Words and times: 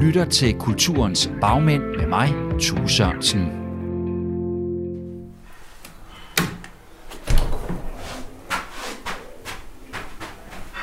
lytter 0.00 0.24
til 0.24 0.54
Kulturens 0.58 1.30
Bagmænd 1.40 1.82
med 1.82 2.06
mig, 2.06 2.34
Tue 2.60 2.90
Sørensen. 2.90 3.52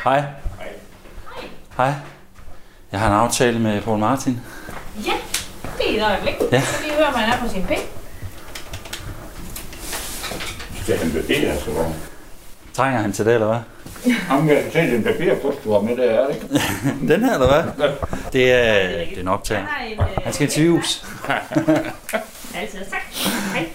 Hej. 0.04 0.24
Hej. 1.78 1.94
Jeg 2.92 3.00
har 3.00 3.08
en 3.08 3.14
aftale 3.14 3.60
med 3.60 3.82
Paul 3.82 4.00
Martin. 4.00 4.42
Ja, 5.06 5.14
det 5.78 5.92
er 5.92 6.06
et 6.06 6.12
øjeblik. 6.12 6.34
Ja. 6.52 6.62
Så 6.62 6.84
vi 6.84 6.90
hører, 6.98 7.12
man 7.12 7.30
er 7.30 7.40
på 7.42 7.50
sin 7.50 7.66
pind. 7.68 7.82
Skal 10.84 10.98
han 10.98 11.14
det 11.28 11.38
her, 11.38 11.60
så 11.60 11.72
var 11.72 11.94
Trænger 12.74 13.02
han 13.02 13.14
til 13.14 13.26
det, 13.26 13.34
eller 13.34 13.48
hvad? 13.48 13.75
Ham 14.14 14.48
kan 14.48 14.72
se 14.72 14.80
den 14.80 15.04
papirpost, 15.04 15.64
du 15.64 15.72
har 15.74 15.80
med 15.80 15.98
der, 15.98 16.04
er 16.04 16.28
det 16.28 16.36
ikke? 16.36 16.48
Den 17.14 17.24
her, 17.24 17.34
eller 17.34 17.48
hvad? 17.48 17.90
Det 18.34 18.52
er, 18.52 18.88
det 18.88 19.18
er 19.18 19.22
en 19.22 19.28
optag. 19.28 19.58
Han 19.58 19.68
har 19.68 19.86
en, 19.86 20.00
øh, 20.00 20.24
Han 20.24 20.34
skal 20.34 20.44
interviews. 20.48 21.06
Altid 22.56 22.80
tak. 22.80 23.02
Hej. 23.54 23.66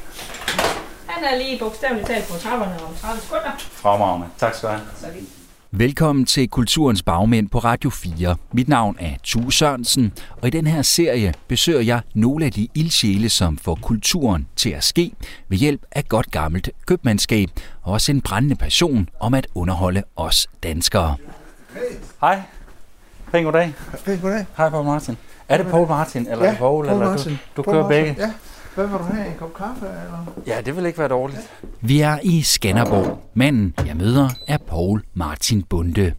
Han 1.06 1.24
er 1.24 1.38
lige 1.38 1.58
bogstaveligt 1.58 2.06
talt 2.06 2.28
på 2.28 2.38
trapperne 2.38 2.72
om 2.72 2.94
30 3.00 3.20
sekunder. 3.20 3.50
Fremragende. 3.72 4.26
Tak 4.38 4.54
skal 4.54 4.68
du 4.68 4.72
have. 4.74 4.86
Så 5.00 5.06
Velkommen 5.72 6.24
til 6.24 6.48
Kulturens 6.48 7.02
Bagmænd 7.02 7.48
på 7.48 7.58
Radio 7.58 7.90
4. 7.90 8.36
Mit 8.52 8.68
navn 8.68 8.96
er 9.00 9.10
Tue 9.22 9.52
Sørensen, 9.52 10.12
og 10.42 10.48
i 10.48 10.50
den 10.50 10.66
her 10.66 10.82
serie 10.82 11.34
besøger 11.48 11.80
jeg 11.80 12.00
nogle 12.14 12.44
af 12.44 12.52
de 12.52 12.68
ildsjæle, 12.74 13.28
som 13.28 13.58
får 13.58 13.78
kulturen 13.82 14.46
til 14.56 14.70
at 14.70 14.84
ske 14.84 15.12
ved 15.48 15.58
hjælp 15.58 15.80
af 15.92 16.04
godt 16.08 16.30
gammelt 16.30 16.70
købmandskab 16.86 17.48
og 17.82 17.92
også 17.92 18.12
en 18.12 18.20
brændende 18.20 18.56
passion 18.56 19.08
om 19.20 19.34
at 19.34 19.46
underholde 19.54 20.02
os 20.16 20.46
danskere. 20.62 21.16
Hej. 22.20 22.42
Pæn 23.32 23.44
goddag. 23.44 23.74
Hey, 24.06 24.20
goddag. 24.20 24.46
Hej, 24.56 24.70
Paul 24.70 24.84
Martin. 24.84 25.16
Er 25.48 25.56
det 25.56 25.66
Paul 25.66 25.88
Martin, 25.88 26.26
eller 26.26 26.44
er 26.44 26.50
det 26.50 26.58
Paul, 26.58 26.84
Paul 26.86 26.94
eller 26.94 27.10
Martin. 27.10 27.32
du, 27.32 27.36
du 27.56 27.62
Paul 27.62 27.74
kører 27.74 27.82
Martin. 27.82 28.04
begge? 28.04 28.22
Ja. 28.22 28.32
Hvad 28.74 28.86
vil 28.86 28.98
du 28.98 29.04
have? 29.04 29.26
En 29.26 29.34
kop 29.38 29.54
kaffe? 29.54 29.86
Eller? 29.86 30.34
Ja, 30.46 30.60
det 30.60 30.76
vil 30.76 30.86
ikke 30.86 30.98
være 30.98 31.08
dårligt. 31.08 31.40
Vi 31.80 32.00
er 32.00 32.18
i 32.22 32.42
Skanderborg. 32.42 33.30
Manden, 33.34 33.74
jeg 33.86 33.96
møder, 33.96 34.28
er 34.46 34.58
Paul 34.58 35.02
Martin 35.14 35.62
Bunde. 35.62 36.14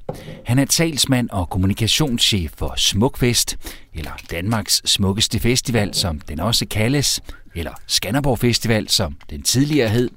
Han 0.45 0.59
er 0.59 0.65
talsmand 0.65 1.29
og 1.29 1.49
kommunikationschef 1.49 2.51
for 2.57 2.73
Smukfest, 2.77 3.57
eller 3.93 4.11
Danmarks 4.31 4.81
smukkeste 4.85 5.39
festival, 5.39 5.93
som 5.93 6.19
den 6.19 6.39
også 6.39 6.65
kaldes, 6.71 7.21
eller 7.55 7.71
Skanderborg 7.87 8.39
Festival, 8.39 8.89
som 8.89 9.15
den 9.29 9.43
tidligere 9.43 9.89
hed, 9.89 10.09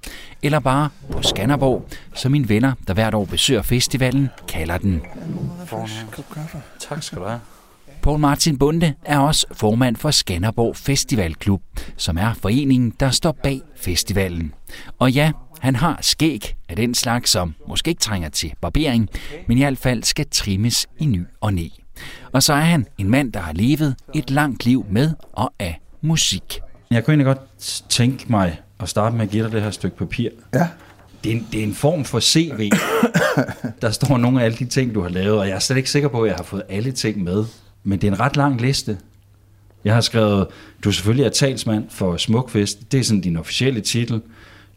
eller 0.43 0.59
bare 0.61 0.89
på 1.13 1.23
Skanderborg, 1.23 1.87
som 2.15 2.33
mine 2.33 2.49
venner, 2.49 2.73
der 2.87 2.95
hvert 2.95 3.15
år 3.15 3.25
besøger 3.25 3.63
festivalen, 3.63 4.29
kalder 4.49 4.79
den. 4.79 5.03
Kop 6.11 6.25
kaffe. 6.35 6.63
Tak 6.81 7.03
skal 7.03 7.19
du 7.19 7.25
have. 7.25 7.41
Paul 8.05 8.19
Martin 8.19 8.59
Bunde 8.59 8.95
er 9.05 9.19
også 9.19 9.47
formand 9.53 9.97
for 9.97 10.11
Skanderborg 10.11 10.77
Festivalklub, 10.77 11.63
som 11.97 12.19
er 12.19 12.35
foreningen, 12.35 12.93
der 13.01 13.11
står 13.11 13.33
bag 13.43 13.61
festivalen. 13.77 14.53
Og 14.99 15.13
ja, 15.13 15.33
han 15.61 15.77
har 15.77 15.99
skæg 16.01 16.57
af 16.69 16.77
den 16.77 16.95
slags, 16.95 17.31
som 17.31 17.55
måske 17.69 17.89
ikke 17.89 18.01
trænger 18.01 18.29
til 18.29 18.53
barbering, 18.61 19.09
men 19.49 19.59
i 19.59 19.61
hvert 19.61 19.79
fald 19.79 20.03
skal 20.03 20.27
trimmes 20.31 20.87
i 20.99 21.07
ny 21.07 21.21
og 21.41 21.55
næ. 21.55 21.69
Og 22.33 22.43
så 22.43 22.53
er 22.53 22.61
han 22.61 22.87
en 22.99 23.11
mand, 23.11 23.33
der 23.33 23.41
har 23.41 23.53
levet 23.53 23.97
et 24.15 24.31
langt 24.31 24.65
liv 24.65 24.87
med 24.91 25.11
og 25.33 25.53
af 25.59 25.81
musik. 26.01 26.61
Jeg 26.91 27.05
kunne 27.05 27.13
egentlig 27.13 27.27
godt 27.27 27.83
tænke 27.89 28.25
mig 28.29 28.61
at 28.81 28.89
starte 28.89 29.17
med 29.17 29.25
at 29.25 29.31
give 29.31 29.45
dig 29.45 29.53
det 29.53 29.63
her 29.63 29.71
stykke 29.71 29.97
papir. 29.97 30.31
Ja. 30.55 30.69
Det 31.25 31.33
er, 31.33 31.37
en, 31.37 31.47
det 31.53 31.61
er 31.61 31.65
en 31.65 31.75
form 31.75 32.05
for 32.05 32.21
CV. 32.21 32.71
Der 33.83 33.91
står 33.91 34.17
nogle 34.17 34.41
af 34.41 34.45
alle 34.45 34.57
de 34.59 34.65
ting, 34.65 34.95
du 34.95 35.03
har 35.03 35.09
lavet, 35.09 35.39
og 35.39 35.49
jeg 35.49 35.55
er 35.55 35.59
slet 35.59 35.77
ikke 35.77 35.91
sikker 35.91 36.09
på, 36.09 36.23
at 36.23 36.29
jeg 36.29 36.37
har 36.37 36.45
fået 36.45 36.63
alle 36.69 36.93
ting 36.93 37.23
med. 37.23 37.45
Men 37.85 38.01
det 38.01 38.09
er 38.09 38.13
en 38.13 38.21
ret 38.21 38.37
lang 38.37 38.61
liste. 38.61 38.99
Jeg 39.85 39.95
har 39.95 40.01
skrevet, 40.01 40.47
du 40.85 40.93
selvfølgelig 40.93 41.27
er 41.27 41.31
talsmand 41.31 41.85
for 41.91 42.17
Smukfest. 42.17 42.93
Det 42.93 43.01
er 43.01 43.05
sådan 43.05 43.21
din 43.21 43.37
officielle 43.37 43.81
titel. 43.81 44.21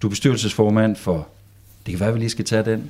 Du 0.02 0.08
er 0.08 0.10
bestyrelsesformand 0.10 0.96
for, 0.96 1.28
det 1.86 1.92
kan 1.94 2.00
være, 2.00 2.14
vi 2.14 2.20
lige 2.20 2.30
skal 2.30 2.46
tage 2.46 2.64
den, 2.64 2.90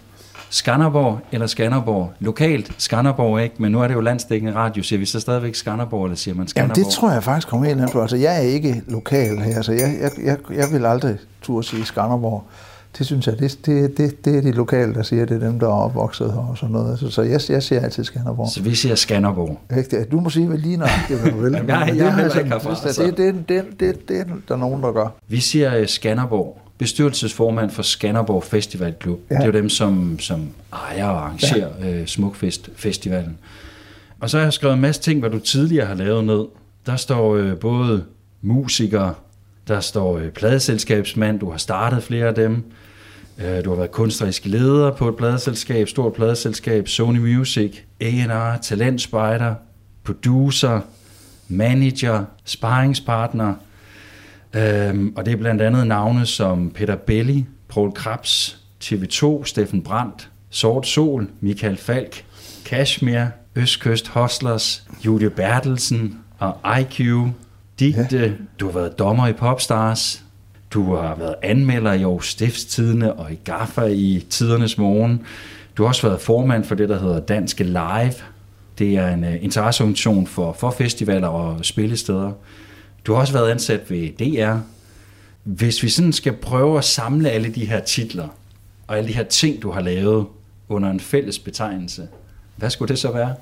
Skanderborg 0.50 1.19
eller 1.31 1.47
Skanderborg. 1.47 2.14
Lokalt 2.19 2.72
Skanderborg, 2.78 3.44
ikke? 3.44 3.56
Men 3.59 3.72
nu 3.72 3.81
er 3.81 3.88
det 3.88 3.96
jo 3.96 4.00
landstækkende 4.00 4.56
radio. 4.56 4.84
Siger 4.84 5.00
vi 5.00 5.06
så 5.06 5.19
stadigvæk 5.19 5.56
Skanderborg, 5.56 6.06
eller 6.06 6.16
siger 6.16 6.36
man 6.36 6.38
Jamen, 6.38 6.47
Skanderborg? 6.47 6.86
det 6.86 6.94
tror 6.94 7.12
jeg 7.12 7.24
faktisk 7.24 7.47
kommer 7.47 7.68
helt 7.68 7.81
an 7.81 7.90
på. 7.91 8.02
Altså, 8.02 8.16
jeg 8.18 8.36
er 8.36 8.41
ikke 8.41 8.81
lokal 8.88 9.38
her, 9.40 9.62
så 9.62 9.72
jeg, 9.72 9.97
jeg, 10.02 10.12
jeg, 10.25 10.38
jeg 10.56 10.72
vil 10.72 10.86
aldrig 10.86 11.18
turde 11.41 11.68
sige 11.68 11.86
Skanderborg. 11.86 12.44
Det 12.98 13.06
synes 13.06 13.28
jeg, 13.28 13.40
det, 13.40 13.59
det, 13.66 13.98
det, 13.98 14.25
det 14.25 14.38
er 14.38 14.42
de 14.42 14.52
lokale, 14.52 14.94
der 14.94 15.03
siger, 15.03 15.25
det 15.25 15.44
er 15.44 15.48
dem, 15.48 15.59
der 15.59 15.68
er 15.68 15.72
opvokset 15.72 16.31
her 16.34 16.40
og 16.40 16.58
sådan 16.58 16.74
noget. 16.74 17.00
Så, 17.00 17.09
så 17.09 17.22
jeg, 17.22 17.42
jeg 17.50 17.64
siger 17.64 17.81
altid 17.81 18.03
Skanderborg. 18.03 18.50
Så 18.50 18.62
vi 18.62 18.75
siger 18.75 18.96
Skanderborg. 18.96 19.59
Ikke? 19.78 20.03
Du 20.12 20.20
må 20.20 20.30
sige, 20.30 20.48
hvad 20.48 20.58
lige 20.58 20.78
nøjagtigt, 20.78 21.22
hvad 21.22 21.31
du 21.31 21.38
vil. 21.38 21.52
Jamen, 21.53 21.70
jeg- 21.70 21.86
Men 21.88 21.97
jeg 21.97 22.06
er 22.06 22.09
det 22.12 22.22
heller 22.22 22.36
ikke 22.40 22.50
herfra, 22.50 22.88
det, 22.88 22.96
så. 22.96 23.03
det, 23.03 23.18
det, 23.18 23.36
det, 23.50 23.80
det, 23.80 24.08
det, 24.09 24.20
er 24.20 24.24
der 24.47 24.56
nogen, 24.56 24.84
der 24.84 24.92
gør. 24.92 25.08
Vi 25.28 25.40
siger 25.40 25.78
øh, 25.78 25.88
Skanderborg, 25.88 26.62
bestyrelsesformand 26.78 27.70
for 27.70 27.81
Skanderborg 27.84 28.44
Festivalklub. 28.44 29.20
Ja. 29.30 29.36
Det 29.36 29.42
er 29.42 29.46
jo 29.46 29.52
dem, 29.52 29.70
som, 29.70 30.20
som 30.20 30.47
ejer 30.74 31.06
og 31.08 31.18
arrangerer 31.26 31.70
ja. 31.81 31.90
øh, 32.00 32.06
Smukfest 32.08 32.70
Festivalen. 32.76 33.38
Og 34.20 34.30
så 34.30 34.38
har 34.38 34.44
jeg 34.46 34.53
skrevet 34.53 34.74
en 34.76 34.81
masse 34.81 35.02
ting, 35.02 35.20
hvad 35.20 35.30
du 35.30 35.40
tidligere 35.40 35.86
har 35.86 35.96
lavet 35.96 36.24
ned. 36.26 36.46
Der 36.86 36.96
står 36.96 37.36
øh, 37.36 37.56
både 37.58 38.03
musiker, 38.42 39.09
der 39.67 39.79
står 39.79 40.17
øh, 40.17 40.29
pladeselskabsmand, 40.29 41.39
du 41.39 41.51
har 41.51 41.57
startet 41.57 42.03
flere 42.03 42.28
af 42.28 42.35
dem. 42.35 42.63
Øh, 43.38 43.66
du 43.66 43.69
har 43.69 43.78
været 43.78 43.91
kunstnerisk 43.91 44.45
leder 44.45 44.91
på 44.91 45.09
et 45.09 45.16
pladeselskab, 45.16 45.88
stort 45.88 46.13
pladeselskab, 46.13 46.88
Sony 46.88 47.17
Music, 47.17 47.78
A&R, 48.01 48.57
talentspejder, 48.61 49.55
producer, 50.03 50.79
manager, 51.47 52.23
sparringspartner, 52.45 53.53
Øhm, 54.55 55.13
og 55.16 55.25
det 55.25 55.33
er 55.33 55.38
blandt 55.38 55.61
andet 55.61 55.88
navne 55.88 56.25
som 56.25 56.72
Peter 56.72 56.95
Belli, 56.95 57.45
Paul 57.69 57.91
Krabs, 57.91 58.59
TV2, 58.84 59.44
Steffen 59.45 59.84
Brandt, 59.84 60.29
Sort 60.49 60.88
Sol, 60.88 61.29
Michael 61.41 61.78
Falk, 61.78 62.25
Kashmir, 62.66 63.25
Østkyst 63.55 64.07
Hustlers, 64.07 64.84
Julie 65.05 65.29
Bertelsen 65.29 66.19
og 66.39 66.79
IQ, 66.79 67.01
Digte. 67.80 68.20
Ja. 68.20 68.32
Du 68.60 68.66
har 68.66 68.74
været 68.74 69.00
dommer 69.00 69.28
i 69.28 69.34
Popstars. 69.34 70.24
Du 70.72 70.96
har 70.96 71.16
været 71.16 71.36
anmelder 71.42 71.94
i 71.94 72.02
Aarhus 72.04 72.30
Stiftstidende 72.30 73.14
og 73.14 73.32
i 73.32 73.40
Gaffa 73.44 73.82
i 73.82 74.26
Tidernes 74.30 74.78
Morgen. 74.78 75.22
Du 75.78 75.84
har 75.84 75.88
også 75.88 76.08
været 76.08 76.22
formand 76.22 76.64
for 76.64 76.76
det, 76.76 76.90
der 76.90 77.00
hedder 77.00 77.20
Danske 77.20 77.64
Live. 77.64 78.14
Det 78.80 78.96
er 78.96 79.08
en 79.08 79.24
uh, 79.24 79.44
interesseorganisation 79.44 80.28
for, 80.28 80.54
for 80.54 80.72
festivaler 80.72 81.28
og 81.28 81.66
spillesteder. 81.66 82.32
Du 83.06 83.14
har 83.14 83.20
også 83.20 83.34
været 83.34 83.52
ansat 83.52 83.92
ved 83.92 84.09
DR. 84.09 84.58
Hvis 85.44 85.84
vi 85.84 85.90
sådan 85.90 86.14
skal 86.14 86.34
prøve 86.34 86.78
at 86.78 86.84
samle 86.84 87.30
alle 87.30 87.50
de 87.50 87.66
her 87.66 87.80
titler 87.80 88.28
og 88.88 88.98
alle 88.98 89.08
de 89.08 89.14
her 89.14 89.24
ting, 89.24 89.62
du 89.62 89.72
har 89.72 89.82
lavet 89.82 90.26
under 90.70 90.90
en 90.92 91.00
fælles 91.00 91.40
betegnelse, 91.40 92.08
hvad 92.56 92.70
skulle 92.70 92.90
det 92.90 93.00
så 93.00 93.12
være? 93.12 93.36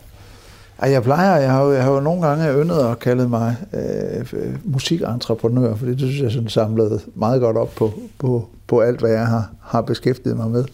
Ej, 0.80 0.92
jeg 0.92 1.04
plejer, 1.04 1.38
jeg 1.38 1.52
har, 1.52 1.64
jo, 1.64 1.72
jeg 1.72 1.84
har 1.84 1.92
jo 1.92 2.00
nogle 2.00 2.28
gange 2.28 2.62
yndet 2.62 2.80
og 2.84 3.00
kaldet 3.00 3.30
mig 3.30 3.56
øh, 3.74 4.56
musikentreprenør, 4.64 5.76
fordi 5.76 5.92
det 5.92 6.00
synes 6.00 6.22
jeg 6.22 6.32
sådan 6.32 6.50
samlede 6.50 7.00
meget 7.14 7.42
godt 7.42 7.58
op 7.58 7.76
på, 7.76 7.94
på, 8.18 8.48
på 8.68 8.80
alt, 8.80 9.00
hvad 9.00 9.12
jeg 9.12 9.28
har, 9.28 9.52
har 9.62 9.82
beskæftiget 9.82 10.38
mig 10.38 10.50
med. 10.52 10.66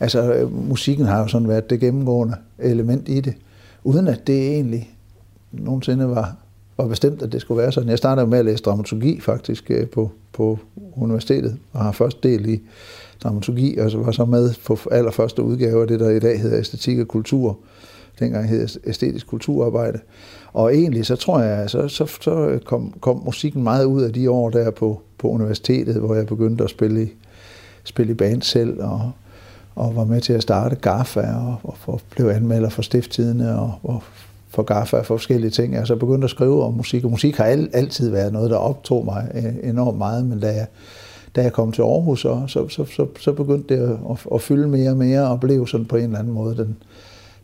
Altså, 0.00 0.32
øh, 0.32 0.68
musikken 0.68 1.06
har 1.06 1.20
jo 1.20 1.26
sådan 1.26 1.48
været 1.48 1.70
det 1.70 1.80
gennemgående 1.80 2.34
element 2.58 3.08
i 3.08 3.20
det, 3.20 3.34
uden 3.84 4.08
at 4.08 4.26
det 4.26 4.48
egentlig 4.48 4.90
nogensinde 5.52 6.10
var, 6.10 6.36
var 6.76 6.86
bestemt, 6.86 7.22
at 7.22 7.32
det 7.32 7.40
skulle 7.40 7.62
være 7.62 7.72
sådan. 7.72 7.88
Jeg 7.88 7.98
startede 7.98 8.26
med 8.26 8.38
at 8.38 8.44
læse 8.44 8.62
dramaturgi 8.62 9.20
faktisk 9.20 9.70
øh, 9.70 9.86
på, 9.88 10.10
på 10.32 10.58
universitetet, 10.96 11.56
og 11.72 11.80
har 11.80 11.92
først 11.92 12.22
del 12.22 12.48
i 12.48 12.60
dramaturgi, 13.22 13.78
og 13.78 13.90
så 13.90 13.98
var 13.98 14.12
så 14.12 14.24
med 14.24 14.54
på 14.66 14.78
allerførste 14.90 15.42
udgave 15.42 15.82
af 15.82 15.88
det, 15.88 16.00
der 16.00 16.10
i 16.10 16.20
dag 16.20 16.40
hedder 16.40 16.58
æstetik 16.58 16.98
og 16.98 17.08
kultur, 17.08 17.58
dengang 18.18 18.48
hed 18.48 18.68
æstetisk 18.86 19.26
kulturarbejde. 19.26 19.98
Og 20.52 20.74
egentlig 20.74 21.06
så 21.06 21.16
tror 21.16 21.40
jeg, 21.40 21.70
så, 21.70 21.88
så, 21.88 22.06
så 22.20 22.58
kom, 22.64 22.94
kom 23.00 23.22
musikken 23.24 23.62
meget 23.62 23.84
ud 23.84 24.02
af 24.02 24.12
de 24.12 24.30
år 24.30 24.50
der 24.50 24.70
på, 24.70 25.00
på 25.18 25.28
universitetet, 25.28 25.94
hvor 25.94 26.14
jeg 26.14 26.26
begyndte 26.26 26.64
at 26.64 26.70
spille 26.70 27.04
i, 27.04 27.08
spille 27.84 28.12
i 28.12 28.14
band 28.14 28.42
selv, 28.42 28.82
og, 28.82 29.12
og 29.74 29.96
var 29.96 30.04
med 30.04 30.20
til 30.20 30.32
at 30.32 30.42
starte 30.42 30.76
GAFA, 30.76 31.20
og, 31.20 31.56
og, 31.62 31.76
og 31.86 32.00
blev 32.10 32.26
anmelder 32.26 32.68
for 32.68 32.82
stifttidene, 32.82 33.58
og, 33.58 33.74
og 33.82 34.02
for 34.48 34.62
GAFA 34.62 34.96
for 34.96 35.02
forskellige 35.02 35.50
ting. 35.50 35.74
Jeg 35.74 35.86
så 35.86 35.96
begyndte 35.96 36.24
at 36.24 36.30
skrive 36.30 36.64
om 36.64 36.74
musik, 36.74 37.04
og 37.04 37.10
musik 37.10 37.36
har 37.36 37.44
al, 37.44 37.68
altid 37.72 38.10
været 38.10 38.32
noget, 38.32 38.50
der 38.50 38.56
optog 38.56 39.04
mig 39.04 39.30
øh, 39.34 39.70
enormt 39.70 39.98
meget, 39.98 40.26
men 40.26 40.40
da 40.40 40.46
jeg, 40.46 40.66
da 41.36 41.42
jeg 41.42 41.52
kom 41.52 41.72
til 41.72 41.82
Aarhus, 41.82 42.20
så, 42.20 42.42
så, 42.46 42.68
så, 42.68 42.84
så, 42.84 43.06
så 43.20 43.32
begyndte 43.32 43.76
det 43.76 43.98
at, 44.10 44.26
at 44.34 44.42
fylde 44.42 44.68
mere 44.68 44.90
og 44.90 44.96
mere, 44.96 45.28
og 45.28 45.40
blev 45.40 45.66
sådan 45.66 45.86
på 45.86 45.96
en 45.96 46.04
eller 46.04 46.18
anden 46.18 46.34
måde 46.34 46.56
den, 46.56 46.76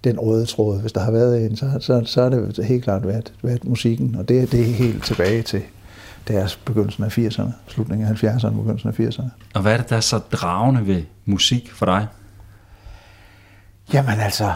den 0.05 0.21
røde 0.21 0.47
tråd. 0.47 0.81
Hvis 0.81 0.93
der 0.93 1.01
har 1.01 1.11
været 1.11 1.47
en, 1.47 1.57
så, 1.57 1.71
så, 1.81 2.03
så 2.05 2.23
har 2.23 2.29
det 2.29 2.65
helt 2.65 2.85
klart 2.85 3.07
været, 3.07 3.33
været 3.43 3.65
musikken, 3.65 4.17
og 4.19 4.29
det, 4.29 4.53
det 4.53 4.61
er 4.61 4.65
helt 4.65 5.05
tilbage 5.05 5.43
til 5.43 5.63
deres 6.29 6.57
begyndelsen 6.57 7.05
af 7.05 7.19
80'erne, 7.19 7.51
slutningen 7.69 8.09
af 8.09 8.25
70'erne, 8.25 8.51
begyndelsen 8.51 8.89
af 8.89 9.01
80'erne. 9.01 9.29
Og 9.55 9.63
hvad 9.63 9.73
er 9.73 9.77
det, 9.77 9.91
der 9.91 9.97
er 9.97 10.01
så 10.01 10.19
dragende 10.19 10.87
ved 10.87 11.03
musik 11.25 11.73
for 11.73 11.87
dig? 11.87 12.07
Jamen 13.93 14.21
altså, 14.21 14.53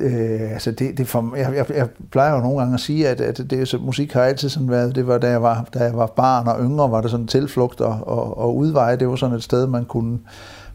Øh, 0.00 0.52
altså 0.52 0.70
det, 0.70 0.98
det 0.98 1.08
for, 1.08 1.36
jeg, 1.36 1.54
jeg, 1.56 1.76
jeg 1.76 1.88
plejer 2.10 2.34
jo 2.34 2.40
nogle 2.40 2.58
gange 2.58 2.74
at 2.74 2.80
sige, 2.80 3.08
at, 3.08 3.20
at 3.20 3.50
det, 3.50 3.68
så 3.68 3.78
musik 3.78 4.12
har 4.12 4.22
altid 4.22 4.48
sådan 4.48 4.70
været, 4.70 4.94
det 4.94 5.06
var 5.06 5.18
da 5.18 5.28
jeg 5.28 5.42
var, 5.42 5.68
da 5.74 5.78
jeg 5.84 5.96
var 5.96 6.06
barn 6.06 6.48
og 6.48 6.60
yngre, 6.60 6.90
var 6.90 7.00
det 7.00 7.10
sådan 7.10 7.26
tilflugt 7.26 7.80
og, 7.80 8.00
og, 8.06 8.38
og 8.38 8.56
udveje, 8.56 8.96
det 8.96 9.08
var 9.08 9.16
sådan 9.16 9.36
et 9.36 9.42
sted, 9.42 9.66
man 9.66 9.84
kunne, 9.84 10.18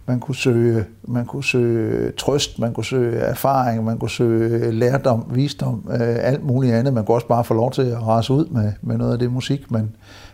man 0.09 0.19
kunne 0.19 0.35
søge, 0.35 0.85
man 1.07 1.25
kunne 1.25 1.43
søge 1.43 2.11
trøst, 2.11 2.59
man 2.59 2.73
kunne 2.73 2.85
søge 2.85 3.17
erfaring, 3.17 3.83
man 3.83 3.97
kunne 3.97 4.09
søge 4.09 4.71
lærdom, 4.71 5.25
visdom, 5.33 5.89
øh, 5.91 6.17
alt 6.19 6.45
muligt 6.45 6.73
andet. 6.73 6.93
Man 6.93 7.05
kunne 7.05 7.15
også 7.15 7.27
bare 7.27 7.43
få 7.43 7.53
lov 7.53 7.71
til 7.71 7.81
at 7.81 8.07
rase 8.07 8.33
ud 8.33 8.45
med, 8.45 8.71
med 8.81 8.97
noget 8.97 9.13
af 9.13 9.19
det 9.19 9.31
musik, 9.31 9.71
man, 9.71 9.89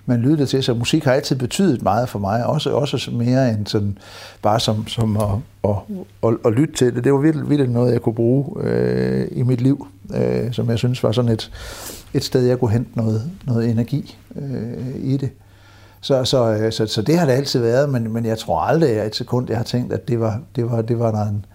man 0.06 0.20
lyttede 0.20 0.46
til. 0.46 0.64
Så 0.64 0.74
musik 0.74 1.04
har 1.04 1.12
altid 1.12 1.36
betydet 1.36 1.84
meget 1.84 2.10
for 2.10 2.20
mig, 2.20 2.46
også, 2.46 2.72
også 2.72 3.12
mere 3.12 3.50
end 3.50 3.68
sådan, 3.68 3.98
bare 4.42 4.60
som, 4.60 4.88
som 4.88 5.18
at, 5.18 5.30
at, 5.64 5.76
at, 6.24 6.38
at 6.46 6.54
lytte 6.54 6.74
til 6.74 6.96
det. 6.96 7.04
Det 7.04 7.14
var 7.14 7.20
virkelig, 7.20 7.50
virkelig 7.50 7.72
noget, 7.72 7.94
jeg 7.94 8.02
kunne 8.02 8.16
bruge 8.16 8.64
øh, 8.64 9.28
i 9.32 9.44
mit 9.44 9.62
liv, 9.62 9.88
øh, 10.16 10.52
som 10.54 10.70
jeg 10.70 10.78
synes 10.78 11.04
var 11.04 11.12
sådan 11.12 11.32
et, 11.32 11.52
et 12.14 12.24
sted, 12.24 12.46
jeg 12.46 12.60
kunne 12.60 12.72
hente 12.72 12.92
noget, 12.96 13.32
noget 13.46 13.70
energi 13.70 14.18
øh, 14.36 14.96
i 14.96 15.18
det. 15.18 15.30
Så, 16.06 16.24
så, 16.24 16.54
øh, 16.54 16.72
så, 16.72 16.86
så 16.88 17.02
det 17.02 17.18
har 17.18 17.26
det 17.26 17.34
altid 17.34 17.60
været, 17.60 17.90
men, 17.90 18.14
men 18.14 18.26
jeg 18.26 18.38
tror 18.38 18.60
aldrig 18.60 18.90
at 18.90 19.08
et 19.08 19.16
sekund, 19.16 19.50
jeg 19.50 19.58
har 19.58 19.64
tænkt, 19.64 19.94
at 19.94 20.08
det 20.08 20.20
var, 20.20 20.40
det 20.56 20.72
var, 20.72 20.82
det 20.82 21.00
var 21.00 21.12
der 21.12 21.22
en, 21.22 21.46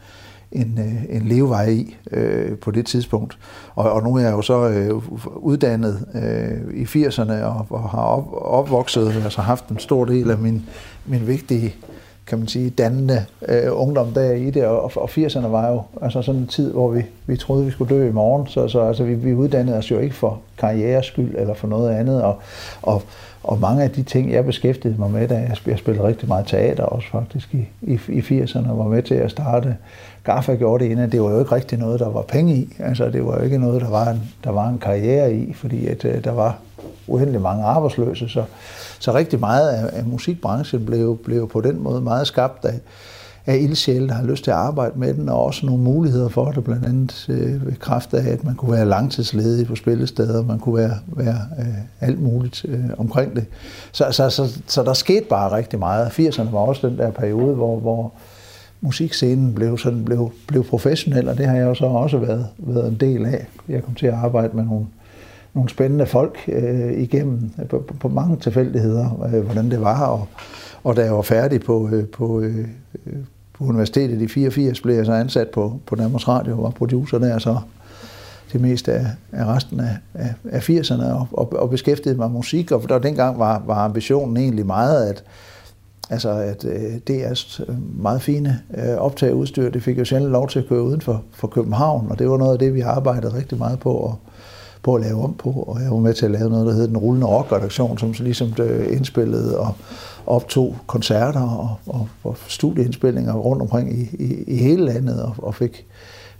en, 0.52 0.78
øh, 0.78 1.16
en 1.16 1.22
levevej 1.28 1.68
i 1.68 1.96
øh, 2.10 2.58
på 2.58 2.70
det 2.70 2.86
tidspunkt. 2.86 3.38
Og, 3.74 3.92
og 3.92 4.02
nu 4.02 4.16
er 4.16 4.20
jeg 4.20 4.32
jo 4.32 4.42
så 4.42 4.68
øh, 4.68 4.90
uddannet 5.36 6.06
øh, 6.14 6.80
i 6.80 6.84
80'erne 6.84 7.32
og, 7.32 7.66
og 7.70 7.90
har 7.90 8.02
op, 8.02 8.28
opvokset, 8.32 9.12
altså 9.24 9.40
haft 9.40 9.68
en 9.68 9.78
stor 9.78 10.04
del 10.04 10.30
af 10.30 10.38
min, 10.38 10.66
min 11.06 11.26
vigtige 11.26 11.74
kan 12.26 12.38
man 12.38 12.48
sige, 12.48 12.70
dannende 12.70 13.24
øh, 13.48 13.68
ungdom 13.70 14.12
der 14.12 14.32
i 14.32 14.50
det, 14.50 14.64
og, 14.64 14.92
og 14.96 15.10
80'erne 15.10 15.46
var 15.46 15.68
jo 15.68 15.82
altså 16.02 16.22
sådan 16.22 16.40
en 16.40 16.46
tid, 16.46 16.72
hvor 16.72 16.90
vi, 16.90 17.02
vi 17.26 17.36
troede, 17.36 17.64
vi 17.64 17.70
skulle 17.70 17.96
dø 17.96 18.08
i 18.08 18.12
morgen, 18.12 18.46
så, 18.46 18.68
så 18.68 18.80
altså, 18.80 19.04
vi, 19.04 19.14
vi 19.14 19.34
uddannede 19.34 19.76
os 19.76 19.90
jo 19.90 19.98
ikke 19.98 20.14
for 20.14 20.40
karrieres 20.58 21.06
skyld 21.06 21.34
eller 21.38 21.54
for 21.54 21.68
noget 21.68 21.90
andet, 21.90 22.22
og, 22.22 22.38
og 22.82 23.02
og 23.42 23.60
mange 23.60 23.82
af 23.82 23.90
de 23.90 24.02
ting, 24.02 24.32
jeg 24.32 24.44
beskæftigede 24.44 24.98
mig 24.98 25.10
med, 25.10 25.28
da 25.28 25.48
jeg 25.66 25.78
spillede 25.78 26.06
rigtig 26.06 26.28
meget 26.28 26.46
teater 26.46 26.84
også 26.84 27.08
faktisk 27.12 27.54
i, 27.54 27.68
i, 27.82 28.00
i 28.08 28.20
80'erne, 28.20 28.68
var 28.68 28.88
med 28.88 29.02
til 29.02 29.14
at 29.14 29.30
starte. 29.30 29.76
Gaffa 30.24 30.54
gjorde 30.54 30.84
det 30.84 30.90
inden, 30.90 31.12
det 31.12 31.22
var 31.22 31.30
jo 31.30 31.38
ikke 31.38 31.54
rigtig 31.54 31.78
noget, 31.78 32.00
der 32.00 32.08
var 32.08 32.22
penge 32.22 32.54
i. 32.54 32.76
Altså 32.78 33.10
det 33.10 33.26
var 33.26 33.36
jo 33.36 33.42
ikke 33.42 33.58
noget, 33.58 33.82
der 33.82 33.90
var 33.90 34.10
en, 34.10 34.22
der 34.44 34.50
var 34.50 34.68
en 34.68 34.78
karriere 34.78 35.34
i, 35.34 35.52
fordi 35.52 35.86
at, 35.86 36.04
øh, 36.04 36.24
der 36.24 36.32
var 36.32 36.58
uendelig 37.06 37.40
mange 37.40 37.64
arbejdsløse. 37.64 38.28
Så, 38.28 38.44
så 38.98 39.14
rigtig 39.14 39.40
meget 39.40 39.68
af, 39.68 39.98
af 39.98 40.04
musikbranchen 40.04 40.86
blev, 40.86 41.18
blev 41.24 41.48
på 41.48 41.60
den 41.60 41.82
måde 41.82 42.00
meget 42.00 42.26
skabt 42.26 42.64
af, 42.64 42.80
af 43.50 43.58
ildsjæle, 43.58 44.08
der 44.08 44.14
har 44.14 44.24
lyst 44.24 44.44
til 44.44 44.50
at 44.50 44.56
arbejde 44.56 44.98
med 44.98 45.14
den, 45.14 45.28
og 45.28 45.44
også 45.44 45.66
nogle 45.66 45.82
muligheder 45.82 46.28
for 46.28 46.50
det, 46.50 46.64
blandt 46.64 46.86
andet 46.86 47.26
øh, 47.28 47.66
ved 47.66 47.72
kraft 47.72 48.14
af, 48.14 48.32
at 48.32 48.44
man 48.44 48.54
kunne 48.54 48.72
være 48.72 48.86
langtidsledig 48.86 49.66
på 49.66 49.74
spillesteder, 49.74 50.44
man 50.44 50.58
kunne 50.58 50.76
være, 50.76 50.94
være 51.06 51.38
øh, 51.58 51.66
alt 52.00 52.22
muligt 52.22 52.64
øh, 52.68 52.84
omkring 52.98 53.36
det. 53.36 53.44
Så, 53.92 54.04
så, 54.10 54.30
så, 54.30 54.60
så 54.66 54.82
der 54.82 54.92
skete 54.92 55.26
bare 55.30 55.56
rigtig 55.56 55.78
meget. 55.78 56.06
80'erne 56.06 56.52
var 56.52 56.58
også 56.58 56.88
den 56.88 56.98
der 56.98 57.10
periode, 57.10 57.54
hvor, 57.54 57.78
hvor 57.78 58.12
musikscenen 58.80 59.54
blev, 59.54 59.78
sådan, 59.78 60.04
blev, 60.04 60.32
blev 60.46 60.64
professionel, 60.64 61.28
og 61.28 61.38
det 61.38 61.46
har 61.46 61.56
jeg 61.56 61.64
jo 61.64 61.74
så 61.74 61.84
også 61.84 62.18
været, 62.18 62.46
været 62.58 62.88
en 62.88 62.96
del 63.00 63.26
af. 63.26 63.46
Jeg 63.68 63.82
kom 63.82 63.94
til 63.94 64.06
at 64.06 64.14
arbejde 64.14 64.56
med 64.56 64.64
nogle, 64.64 64.86
nogle 65.54 65.70
spændende 65.70 66.06
folk 66.06 66.38
øh, 66.48 66.92
igennem 66.92 67.50
på, 67.68 67.84
på 68.00 68.08
mange 68.08 68.36
tilfældigheder, 68.36 69.28
øh, 69.34 69.44
hvordan 69.44 69.70
det 69.70 69.80
var, 69.80 70.06
og, 70.06 70.26
og 70.84 70.96
da 70.96 71.04
jeg 71.04 71.14
var 71.14 71.22
færdig 71.22 71.60
på, 71.60 71.88
øh, 71.92 72.06
på, 72.06 72.40
øh, 72.40 72.66
på 73.60 73.66
universitetet 73.66 74.22
i 74.22 74.28
84, 74.28 74.80
blev 74.80 74.94
jeg 74.94 75.06
så 75.06 75.12
ansat 75.12 75.48
på, 75.48 75.80
på 75.86 75.96
Danmarks 75.96 76.28
Radio 76.28 76.56
og 76.56 76.62
var 76.62 76.70
producer 76.70 77.18
der 77.18 77.38
så 77.38 77.58
det 78.52 78.60
meste 78.60 78.92
af, 78.92 79.06
af 79.32 79.46
resten 79.46 79.80
af, 79.80 79.96
af, 80.14 80.34
af 80.50 80.70
80'erne 80.70 81.04
og, 81.04 81.26
og, 81.32 81.52
og 81.52 81.70
beskæftigede 81.70 82.18
mig 82.18 82.30
med 82.30 82.36
musik. 82.36 82.72
Og 82.72 82.88
der 82.88 82.98
dengang 82.98 83.38
var, 83.38 83.62
var 83.66 83.74
ambitionen 83.84 84.36
egentlig 84.36 84.66
meget, 84.66 85.08
at, 85.08 85.24
altså 86.10 86.30
at 86.30 86.64
øh, 86.64 86.94
DR's 87.10 87.62
øh, 87.68 88.02
meget 88.02 88.22
fine 88.22 88.60
øh, 88.74 88.96
optageudstyr, 88.96 89.70
det 89.70 89.82
fik 89.82 89.98
jo 89.98 90.04
sjældent 90.04 90.32
lov 90.32 90.48
til 90.48 90.58
at 90.58 90.68
køre 90.68 90.82
uden 90.82 91.00
for, 91.00 91.22
for 91.32 91.48
København, 91.48 92.06
og 92.10 92.18
det 92.18 92.30
var 92.30 92.36
noget 92.36 92.52
af 92.52 92.58
det, 92.58 92.74
vi 92.74 92.80
arbejdede 92.80 93.34
rigtig 93.34 93.58
meget 93.58 93.78
på 93.78 94.06
at, 94.06 94.29
på 94.82 94.94
at 94.94 95.02
lave 95.02 95.24
om 95.24 95.34
på, 95.34 95.50
og 95.50 95.82
jeg 95.82 95.90
var 95.90 95.96
med 95.96 96.14
til 96.14 96.24
at 96.24 96.30
lave 96.30 96.50
noget, 96.50 96.66
der 96.66 96.72
hed 96.72 96.88
Den 96.88 96.96
Rullende 96.96 97.26
Rock-redaktion, 97.26 97.98
som 97.98 98.14
så 98.14 98.22
ligesom 98.22 98.54
øh, 98.60 98.96
indspillede 98.96 99.58
og 99.58 99.74
optog 100.26 100.76
koncerter 100.86 101.40
og, 101.40 101.76
og, 101.86 102.08
og 102.24 102.36
studieindspillinger 102.48 103.34
rundt 103.34 103.62
omkring 103.62 104.00
i, 104.00 104.08
i, 104.18 104.44
i 104.46 104.56
hele 104.56 104.84
landet 104.84 105.22
og, 105.22 105.34
og 105.38 105.54
fik, 105.54 105.86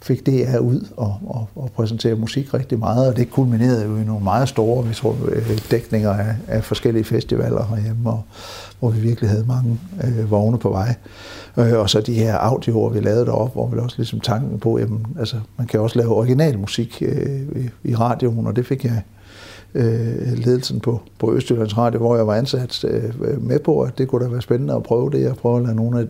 fik 0.01 0.25
det 0.25 0.47
her 0.47 0.59
ud 0.59 0.87
og, 0.97 1.19
og, 1.27 1.47
og 1.55 1.71
præsentere 1.75 2.15
musik 2.15 2.53
rigtig 2.53 2.79
meget, 2.79 3.07
og 3.07 3.17
det 3.17 3.31
kulminerede 3.31 3.85
jo 3.85 3.97
i 3.97 4.03
nogle 4.03 4.23
meget 4.23 4.49
store 4.49 4.87
vi 4.87 4.93
tror, 4.93 5.15
øh, 5.27 5.59
dækninger 5.71 6.13
af, 6.13 6.35
af 6.47 6.63
forskellige 6.63 7.03
festivaler 7.03 7.65
herhjemme, 7.65 8.09
og, 8.09 8.23
hvor 8.79 8.89
vi 8.89 8.99
virkelig 8.99 9.29
havde 9.29 9.45
mange 9.47 9.79
øh, 10.03 10.31
vogne 10.31 10.57
på 10.57 10.69
vej. 10.69 10.95
Øh, 11.57 11.79
og 11.79 11.89
så 11.89 12.01
de 12.01 12.13
her 12.13 12.37
audioer, 12.37 12.89
vi 12.89 12.99
lavede 12.99 13.25
deroppe, 13.25 13.53
hvor 13.53 13.67
vi 13.67 13.79
også 13.79 13.97
ligesom 13.97 14.19
tanken 14.19 14.59
på, 14.59 14.79
jamen, 14.79 15.05
altså, 15.19 15.35
man 15.57 15.67
kan 15.67 15.79
også 15.79 15.99
lave 15.99 16.15
original 16.15 16.59
musik 16.59 17.03
øh, 17.05 17.41
i, 17.55 17.89
i 17.89 17.95
radioen, 17.95 18.47
og 18.47 18.55
det 18.55 18.65
fik 18.65 18.85
jeg 18.85 19.01
øh, 19.73 20.37
ledelsen 20.37 20.79
på, 20.79 21.01
på 21.19 21.33
Østjyllands 21.33 21.77
Radio, 21.77 21.99
hvor 21.99 22.15
jeg 22.15 22.27
var 22.27 22.35
ansat 22.35 22.83
øh, 22.83 23.43
med 23.43 23.59
på, 23.59 23.81
at 23.81 23.97
det 23.97 24.07
kunne 24.07 24.25
da 24.25 24.29
være 24.29 24.41
spændende 24.41 24.73
at 24.73 24.83
prøve 24.83 25.09
det, 25.11 25.29
og 25.29 25.37
prøve 25.37 25.57
at 25.57 25.63
lade 25.63 25.75
nogle 25.75 25.99
af, 25.99 26.05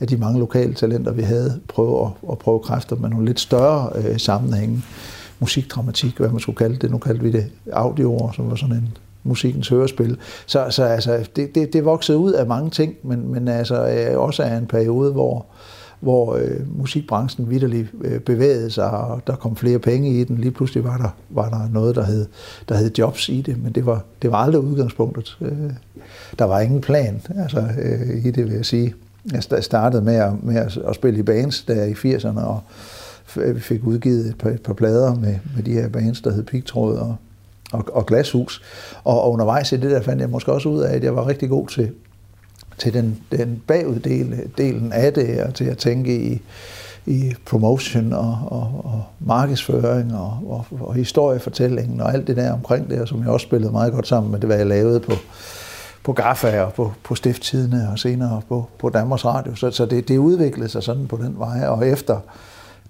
af 0.00 0.06
de 0.06 0.16
mange 0.16 0.38
lokale 0.38 0.74
talenter, 0.74 1.12
vi 1.12 1.22
havde, 1.22 1.60
prøve 1.68 2.06
at, 2.06 2.10
at 2.32 2.38
prøve 2.38 2.60
kræfter 2.60 2.96
med 2.96 3.08
nogle 3.08 3.26
lidt 3.26 3.40
større 3.40 3.90
øh, 3.94 4.18
sammenhænge. 4.18 4.82
Musikdramatik, 5.38 6.18
hvad 6.18 6.28
man 6.28 6.40
skulle 6.40 6.56
kalde 6.56 6.76
det. 6.76 6.90
Nu 6.90 6.98
kaldte 6.98 7.22
vi 7.22 7.30
det 7.30 7.46
audioer, 7.72 8.32
som 8.32 8.50
var 8.50 8.56
sådan 8.56 8.74
en 8.74 8.96
musikkens 9.22 9.68
hørespil. 9.68 10.16
Så, 10.46 10.66
så 10.70 10.84
altså, 10.84 11.28
det, 11.36 11.54
det, 11.54 11.72
det 11.72 11.84
voksede 11.84 12.18
ud 12.18 12.32
af 12.32 12.46
mange 12.46 12.70
ting, 12.70 12.94
men, 13.02 13.32
men 13.32 13.48
altså 13.48 13.88
øh, 13.88 14.20
også 14.20 14.42
af 14.42 14.56
en 14.56 14.66
periode, 14.66 15.12
hvor, 15.12 15.36
øh, 15.36 15.79
hvor 16.00 16.36
øh, 16.36 16.78
musikbranchen 16.78 17.50
vidderligt 17.50 17.88
øh, 18.00 18.20
bevægede 18.20 18.70
sig, 18.70 18.90
og 18.90 19.22
der 19.26 19.36
kom 19.36 19.56
flere 19.56 19.78
penge 19.78 20.20
i 20.20 20.24
den. 20.24 20.38
Lige 20.38 20.50
pludselig 20.50 20.84
var 20.84 20.96
der, 20.96 21.08
var 21.30 21.48
der 21.48 21.68
noget, 21.72 21.96
der 21.96 22.04
hed, 22.04 22.26
der 22.68 22.76
hed 22.76 22.90
jobs 22.98 23.28
i 23.28 23.40
det, 23.40 23.62
men 23.62 23.72
det 23.72 23.86
var, 23.86 24.04
det 24.22 24.32
var 24.32 24.38
aldrig 24.38 24.62
udgangspunktet. 24.62 25.38
Øh, 25.40 25.70
der 26.38 26.44
var 26.44 26.60
ingen 26.60 26.80
plan 26.80 27.22
altså, 27.36 27.68
øh, 27.82 28.24
i 28.24 28.30
det, 28.30 28.44
vil 28.44 28.52
jeg 28.52 28.66
sige. 28.66 28.94
Jeg 29.32 29.64
startede 29.64 30.02
med 30.02 30.14
at, 30.14 30.44
med 30.44 30.56
at, 30.56 30.76
at 30.76 30.94
spille 30.94 31.18
i 31.18 31.22
bands 31.22 31.62
der 31.62 31.84
i 31.84 31.92
80'erne, 31.92 32.40
og 32.40 32.60
øh, 33.36 33.54
vi 33.54 33.60
fik 33.60 33.84
udgivet 33.84 34.26
et 34.26 34.38
par, 34.38 34.50
et 34.50 34.62
par 34.62 34.72
plader 34.72 35.14
med, 35.14 35.34
med 35.56 35.62
de 35.64 35.72
her 35.72 35.88
bands, 35.88 36.20
der 36.20 36.32
hed 36.32 36.42
Pigtråd 36.42 36.96
og, 36.96 37.16
og, 37.72 37.84
og 37.92 38.06
Glashus. 38.06 38.62
Og, 39.04 39.22
og 39.22 39.32
undervejs 39.32 39.72
i 39.72 39.76
det 39.76 39.90
der 39.90 40.02
fandt 40.02 40.20
jeg 40.20 40.30
måske 40.30 40.52
også 40.52 40.68
ud 40.68 40.80
af, 40.80 40.94
at 40.94 41.04
jeg 41.04 41.16
var 41.16 41.26
rigtig 41.26 41.48
god 41.48 41.66
til, 41.66 41.90
til 42.80 42.94
den, 42.94 43.20
den 43.32 43.62
baguddelen 43.66 44.92
af 44.92 45.12
det, 45.12 45.42
og 45.42 45.54
til 45.54 45.64
at 45.64 45.78
tænke 45.78 46.32
i, 46.32 46.42
i 47.06 47.34
promotion 47.46 48.12
og, 48.12 48.38
og, 48.46 48.80
og 48.84 49.04
markedsføring 49.20 50.14
og, 50.14 50.38
og, 50.48 50.66
og 50.80 50.94
historiefortællingen 50.94 52.00
og 52.00 52.12
alt 52.12 52.26
det 52.26 52.36
der 52.36 52.52
omkring 52.52 52.90
det, 52.90 53.08
som 53.08 53.20
jeg 53.20 53.28
også 53.28 53.44
spillede 53.44 53.72
meget 53.72 53.92
godt 53.92 54.08
sammen 54.08 54.32
med 54.32 54.40
det, 54.40 54.46
hvad 54.46 54.56
jeg 54.56 54.66
lavede 54.66 55.00
på, 55.00 55.12
på 56.02 56.12
GAFA 56.12 56.62
og 56.62 56.72
på, 56.72 56.92
på 57.02 57.14
Stifttidene 57.14 57.88
og 57.92 57.98
senere 57.98 58.42
på, 58.48 58.68
på 58.78 58.88
Danmarks 58.88 59.24
Radio. 59.24 59.54
Så, 59.54 59.70
så 59.70 59.86
det, 59.86 60.08
det 60.08 60.18
udviklede 60.18 60.68
sig 60.68 60.82
sådan 60.82 61.06
på 61.06 61.16
den 61.16 61.38
vej, 61.38 61.66
og 61.66 61.86
efter 61.86 62.18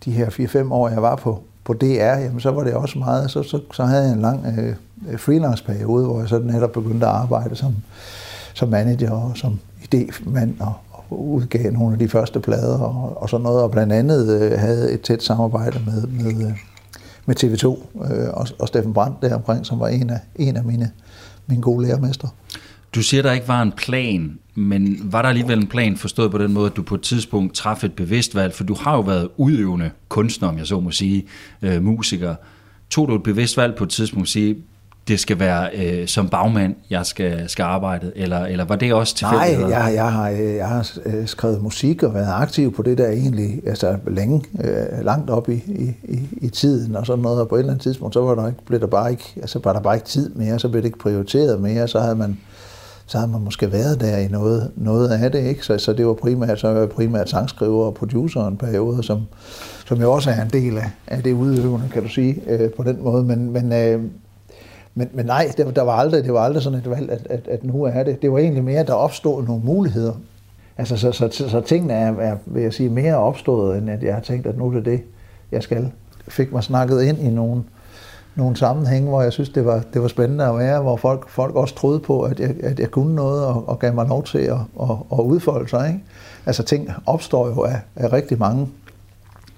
de 0.04 0.10
her 0.12 0.26
4-5 0.26 0.72
år, 0.72 0.88
jeg 0.88 1.02
var 1.02 1.16
på, 1.16 1.42
på 1.64 1.72
DR, 1.72 2.18
jamen, 2.18 2.40
så 2.40 2.50
var 2.50 2.64
det 2.64 2.74
også 2.74 2.98
meget, 2.98 3.30
så, 3.30 3.42
så, 3.42 3.60
så 3.72 3.84
havde 3.84 4.04
jeg 4.04 4.12
en 4.12 4.20
lang 4.20 4.46
øh, 4.58 4.74
freelance-periode, 5.18 6.06
hvor 6.06 6.20
jeg 6.20 6.28
så 6.28 6.38
netop 6.38 6.72
begyndte 6.72 7.06
at 7.06 7.12
arbejde 7.12 7.56
som, 7.56 7.76
som 8.54 8.68
manager 8.68 9.10
og 9.10 9.32
som 9.34 9.58
idémand 9.94 10.60
og, 10.60 10.74
og 10.90 11.28
udgav 11.28 11.72
nogle 11.72 11.92
af 11.92 11.98
de 11.98 12.08
første 12.08 12.40
plader 12.40 12.78
og, 12.78 13.22
og 13.22 13.28
sådan 13.28 13.44
noget, 13.44 13.62
og 13.62 13.70
blandt 13.70 13.92
andet 13.92 14.40
øh, 14.40 14.58
havde 14.58 14.92
et 14.92 15.00
tæt 15.00 15.22
samarbejde 15.22 15.80
med, 15.86 16.06
med, 16.06 16.46
øh, 16.46 16.52
med 17.26 17.44
TV2 17.44 17.66
øh, 18.12 18.28
og, 18.32 18.46
og 18.58 18.68
Steffen 18.68 18.92
Brandt 18.92 19.22
deromkring, 19.22 19.66
som 19.66 19.80
var 19.80 19.88
en 19.88 20.10
af, 20.10 20.20
en 20.36 20.56
af 20.56 20.64
mine, 20.64 20.90
mine 21.46 21.62
gode 21.62 21.86
lærermestre. 21.86 22.28
Du 22.94 23.02
siger, 23.02 23.22
der 23.22 23.32
ikke 23.32 23.48
var 23.48 23.62
en 23.62 23.72
plan, 23.72 24.38
men 24.54 24.98
var 25.04 25.22
der 25.22 25.28
alligevel 25.28 25.58
en 25.58 25.66
plan 25.66 25.96
forstået 25.96 26.30
på 26.30 26.38
den 26.38 26.52
måde, 26.52 26.66
at 26.66 26.76
du 26.76 26.82
på 26.82 26.94
et 26.94 27.02
tidspunkt 27.02 27.54
træffede 27.54 27.90
et 27.90 27.96
bevidst 27.96 28.34
valg, 28.34 28.54
for 28.54 28.64
du 28.64 28.74
har 28.74 28.94
jo 28.94 29.00
været 29.00 29.28
udøvende 29.36 29.90
kunstner, 30.08 30.48
om 30.48 30.58
jeg 30.58 30.66
så 30.66 30.80
må 30.80 30.90
sige, 30.90 31.26
øh, 31.62 31.82
musiker. 31.82 32.34
Tog 32.90 33.08
du 33.08 33.14
et 33.14 33.22
bevidst 33.22 33.56
valg 33.56 33.74
på 33.74 33.84
et 33.84 33.90
tidspunkt 33.90 34.24
at 34.24 34.28
sige, 34.28 34.56
det 35.08 35.20
skal 35.20 35.38
være 35.38 35.68
øh, 35.74 36.08
som 36.08 36.28
bagmand, 36.28 36.74
jeg 36.90 37.06
skal, 37.06 37.48
skal 37.48 37.62
arbejde, 37.62 38.12
eller, 38.16 38.38
eller 38.38 38.64
var 38.64 38.76
det 38.76 38.94
også 38.94 39.14
tilfældigt? 39.14 39.60
Nej, 39.60 39.78
jeg, 39.78 39.94
jeg, 39.94 40.12
har, 40.12 40.30
øh, 40.30 40.56
jeg 40.56 40.68
har 40.68 40.90
øh, 41.06 41.26
skrevet 41.26 41.62
musik 41.62 42.02
og 42.02 42.14
været 42.14 42.32
aktiv 42.32 42.74
på 42.74 42.82
det 42.82 42.98
der 42.98 43.08
egentlig 43.08 43.60
altså 43.66 43.96
længe, 44.06 44.42
øh, 44.64 45.04
langt 45.04 45.30
op 45.30 45.48
i, 45.48 45.54
i, 45.54 45.96
i, 46.04 46.28
i 46.40 46.48
tiden 46.48 46.96
og 46.96 47.06
sådan 47.06 47.22
noget, 47.22 47.40
og 47.40 47.48
på 47.48 47.54
et 47.54 47.58
eller 47.58 47.72
andet 47.72 47.82
tidspunkt, 47.82 48.14
så 48.14 48.20
var 48.20 48.34
der 48.34 48.46
ikke, 48.46 48.64
blev 48.66 48.80
der 48.80 48.86
bare 48.86 49.10
ikke, 49.10 49.32
altså 49.36 49.60
var 49.64 49.72
der 49.72 49.80
bare 49.80 49.94
ikke 49.94 50.06
tid 50.06 50.34
mere, 50.34 50.58
så 50.58 50.68
blev 50.68 50.82
det 50.82 50.88
ikke 50.88 50.98
prioriteret 50.98 51.60
mere, 51.60 51.88
så 51.88 52.00
havde 52.00 52.16
man 52.16 52.38
så 53.06 53.18
havde 53.18 53.30
man 53.30 53.40
måske 53.40 53.72
været 53.72 54.00
der 54.00 54.16
i 54.16 54.28
noget, 54.28 54.70
noget 54.76 55.08
af 55.08 55.32
det, 55.32 55.44
ikke? 55.44 55.64
Så, 55.64 55.78
så 55.78 55.92
det 55.92 56.06
var 56.06 56.12
primært, 56.12 56.60
så 56.60 56.68
var 56.68 56.80
jeg 56.80 56.88
primært 56.88 57.30
sangskriver 57.30 57.84
og 57.84 57.94
producer 57.94 58.46
en 58.46 58.56
periode, 58.56 59.02
som, 59.02 59.20
som 59.86 60.00
jo 60.00 60.12
også 60.12 60.30
er 60.30 60.42
en 60.42 60.50
del 60.50 60.78
af, 60.78 60.90
af 61.06 61.22
det 61.22 61.32
udøvende, 61.32 61.88
kan 61.92 62.02
du 62.02 62.08
sige, 62.08 62.42
øh, 62.46 62.70
på 62.70 62.82
den 62.82 63.02
måde. 63.02 63.24
Men, 63.24 63.52
men, 63.52 63.72
øh, 63.72 64.02
men, 64.94 65.08
men 65.12 65.26
nej, 65.26 65.52
det, 65.56 65.76
der 65.76 65.82
var 65.82 65.92
aldrig, 65.92 66.24
det 66.24 66.32
var 66.32 66.40
aldrig 66.40 66.62
sådan 66.62 66.78
et 66.78 66.90
valg, 66.90 67.10
at, 67.10 67.26
at, 67.30 67.48
at 67.48 67.64
nu 67.64 67.82
er 67.82 68.02
det. 68.02 68.22
Det 68.22 68.32
var 68.32 68.38
egentlig 68.38 68.64
mere, 68.64 68.80
at 68.80 68.86
der 68.86 68.94
opstod 68.94 69.44
nogle 69.44 69.62
muligheder. 69.64 70.12
Altså, 70.78 70.96
så, 70.96 71.12
så, 71.12 71.28
så, 71.32 71.48
så 71.48 71.60
tingene 71.60 71.92
er, 71.94 72.14
er, 72.18 72.36
vil 72.46 72.62
jeg 72.62 72.72
sige, 72.72 72.88
mere 72.88 73.16
opstået, 73.16 73.78
end 73.78 73.90
at 73.90 74.02
jeg 74.02 74.14
har 74.14 74.20
tænkt, 74.20 74.46
at 74.46 74.58
nu 74.58 74.66
er 74.66 74.72
det 74.72 74.84
det, 74.84 75.02
jeg 75.52 75.62
skal. 75.62 75.92
Fik 76.28 76.52
mig 76.52 76.62
snakket 76.62 77.02
ind 77.02 77.18
i 77.18 77.30
nogle, 77.30 77.62
nogle 78.34 78.56
sammenhænge, 78.56 79.08
hvor 79.08 79.22
jeg 79.22 79.32
synes, 79.32 79.48
det 79.48 79.66
var, 79.66 79.82
det 79.94 80.02
var 80.02 80.08
spændende 80.08 80.44
at 80.44 80.58
være, 80.58 80.82
hvor 80.82 80.96
folk, 80.96 81.28
folk 81.28 81.54
også 81.54 81.74
troede 81.74 82.00
på, 82.00 82.22
at 82.22 82.40
jeg, 82.40 82.54
at 82.62 82.80
jeg 82.80 82.90
kunne 82.90 83.14
noget, 83.14 83.44
og, 83.44 83.68
og 83.68 83.78
gav 83.78 83.94
mig 83.94 84.06
lov 84.06 84.24
til 84.24 84.38
at, 84.38 84.58
at, 84.82 84.96
at 85.12 85.18
udfolde 85.18 85.68
sig. 85.68 85.88
Ikke? 85.88 86.00
Altså 86.46 86.62
ting 86.62 86.90
opstår 87.06 87.48
jo 87.48 87.60
af, 87.60 87.80
af 87.96 88.12
rigtig 88.12 88.38
mange, 88.38 88.68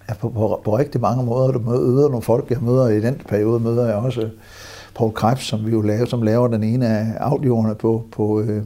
af 0.09 0.17
på, 0.17 0.29
på, 0.29 0.61
på 0.65 0.79
rigtig 0.79 1.01
mange 1.01 1.25
måder. 1.25 1.53
Du 1.53 1.59
møder 1.59 2.09
nogle 2.09 2.23
folk, 2.23 2.51
jeg 2.51 2.59
møder 2.61 2.89
i 2.89 3.01
den 3.01 3.21
periode, 3.29 3.61
møder 3.61 3.87
jeg 3.87 3.95
også 3.95 4.29
Paul 4.95 5.13
Krebs, 5.13 5.45
som 5.45 5.67
vi 5.67 5.71
jo 5.71 5.81
laver, 5.81 6.07
som 6.07 6.23
laver 6.23 6.49
den 6.49 6.63
ene 6.63 6.89
af 6.89 7.07
audioerne 7.21 7.75
på, 7.75 8.05
på 8.13 8.41
øh, 8.41 8.63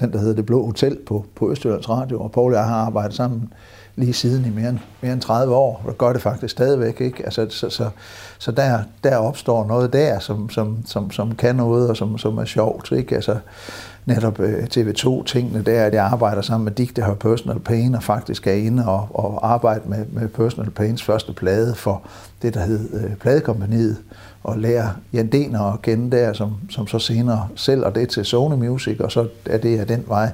den, 0.00 0.12
der 0.12 0.18
hedder 0.18 0.34
Det 0.34 0.46
Blå 0.46 0.66
Hotel 0.66 0.98
på, 1.06 1.24
på 1.34 1.50
Østjyllands 1.50 1.88
Radio, 1.88 2.20
og 2.20 2.32
Paul 2.32 2.52
og 2.52 2.58
jeg 2.58 2.66
har 2.66 2.76
arbejdet 2.76 3.16
sammen 3.16 3.52
lige 3.96 4.12
siden 4.12 4.44
i 4.44 4.50
mere 4.50 4.68
end, 4.68 4.78
mere 5.00 5.12
end 5.12 5.20
30 5.20 5.54
år, 5.54 5.82
og 5.84 5.98
gør 5.98 6.12
det 6.12 6.22
faktisk 6.22 6.52
stadigvæk. 6.52 7.00
Ikke? 7.00 7.24
Altså, 7.24 7.46
så 7.50 7.70
så, 7.70 7.90
så 8.38 8.52
der, 8.52 8.78
der 9.04 9.16
opstår 9.16 9.66
noget 9.66 9.92
der, 9.92 10.18
som, 10.18 10.50
som, 10.50 10.78
som, 10.86 11.10
som 11.10 11.34
kan 11.34 11.56
noget, 11.56 11.90
og 11.90 11.96
som, 11.96 12.18
som 12.18 12.38
er 12.38 12.44
sjovt. 12.44 12.92
Ikke? 12.92 13.14
Altså, 13.14 13.36
netop 14.06 14.40
øh, 14.40 14.64
TV2-tingene 14.64 15.62
der, 15.62 15.84
at 15.84 15.94
jeg 15.94 16.04
arbejder 16.04 16.42
sammen 16.42 16.64
med 16.64 16.72
Dick, 16.72 16.96
der 16.96 17.04
har 17.04 17.14
Personal 17.14 17.58
Pain, 17.58 17.94
og 17.94 18.02
faktisk 18.02 18.46
er 18.46 18.52
inde 18.52 18.88
og, 18.88 19.08
og 19.12 19.52
arbejde 19.52 19.80
med, 19.84 20.04
med 20.12 20.28
Personal 20.28 20.70
Pains 20.70 21.02
første 21.02 21.32
plade 21.32 21.74
for 21.74 22.02
det, 22.42 22.54
der 22.54 22.60
hed 22.60 22.88
øh, 22.94 23.16
Pladekompaniet, 23.16 23.96
og 24.44 24.58
lære 24.58 24.92
Jan 25.12 25.26
Dener 25.26 25.72
at 25.72 25.82
kende 25.82 26.16
der, 26.16 26.32
som, 26.32 26.54
som 26.70 26.86
så 26.86 26.98
senere 26.98 27.48
sælger 27.56 27.90
det 27.90 28.08
til 28.08 28.24
Sony 28.24 28.54
Music, 28.54 29.00
og 29.00 29.12
så 29.12 29.28
er 29.46 29.58
det 29.58 29.78
af 29.78 29.86
den 29.86 30.04
vej, 30.06 30.30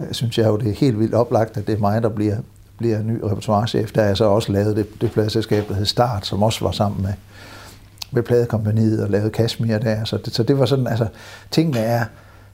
øh, 0.00 0.06
synes 0.10 0.38
jeg 0.38 0.46
jo, 0.46 0.56
det 0.56 0.68
er 0.68 0.74
helt 0.74 0.98
vildt 0.98 1.14
oplagt, 1.14 1.56
at 1.56 1.66
det 1.66 1.74
er 1.74 1.78
mig, 1.78 2.02
der 2.02 2.08
bliver, 2.08 2.36
bliver 2.78 3.02
ny 3.02 3.20
repertoirechef. 3.24 3.92
Der 3.92 4.02
er 4.02 4.06
jeg 4.06 4.16
så 4.16 4.24
også 4.24 4.52
lavet 4.52 4.76
det, 4.76 5.00
det 5.00 5.10
pladeselskab, 5.10 5.68
der 5.68 5.74
hed 5.74 5.86
Start, 5.86 6.26
som 6.26 6.42
også 6.42 6.64
var 6.64 6.70
sammen 6.70 7.02
med, 7.02 7.12
med 8.10 8.22
pladekompaniet 8.22 9.02
og 9.02 9.10
lavede 9.10 9.30
Kashmir 9.30 9.78
der. 9.78 10.04
Så 10.04 10.16
det, 10.16 10.34
så 10.34 10.42
det 10.42 10.58
var 10.58 10.66
sådan, 10.66 10.86
altså, 10.86 11.06
tingene 11.50 11.78
er, 11.78 12.04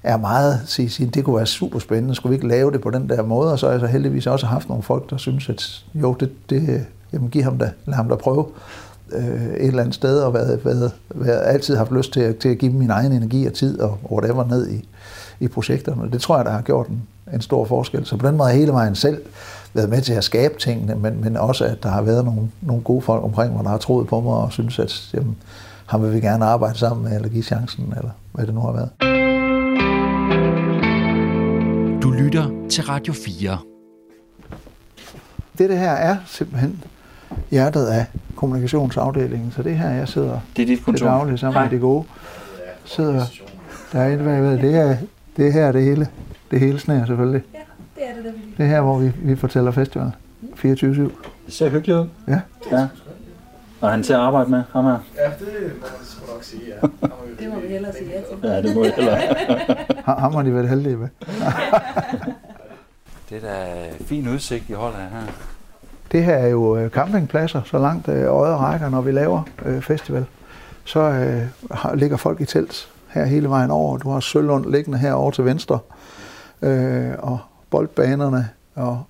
er 0.04 0.16
meget, 0.16 0.60
sige, 0.66 0.90
sige, 0.90 1.10
det 1.10 1.24
kunne 1.24 1.36
være 1.36 1.46
super 1.46 1.78
spændende, 1.78 2.14
skulle 2.14 2.30
vi 2.30 2.34
ikke 2.34 2.48
lave 2.48 2.72
det 2.72 2.80
på 2.80 2.90
den 2.90 3.08
der 3.08 3.22
måde, 3.22 3.52
og 3.52 3.58
så 3.58 3.66
har 3.66 3.72
jeg 3.72 3.80
så 3.80 3.86
heldigvis 3.86 4.26
også 4.26 4.46
haft 4.46 4.68
nogle 4.68 4.82
folk, 4.82 5.10
der 5.10 5.16
synes, 5.16 5.48
at 5.48 5.84
jo, 5.94 6.12
det, 6.20 6.30
det 6.50 6.86
jamen 7.12 7.30
giv 7.30 7.42
ham 7.42 7.58
da, 7.58 7.70
lad 7.86 7.94
ham 7.94 8.08
da 8.08 8.14
prøve 8.14 8.46
øh, 9.12 9.44
et 9.44 9.66
eller 9.66 9.82
andet 9.82 9.94
sted, 9.94 10.20
og 10.20 10.34
været, 10.34 10.64
været, 10.64 10.92
været, 11.14 11.42
altid 11.44 11.76
haft 11.76 11.92
lyst 11.92 12.12
til 12.12 12.20
at, 12.20 12.36
til 12.36 12.48
at 12.48 12.58
give 12.58 12.72
min 12.72 12.90
egen 12.90 13.12
energi 13.12 13.46
og 13.46 13.52
tid 13.52 13.80
og 13.80 13.98
whatever 14.10 14.44
ned 14.44 14.70
i, 14.70 14.88
i 15.40 15.48
projekterne. 15.48 16.10
Det 16.10 16.20
tror 16.20 16.36
jeg, 16.36 16.44
der 16.44 16.50
har 16.50 16.62
gjort 16.62 16.88
en, 16.88 17.02
en 17.32 17.40
stor 17.40 17.64
forskel. 17.64 18.06
Så 18.06 18.16
på 18.16 18.28
den 18.28 18.36
måde 18.36 18.50
hele 18.50 18.72
vejen 18.72 18.94
selv 18.94 19.22
været 19.74 19.90
med 19.90 20.00
til 20.00 20.12
at 20.12 20.24
skabe 20.24 20.54
tingene, 20.58 20.94
men, 20.94 21.20
men 21.24 21.36
også, 21.36 21.64
at 21.64 21.82
der 21.82 21.88
har 21.88 22.02
været 22.02 22.24
nogle, 22.24 22.48
nogle 22.60 22.82
gode 22.82 23.02
folk 23.02 23.24
omkring 23.24 23.54
mig, 23.54 23.64
der 23.64 23.70
har 23.70 23.78
troet 23.78 24.06
på 24.06 24.20
mig 24.20 24.34
og 24.34 24.52
synes, 24.52 24.78
at 24.78 25.10
jamen, 25.14 25.36
ham 25.86 26.02
vil 26.02 26.12
vi 26.12 26.20
gerne 26.20 26.44
arbejde 26.44 26.78
sammen 26.78 27.04
med, 27.04 27.16
eller 27.16 27.28
give 27.28 27.42
chancen, 27.42 27.94
eller 27.96 28.10
hvad 28.32 28.46
det 28.46 28.54
nu 28.54 28.60
har 28.60 28.72
været. 28.72 29.23
Lytter 32.18 32.68
til 32.70 32.84
Radio 32.84 33.12
4. 33.12 33.58
Det, 35.58 35.70
det 35.70 35.78
her 35.78 35.90
er 35.90 36.16
simpelthen 36.26 36.84
hjertet 37.50 37.86
af 37.86 38.06
kommunikationsafdelingen, 38.36 39.52
så 39.52 39.62
det 39.62 39.76
her, 39.76 39.90
jeg 39.90 40.08
sidder 40.08 40.40
Det 40.56 40.62
er 40.62 40.66
dit 40.66 40.76
til 40.78 40.84
kontor. 40.84 41.06
daglig 41.06 41.38
sammen 41.38 41.62
med 41.62 41.70
de 41.70 41.78
gode. 41.78 42.04
Sidder 42.84 43.24
derinde 43.92 44.24
bagved. 44.24 44.58
Det 44.58 44.74
er, 44.74 44.96
det 45.36 45.46
er 45.46 45.52
her 45.52 45.72
det 45.72 45.82
hele. 45.82 46.08
Det 46.50 46.60
hele 46.60 46.78
sner 46.78 47.06
selvfølgelig. 47.06 47.42
Ja, 47.54 47.58
det 47.96 48.10
er 48.10 48.14
det, 48.14 48.24
der 48.24 48.30
vil 48.32 48.40
Det 48.58 48.64
er 48.64 48.68
her, 48.68 48.80
hvor 48.80 48.98
vi, 48.98 49.12
vi 49.22 49.36
fortæller 49.36 49.70
festival. 49.70 50.12
24-7. 50.56 50.64
Det 50.66 51.10
ser 51.48 51.68
hyggeligt 51.70 51.98
ud. 51.98 52.06
Ja. 52.28 52.40
ja. 52.70 52.86
Og 53.80 53.90
han 53.90 54.02
til 54.02 54.12
at 54.12 54.18
arbejde 54.18 54.50
med, 54.50 54.62
ham 54.72 54.84
her. 54.84 54.90
Ja, 54.90 54.98
det 54.98 55.72
må 55.80 55.80
man 55.80 56.04
sgu 56.04 56.32
nok 56.34 56.42
sige, 56.44 56.62
ja. 56.68 56.86
Det 57.74 57.82
må 57.82 57.92
vi 57.92 57.92
hellere 57.92 57.92
sige 57.92 58.10
ja 58.10 58.20
til. 58.40 58.48
Ja, 58.50 58.62
det 58.62 58.76
må 58.76 58.84
jeg 58.84 58.94
heller. 58.98 60.20
Ham 60.20 60.34
har 60.34 60.42
de 60.42 60.54
været 60.54 60.68
heldige 60.68 60.96
med. 60.96 61.08
Det 63.30 63.36
er 63.36 63.40
da 63.40 63.88
fin 64.04 64.28
udsigt, 64.28 64.70
I 64.70 64.72
holder 64.72 64.98
her. 64.98 65.32
Det 66.12 66.24
her 66.24 66.34
er 66.34 66.48
jo 66.48 66.76
øh, 66.76 66.90
campingpladser, 66.90 67.62
så 67.64 67.78
langt 67.78 68.08
øh, 68.08 68.26
øjet 68.26 68.58
rækker, 68.58 68.88
når 68.88 69.00
vi 69.00 69.12
laver 69.12 69.42
øh, 69.64 69.82
festival. 69.82 70.26
Så 70.84 71.00
øh, 71.00 71.98
ligger 71.98 72.16
folk 72.16 72.40
i 72.40 72.44
telt 72.44 72.88
her 73.08 73.24
hele 73.24 73.48
vejen 73.48 73.70
over. 73.70 73.98
Du 73.98 74.10
har 74.10 74.20
Sølund 74.20 74.70
liggende 74.70 74.98
her 74.98 75.12
over 75.12 75.30
til 75.30 75.44
venstre, 75.44 75.78
øh, 76.62 77.12
og 77.18 77.38
boldbanerne, 77.70 78.48
og, 78.74 79.02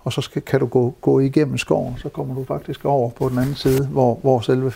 og 0.00 0.12
så 0.12 0.20
skal, 0.20 0.42
kan 0.42 0.60
du 0.60 0.66
gå, 0.66 0.94
gå 1.00 1.20
igennem 1.20 1.58
skoven, 1.58 1.94
så 1.98 2.08
kommer 2.08 2.34
du 2.34 2.44
faktisk 2.44 2.84
over 2.84 3.10
på 3.10 3.28
den 3.28 3.38
anden 3.38 3.54
side, 3.54 3.86
hvor, 3.86 4.18
hvor 4.22 4.40
selve 4.40 4.70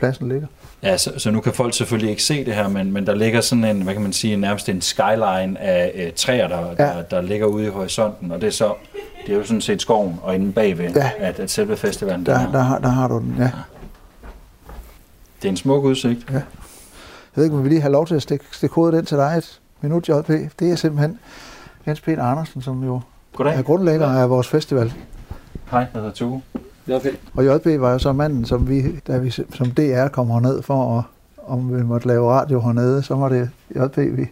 festivalpladsen 0.00 0.28
ligger. 0.28 0.46
Ja, 0.82 0.96
så, 0.96 1.12
så 1.18 1.30
nu 1.30 1.40
kan 1.40 1.52
folk 1.52 1.74
selvfølgelig 1.74 2.10
ikke 2.10 2.22
se 2.22 2.44
det 2.44 2.54
her, 2.54 2.68
men, 2.68 2.92
men 2.92 3.06
der 3.06 3.14
ligger 3.14 3.40
sådan 3.40 3.64
en, 3.64 3.82
hvad 3.82 3.92
kan 3.94 4.02
man 4.02 4.12
sige, 4.12 4.36
nærmest 4.36 4.68
en 4.68 4.80
skyline 4.82 5.60
af 5.60 5.92
øh, 5.94 6.12
træer, 6.12 6.48
der, 6.48 6.66
ja. 6.66 6.74
der, 6.84 7.02
der 7.02 7.20
ligger 7.20 7.46
ude 7.46 7.66
i 7.66 7.68
horisonten, 7.68 8.32
og 8.32 8.40
det 8.40 8.46
er 8.46 8.50
så, 8.50 8.74
det 9.26 9.32
er 9.34 9.38
jo 9.38 9.44
sådan 9.44 9.60
set 9.60 9.82
skoven, 9.82 10.20
og 10.22 10.34
inde 10.34 10.52
bagved, 10.52 10.90
Ja. 10.94 11.10
at, 11.18 11.40
at 11.40 11.50
selve 11.50 11.76
festivalen, 11.76 12.26
Der, 12.26 12.38
der, 12.44 12.52
der, 12.52 12.58
har- 12.62 12.78
der 12.78 12.88
har 12.88 13.08
du 13.08 13.18
den, 13.18 13.34
ja. 13.38 13.50
det 15.42 15.48
er 15.48 15.50
en 15.50 15.56
smuk 15.56 15.84
udsigt. 15.84 16.30
Jeg 16.30 16.42
ved 17.34 17.44
ikke, 17.44 17.56
om 17.56 17.64
vi 17.64 17.68
lige 17.68 17.80
har 17.80 17.88
lov 17.88 18.06
til 18.06 18.14
at 18.14 18.22
stikke, 18.22 18.44
stikke 18.52 18.74
hovedet 18.74 18.98
ind 18.98 19.06
til 19.06 19.16
dig 19.16 19.34
et 19.38 19.60
minut, 19.80 20.08
JP. 20.08 20.28
Det 20.58 20.70
er 20.72 20.76
simpelthen 20.76 21.18
Jens 21.86 22.00
Peter 22.00 22.22
Andersen, 22.22 22.62
som 22.62 22.84
jo 22.84 23.00
Goddag. 23.34 23.58
er 23.58 23.62
grundlægger 23.62 24.06
af 24.06 24.30
vores 24.30 24.48
festival. 24.48 24.92
Hej, 25.70 25.80
jeg 25.80 25.88
hedder 25.94 26.10
Tue. 26.12 26.42
Og 27.34 27.44
JP 27.46 27.80
var 27.80 27.92
jo 27.92 27.98
så 27.98 28.12
manden, 28.12 28.44
som 28.44 28.68
vi, 28.68 28.82
da 29.06 29.18
vi 29.18 29.30
som 29.30 29.70
DR 29.70 30.08
kom 30.08 30.30
herned 30.30 30.62
for, 30.62 30.98
at, 30.98 31.04
om 31.46 31.76
vi 31.78 31.82
måtte 31.82 32.08
lave 32.08 32.30
radio 32.30 32.60
hernede, 32.60 33.02
så 33.02 33.14
var 33.14 33.28
det 33.28 33.50
JP, 33.76 33.96
vi, 33.96 34.26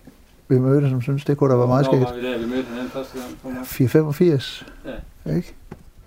vi 0.49 0.59
mødte, 0.59 0.91
som 0.91 1.03
synes 1.03 1.25
det 1.25 1.37
kunne 1.37 1.53
da 1.53 1.57
være 1.59 1.67
meget 1.67 1.87
skægt. 1.87 2.01
vi 2.01 2.27
der, 2.27 2.39
vi 2.39 2.45
mødte 2.47 2.65
hinanden 2.69 2.91
første 2.91 3.19
gang? 3.19 3.31
For 3.43 3.49
mig? 3.49 3.59
485, 3.67 4.67
Ja. 5.27 5.35
ikke? 5.37 5.55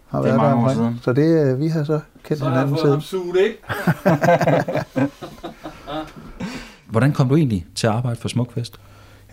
Har 0.08 0.22
Det 0.22 0.32
er 0.32 0.38
mange 0.38 0.66
år 0.66 0.74
siden. 0.74 1.00
Så 1.02 1.14
det, 1.14 1.52
øh, 1.52 1.60
vi 1.60 1.68
har 1.68 1.84
så 1.84 2.00
kendt 2.24 2.40
Så 2.40 2.46
har 2.46 2.52
jeg 2.52 2.60
hinanden 2.68 2.82
fået 2.82 2.92
ham 2.92 3.02
siden. 3.02 3.24
suget, 3.24 3.38
ikke? 3.46 3.58
Hvordan 6.92 7.14
kom 7.14 7.30
du 7.30 7.36
egentlig 7.36 7.66
til 7.76 7.88
at 7.88 7.94
arbejde 7.94 8.20
for 8.20 8.28
Smukfest? 8.28 8.80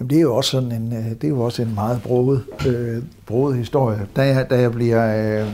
Jamen, 0.00 0.10
det 0.10 0.16
er 0.18 0.22
jo 0.22 0.34
også 0.36 0.50
sådan 0.50 0.72
en, 0.72 0.92
øh, 0.92 1.04
det 1.10 1.24
er 1.24 1.28
jo 1.28 1.40
også 1.40 1.62
en 1.62 1.74
meget 1.74 2.02
broet, 2.02 2.44
øh, 2.66 3.02
broet 3.26 3.56
historie. 3.56 4.06
Da 4.16 4.22
jeg, 4.26 4.50
da 4.50 4.60
jeg 4.60 4.72
bliver 4.72 5.40
øh, 5.42 5.48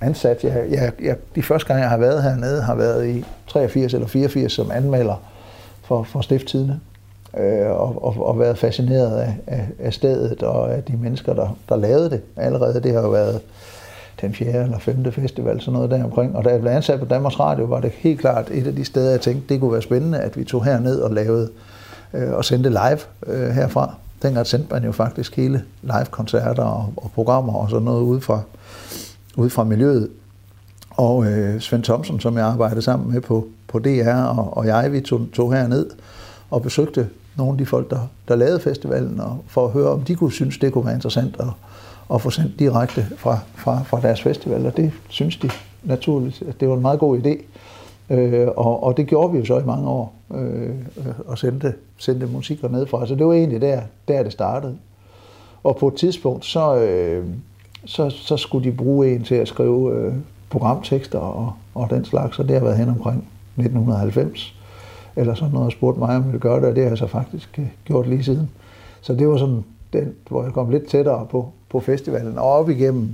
ansat, 0.00 0.44
jeg, 0.44 0.64
jeg, 0.70 0.92
jeg, 1.02 1.16
de 1.34 1.42
første 1.42 1.68
gange, 1.68 1.82
jeg 1.82 1.90
har 1.90 1.98
været 1.98 2.22
hernede, 2.22 2.62
har 2.62 2.74
været 2.74 3.08
i 3.08 3.24
83 3.46 3.94
eller 3.94 4.06
84 4.06 4.52
som 4.52 4.70
anmelder 4.70 5.22
for, 5.82 6.02
for 6.02 6.20
Stifttidene. 6.20 6.80
Øh, 7.38 7.70
og, 7.70 8.04
og, 8.04 8.26
og 8.26 8.38
været 8.38 8.58
fascineret 8.58 9.20
af, 9.20 9.34
af, 9.46 9.68
af 9.78 9.92
stedet 9.92 10.42
og 10.42 10.74
af 10.74 10.82
de 10.82 10.96
mennesker, 10.96 11.34
der, 11.34 11.56
der 11.68 11.76
lavede 11.76 12.10
det 12.10 12.20
allerede. 12.36 12.82
Det 12.82 12.92
har 12.94 13.00
jo 13.00 13.08
været 13.08 13.40
den 14.20 14.34
fjerde 14.34 14.64
eller 14.64 14.78
femte 14.78 15.12
festival, 15.12 15.60
sådan 15.60 15.72
noget 15.72 15.90
der 15.90 16.04
omkring. 16.04 16.36
Og 16.36 16.44
da 16.44 16.50
jeg 16.50 16.60
blev 16.60 16.72
ansat 16.72 17.00
på 17.00 17.04
Danmarks 17.04 17.40
Radio, 17.40 17.64
var 17.64 17.80
det 17.80 17.90
helt 17.90 18.20
klart 18.20 18.48
et 18.50 18.66
af 18.66 18.74
de 18.74 18.84
steder, 18.84 19.10
jeg 19.10 19.20
tænkte, 19.20 19.54
det 19.54 19.60
kunne 19.60 19.72
være 19.72 19.82
spændende, 19.82 20.18
at 20.18 20.36
vi 20.36 20.44
tog 20.44 20.64
herned 20.64 21.00
og 21.00 21.10
lavede 21.10 21.50
øh, 22.14 22.32
og 22.32 22.44
sendte 22.44 22.70
live 22.70 22.98
øh, 23.26 23.50
herfra. 23.50 23.94
Dengang 24.22 24.46
sendte 24.46 24.74
man 24.74 24.84
jo 24.84 24.92
faktisk 24.92 25.36
hele 25.36 25.62
live-koncerter 25.82 26.62
og, 26.62 26.92
og 26.96 27.10
programmer 27.14 27.54
og 27.54 27.70
sådan 27.70 27.84
noget 27.84 28.02
ud 28.02 28.20
fra, 28.20 28.40
ude 29.36 29.50
fra 29.50 29.64
miljøet. 29.64 30.08
Og 30.90 31.26
øh, 31.26 31.60
Svend 31.60 31.82
Thomsen, 31.82 32.20
som 32.20 32.36
jeg 32.36 32.46
arbejdede 32.46 32.82
sammen 32.82 33.12
med 33.12 33.20
på, 33.20 33.48
på 33.68 33.78
DR, 33.78 34.14
og, 34.14 34.56
og 34.56 34.66
jeg, 34.66 34.92
vi 34.92 35.00
tog, 35.00 35.26
tog 35.32 35.52
herned 35.52 35.90
og 36.50 36.62
besøgte 36.62 37.08
nogle 37.36 37.52
af 37.52 37.58
de 37.58 37.66
folk, 37.66 37.90
der, 37.90 38.00
der 38.28 38.36
lavede 38.36 38.60
festivalen, 38.60 39.20
og 39.20 39.44
for 39.46 39.66
at 39.66 39.72
høre, 39.72 39.90
om 39.90 40.02
de 40.02 40.14
kunne 40.14 40.32
synes, 40.32 40.58
det 40.58 40.72
kunne 40.72 40.86
være 40.86 40.94
interessant 40.94 41.36
at, 41.40 41.46
at 42.14 42.20
få 42.20 42.30
sendt 42.30 42.58
direkte 42.58 43.06
fra, 43.16 43.38
fra, 43.54 43.82
fra 43.82 44.00
deres 44.00 44.22
festival. 44.22 44.66
Og 44.66 44.76
det 44.76 44.92
synes 45.08 45.36
de 45.36 45.50
naturligt, 45.82 46.42
at 46.42 46.60
det 46.60 46.68
var 46.68 46.74
en 46.74 46.82
meget 46.82 47.00
god 47.00 47.18
idé. 47.18 47.44
Øh, 48.14 48.48
og, 48.56 48.82
og 48.82 48.96
det 48.96 49.06
gjorde 49.06 49.32
vi 49.32 49.38
jo 49.38 49.44
så 49.44 49.58
i 49.58 49.64
mange 49.64 49.88
år, 49.88 50.14
øh, 50.34 50.70
og 51.26 51.38
sendte, 51.38 51.74
sendte 51.98 52.26
musik 52.26 52.62
ned 52.70 52.86
fra. 52.86 53.06
Så 53.06 53.14
det 53.14 53.26
var 53.26 53.32
egentlig 53.32 53.60
der, 53.60 53.80
der 54.08 54.22
det 54.22 54.32
startede. 54.32 54.76
Og 55.64 55.76
på 55.76 55.88
et 55.88 55.94
tidspunkt, 55.94 56.44
så, 56.44 56.76
øh, 56.76 57.26
så, 57.84 58.10
så 58.10 58.36
skulle 58.36 58.70
de 58.70 58.76
bruge 58.76 59.14
en 59.14 59.22
til 59.22 59.34
at 59.34 59.48
skrive 59.48 59.96
øh, 59.96 60.14
programtekster 60.50 61.18
og, 61.18 61.52
og 61.74 61.90
den 61.90 62.04
slags, 62.04 62.38
og 62.38 62.48
det 62.48 62.56
har 62.56 62.64
været 62.64 62.78
hen 62.78 62.88
omkring 62.88 63.24
1990 63.56 64.54
eller 65.16 65.34
sådan 65.34 65.52
noget, 65.52 65.66
og 65.66 65.72
spurgte 65.72 65.98
mig, 65.98 66.08
om 66.08 66.14
jeg 66.14 66.24
ville 66.24 66.40
gøre 66.40 66.60
det, 66.60 66.68
og 66.68 66.74
det 66.74 66.82
har 66.82 66.90
jeg 66.90 66.98
så 66.98 67.06
faktisk 67.06 67.58
øh, 67.58 67.66
gjort 67.84 68.08
lige 68.08 68.24
siden. 68.24 68.50
så 69.00 69.14
det 69.14 69.28
var 69.28 69.36
sådan 69.36 69.64
den, 69.92 70.14
hvor 70.28 70.44
jeg 70.44 70.52
kom 70.52 70.70
lidt 70.70 70.86
tættere 70.86 71.26
på, 71.30 71.52
på 71.70 71.80
festivalen. 71.80 72.38
Og 72.38 72.44
op 72.44 72.70
igennem 72.70 73.10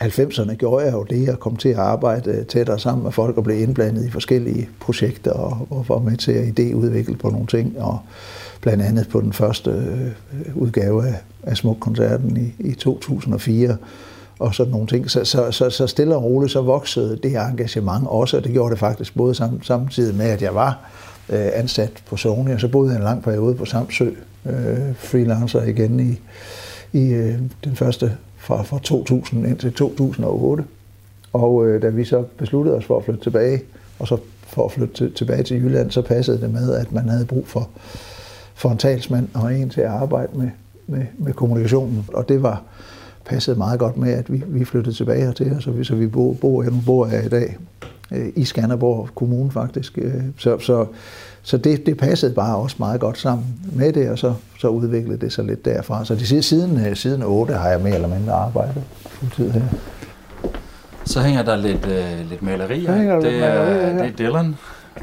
90'erne 0.00 0.54
gjorde 0.54 0.84
jeg 0.84 0.92
jo 0.92 1.02
det, 1.02 1.26
jeg 1.26 1.38
kom 1.38 1.56
til 1.56 1.68
at 1.68 1.76
arbejde 1.76 2.30
øh, 2.30 2.46
tættere 2.46 2.78
sammen 2.78 3.04
med 3.04 3.12
folk 3.12 3.36
og 3.36 3.44
blev 3.44 3.60
indblandet 3.60 4.04
i 4.04 4.10
forskellige 4.10 4.68
projekter 4.80 5.32
og, 5.32 5.66
og 5.70 5.88
var 5.88 5.98
med 5.98 6.16
til 6.16 6.32
at 6.32 6.60
idéudvikle 6.60 7.16
på 7.16 7.30
nogle 7.30 7.46
ting. 7.46 7.80
Og 7.80 7.98
blandt 8.60 8.82
andet 8.82 9.08
på 9.08 9.20
den 9.20 9.32
første 9.32 9.70
øh, 9.70 10.56
udgave 10.56 11.06
af, 11.06 11.14
af 11.42 11.56
Smuk-koncerten 11.56 12.36
i, 12.36 12.68
i 12.68 12.74
2004 12.74 13.76
og 14.38 14.54
sådan 14.54 14.70
nogle 14.70 14.86
ting. 14.86 15.10
Så, 15.10 15.24
så, 15.24 15.50
så, 15.50 15.70
så 15.70 15.86
stille 15.86 16.16
og 16.16 16.24
roligt, 16.24 16.52
så 16.52 16.60
voksede 16.60 17.18
det 17.22 17.36
engagement 17.36 18.06
også, 18.08 18.36
og 18.36 18.44
det 18.44 18.52
gjorde 18.52 18.70
det 18.70 18.78
faktisk 18.78 19.16
både 19.16 19.34
sam, 19.34 19.62
samtidig 19.62 20.14
med, 20.14 20.26
at 20.26 20.42
jeg 20.42 20.54
var 20.54 20.78
øh, 21.28 21.48
ansat 21.54 21.92
på 22.06 22.16
Sony, 22.16 22.54
og 22.54 22.60
så 22.60 22.68
boede 22.68 22.90
jeg 22.90 22.98
en 22.98 23.04
lang 23.04 23.22
periode 23.22 23.54
på 23.54 23.64
Samsø, 23.64 24.10
øh, 24.46 24.94
freelancer 24.96 25.62
igen 25.62 26.00
i, 26.00 26.20
i 26.98 27.12
øh, 27.12 27.34
den 27.64 27.76
første 27.76 28.16
fra, 28.36 28.62
fra 28.62 28.78
2000 28.82 29.46
indtil 29.46 29.72
2008. 29.72 30.64
Og 31.32 31.66
øh, 31.66 31.82
da 31.82 31.88
vi 31.88 32.04
så 32.04 32.22
besluttede 32.22 32.76
os 32.76 32.84
for 32.84 32.98
at 32.98 33.04
flytte 33.04 33.22
tilbage, 33.22 33.62
og 33.98 34.08
så 34.08 34.18
for 34.42 34.64
at 34.64 34.72
flytte 34.72 34.94
til, 34.94 35.12
tilbage 35.14 35.42
til 35.42 35.56
Jylland, 35.56 35.90
så 35.90 36.02
passede 36.02 36.40
det 36.40 36.52
med, 36.52 36.74
at 36.74 36.92
man 36.92 37.08
havde 37.08 37.24
brug 37.24 37.48
for, 37.48 37.68
for 38.54 38.70
en 38.70 38.78
talsmand 38.78 39.28
og 39.34 39.54
en 39.54 39.70
til 39.70 39.80
at 39.80 39.86
arbejde 39.86 40.38
med, 40.38 40.50
med, 40.86 41.06
med 41.18 41.32
kommunikationen. 41.32 42.04
Og 42.14 42.28
det 42.28 42.42
var 42.42 42.62
passede 43.24 43.58
meget 43.58 43.78
godt 43.78 43.96
med, 43.96 44.12
at 44.12 44.32
vi, 44.32 44.42
vi 44.46 44.64
flyttede 44.64 44.96
tilbage 44.96 45.24
hertil, 45.24 45.56
så 45.60 45.70
vi, 45.70 45.84
så 45.84 45.94
vi 45.94 46.06
bor, 46.06 46.32
bor, 46.32 46.62
nu 46.62 46.82
bor 46.86 47.06
jeg 47.06 47.24
i 47.24 47.28
dag 47.28 47.56
øh, 48.12 48.28
i 48.36 48.44
Skanderborg 48.44 49.08
Kommune 49.14 49.50
faktisk. 49.50 49.98
Øh, 49.98 50.22
så, 50.38 50.58
så, 50.58 50.86
så 51.42 51.56
det, 51.56 51.86
det 51.86 51.96
passede 51.96 52.34
bare 52.34 52.56
også 52.56 52.76
meget 52.78 53.00
godt 53.00 53.18
sammen 53.18 53.46
med 53.72 53.92
det, 53.92 54.10
og 54.10 54.18
så, 54.18 54.34
så 54.58 54.68
udviklede 54.68 55.18
det 55.18 55.32
sig 55.32 55.44
lidt 55.44 55.64
derfra. 55.64 56.04
Så 56.04 56.14
det, 56.14 56.44
siden, 56.44 56.86
øh, 56.86 56.96
siden 56.96 57.22
8 57.22 57.54
har 57.54 57.68
jeg 57.68 57.80
mere 57.80 57.94
eller 57.94 58.08
mindre 58.08 58.32
arbejdet 58.32 58.82
fuldtid 59.06 59.50
her. 59.50 59.62
Så 61.04 61.20
hænger 61.20 61.42
der 61.42 61.56
lidt, 61.56 61.86
øh, 61.86 62.30
lidt 62.30 62.42
malerier. 62.42 62.92
Hænger 62.96 63.14
der 63.14 63.20
det, 63.20 63.32
lidt 63.32 63.40
malerier, 63.42 63.86
ja. 63.86 63.92
det 63.92 64.06
er 64.06 64.16
Dylan. 64.18 64.54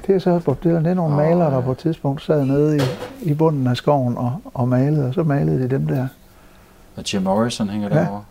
Det 0.07 0.15
er 0.15 0.19
så 0.19 0.39
Bob. 0.39 0.63
Det 0.63 0.87
er 0.87 0.93
nogle 0.93 1.15
malere, 1.15 1.51
der 1.51 1.61
på 1.61 1.71
et 1.71 1.77
tidspunkt 1.77 2.21
sad 2.21 2.45
nede 2.45 2.77
i, 2.77 2.81
i 3.21 3.33
bunden 3.33 3.67
af 3.67 3.77
skoven 3.77 4.17
og, 4.17 4.41
og 4.53 4.67
malede, 4.67 5.07
og 5.07 5.13
så 5.13 5.23
malede 5.23 5.63
de 5.63 5.69
dem 5.69 5.87
der. 5.87 6.07
Og 6.95 7.13
Jim 7.13 7.21
Morrison 7.21 7.69
hænger 7.69 7.89
ja. 7.89 7.95
derovre. 7.95 8.23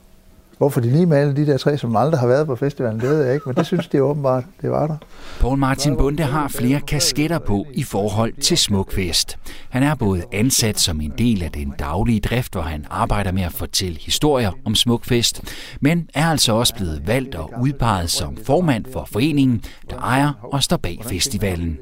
Hvorfor 0.59 0.81
de 0.81 0.91
lige 0.91 1.07
malede 1.07 1.37
de 1.37 1.47
der 1.47 1.59
tre, 1.59 1.79
som 1.79 1.97
aldrig 1.97 2.21
har 2.21 2.27
været 2.27 2.47
på 2.47 2.57
festivalen, 2.57 3.01
det 3.01 3.09
ved 3.09 3.25
jeg 3.25 3.35
ikke, 3.35 3.49
men 3.49 3.57
det 3.57 3.67
synes 3.67 3.89
de 3.89 4.03
åbenbart, 4.03 4.45
det 4.63 4.71
var 4.71 4.87
der. 4.87 4.97
Paul 5.41 5.59
Martin 5.59 5.97
Bunde 5.97 6.23
har 6.23 6.49
flere 6.49 6.81
kasketter 6.81 7.39
på 7.39 7.67
i 7.73 7.83
forhold 7.83 8.33
til 8.33 8.59
Smukfest. 8.59 9.39
Han 9.71 9.83
er 9.83 9.95
både 9.95 10.23
ansat 10.33 10.81
som 10.81 11.01
en 11.01 11.13
del 11.19 11.43
af 11.43 11.51
den 11.51 11.75
daglige 11.79 12.21
drift, 12.21 12.53
hvor 12.53 12.63
han 12.63 12.87
arbejder 12.91 13.33
med 13.33 13.43
at 13.43 13.53
fortælle 13.53 13.99
historier 14.01 14.53
om 14.65 14.75
Smukfest, 14.75 15.43
men 15.81 16.09
er 16.15 16.27
altså 16.27 16.53
også 16.53 16.75
blevet 16.75 17.03
valgt 17.07 17.35
og 17.35 17.53
udpeget 17.63 18.11
som 18.11 18.37
formand 18.45 18.85
for 18.93 19.09
foreningen, 19.13 19.63
der 19.91 19.97
ejer 19.97 20.33
og 20.53 20.63
står 20.63 20.77
bag 20.77 20.99
festivalen. 21.09 21.79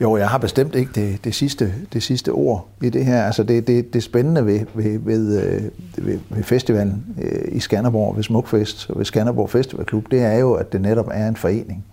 Jo, 0.00 0.16
jeg 0.16 0.28
har 0.28 0.38
bestemt 0.38 0.74
ikke 0.74 0.92
det, 0.94 1.24
det, 1.24 1.34
sidste, 1.34 1.74
det 1.92 2.02
sidste 2.02 2.30
ord 2.32 2.68
i 2.82 2.90
det 2.90 3.04
her. 3.04 3.22
Altså 3.22 3.42
det, 3.42 3.66
det, 3.66 3.94
det 3.94 4.02
spændende 4.02 4.46
ved, 4.46 4.60
ved, 4.74 4.98
ved, 4.98 5.42
øh, 5.42 5.62
ved, 6.06 6.18
ved 6.30 6.42
festivalen 6.42 7.04
øh, 7.22 7.56
i 7.56 7.60
Skanderborg, 7.60 8.16
ved 8.16 8.22
Smukfest 8.22 8.90
og 8.90 8.98
ved 8.98 9.04
Skanderborg 9.04 9.50
Festivalklub, 9.50 10.10
det 10.10 10.22
er 10.22 10.38
jo, 10.38 10.52
at 10.52 10.72
det 10.72 10.80
netop 10.80 11.08
er 11.12 11.28
en 11.28 11.36
forening. 11.36 11.84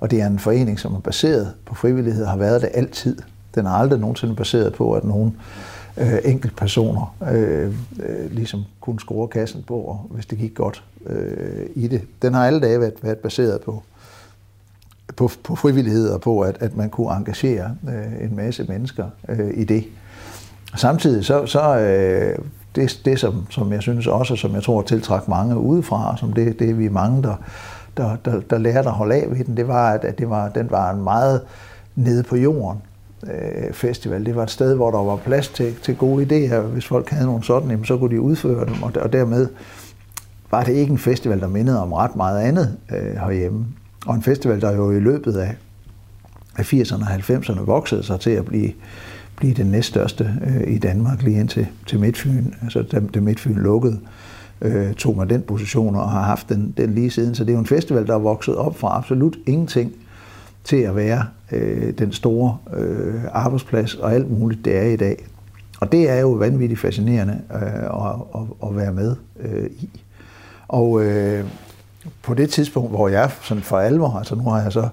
Og 0.00 0.10
det 0.10 0.20
er 0.20 0.26
en 0.26 0.38
forening, 0.38 0.80
som 0.80 0.94
er 0.94 1.00
baseret 1.00 1.52
på 1.66 1.74
frivillighed, 1.74 2.26
har 2.26 2.36
været 2.36 2.62
det 2.62 2.70
altid. 2.74 3.16
Den 3.54 3.66
er 3.66 3.70
aldrig 3.70 4.00
nogensinde 4.00 4.36
baseret 4.36 4.72
på, 4.72 4.92
at 4.92 5.04
nogen 5.04 5.36
øh, 5.96 6.18
enkeltpersoner 6.24 7.16
øh, 7.32 7.74
øh, 8.02 8.30
ligesom 8.30 8.64
kunne 8.80 9.00
score 9.00 9.28
kassen 9.28 9.64
på, 9.66 9.98
hvis 10.10 10.26
det 10.26 10.38
gik 10.38 10.54
godt 10.54 10.84
øh, 11.06 11.66
i 11.74 11.88
det. 11.88 12.02
Den 12.22 12.34
har 12.34 12.46
alle 12.46 12.60
dage 12.60 12.80
været, 12.80 12.94
været 13.02 13.18
baseret 13.18 13.60
på 13.60 13.82
på, 15.16 15.30
på 15.44 15.56
frivillighed 15.56 16.08
og 16.08 16.20
på, 16.20 16.40
at, 16.40 16.56
at 16.60 16.76
man 16.76 16.90
kunne 16.90 17.16
engagere 17.16 17.76
øh, 17.88 18.24
en 18.24 18.36
masse 18.36 18.64
mennesker 18.64 19.04
øh, 19.28 19.50
i 19.54 19.64
det. 19.64 19.84
Samtidig 20.76 21.24
så, 21.24 21.46
så 21.46 21.78
øh, 21.78 22.38
det, 22.74 23.00
det 23.04 23.18
som, 23.18 23.46
som 23.50 23.72
jeg 23.72 23.82
synes 23.82 24.06
også, 24.06 24.36
som 24.36 24.54
jeg 24.54 24.62
tror 24.62 24.82
tiltræk 24.82 25.28
mange 25.28 25.56
udefra, 25.56 26.16
som 26.16 26.32
det, 26.32 26.58
det 26.58 26.78
vi 26.78 26.88
mange, 26.88 27.22
der, 27.22 27.34
der, 27.96 28.16
der, 28.24 28.40
der 28.50 28.58
lærte 28.58 28.88
at 28.88 28.94
holde 28.94 29.14
af 29.14 29.30
ved 29.30 29.44
den, 29.44 29.56
det 29.56 29.68
var, 29.68 29.90
at, 29.90 30.04
at 30.04 30.18
det 30.18 30.30
var, 30.30 30.48
den 30.48 30.70
var 30.70 30.90
en 30.90 31.02
meget 31.02 31.40
nede 31.96 32.22
på 32.22 32.36
jorden 32.36 32.82
øh, 33.26 33.72
festival. 33.72 34.26
Det 34.26 34.36
var 34.36 34.42
et 34.42 34.50
sted, 34.50 34.74
hvor 34.74 34.90
der 34.90 34.98
var 34.98 35.16
plads 35.16 35.48
til, 35.48 35.74
til 35.82 35.96
gode 35.96 36.24
idéer. 36.24 36.60
Hvis 36.60 36.86
folk 36.86 37.10
havde 37.10 37.26
nogle 37.26 37.44
sådan, 37.44 37.70
jamen, 37.70 37.84
så 37.84 37.98
kunne 37.98 38.14
de 38.16 38.20
udføre 38.20 38.66
dem, 38.66 38.82
og, 38.82 38.92
og 39.00 39.12
dermed 39.12 39.48
var 40.50 40.64
det 40.64 40.72
ikke 40.72 40.92
en 40.92 40.98
festival, 40.98 41.40
der 41.40 41.48
mindede 41.48 41.82
om 41.82 41.92
ret 41.92 42.16
meget 42.16 42.40
andet 42.40 42.76
øh, 42.90 43.16
herhjemme. 43.16 43.66
Og 44.06 44.14
en 44.14 44.22
festival, 44.22 44.60
der 44.60 44.76
jo 44.76 44.90
i 44.90 45.00
løbet 45.00 45.36
af, 45.36 45.56
af 46.56 46.72
80'erne 46.72 47.02
og 47.02 47.14
90'erne 47.14 47.60
voksede 47.60 48.02
sig 48.02 48.20
til 48.20 48.30
at 48.30 48.44
blive, 48.44 48.72
blive 49.36 49.54
den 49.54 49.66
næststørste 49.66 50.34
øh, 50.46 50.74
i 50.74 50.78
Danmark 50.78 51.22
lige 51.22 51.40
indtil 51.40 51.66
til 51.86 52.00
Midtfyn. 52.00 52.44
Altså 52.62 52.82
da, 52.82 53.00
da 53.14 53.20
Midtfyn 53.20 53.54
lukkede, 53.54 54.00
øh, 54.62 54.94
tog 54.94 55.16
man 55.16 55.28
den 55.28 55.42
position 55.42 55.96
og 55.96 56.10
har 56.10 56.22
haft 56.22 56.48
den, 56.48 56.74
den 56.76 56.94
lige 56.94 57.10
siden. 57.10 57.34
Så 57.34 57.44
det 57.44 57.50
er 57.50 57.54
jo 57.54 57.60
en 57.60 57.66
festival, 57.66 58.06
der 58.06 58.14
er 58.14 58.18
vokset 58.18 58.56
op 58.56 58.78
fra 58.78 58.96
absolut 58.96 59.36
ingenting 59.46 59.92
til 60.64 60.76
at 60.76 60.96
være 60.96 61.24
øh, 61.52 61.92
den 61.98 62.12
store 62.12 62.56
øh, 62.76 63.22
arbejdsplads 63.32 63.94
og 63.94 64.14
alt 64.14 64.30
muligt, 64.30 64.64
det 64.64 64.76
er 64.76 64.82
i 64.82 64.96
dag. 64.96 65.26
Og 65.80 65.92
det 65.92 66.10
er 66.10 66.20
jo 66.20 66.30
vanvittigt 66.30 66.80
fascinerende 66.80 67.40
øh, 67.54 67.62
at, 67.62 68.14
at, 68.34 68.68
at 68.68 68.76
være 68.76 68.92
med 68.92 69.16
øh, 69.40 69.70
i. 69.80 69.90
Og 70.68 71.04
øh, 71.04 71.44
på 72.22 72.34
det 72.34 72.50
tidspunkt, 72.50 72.90
hvor 72.90 73.08
jeg 73.08 73.30
sådan 73.42 73.62
for 73.62 73.78
alvor, 73.78 74.18
altså 74.18 74.34
nu 74.34 74.42
har 74.42 74.62
jeg 74.62 74.72
så 74.72 74.88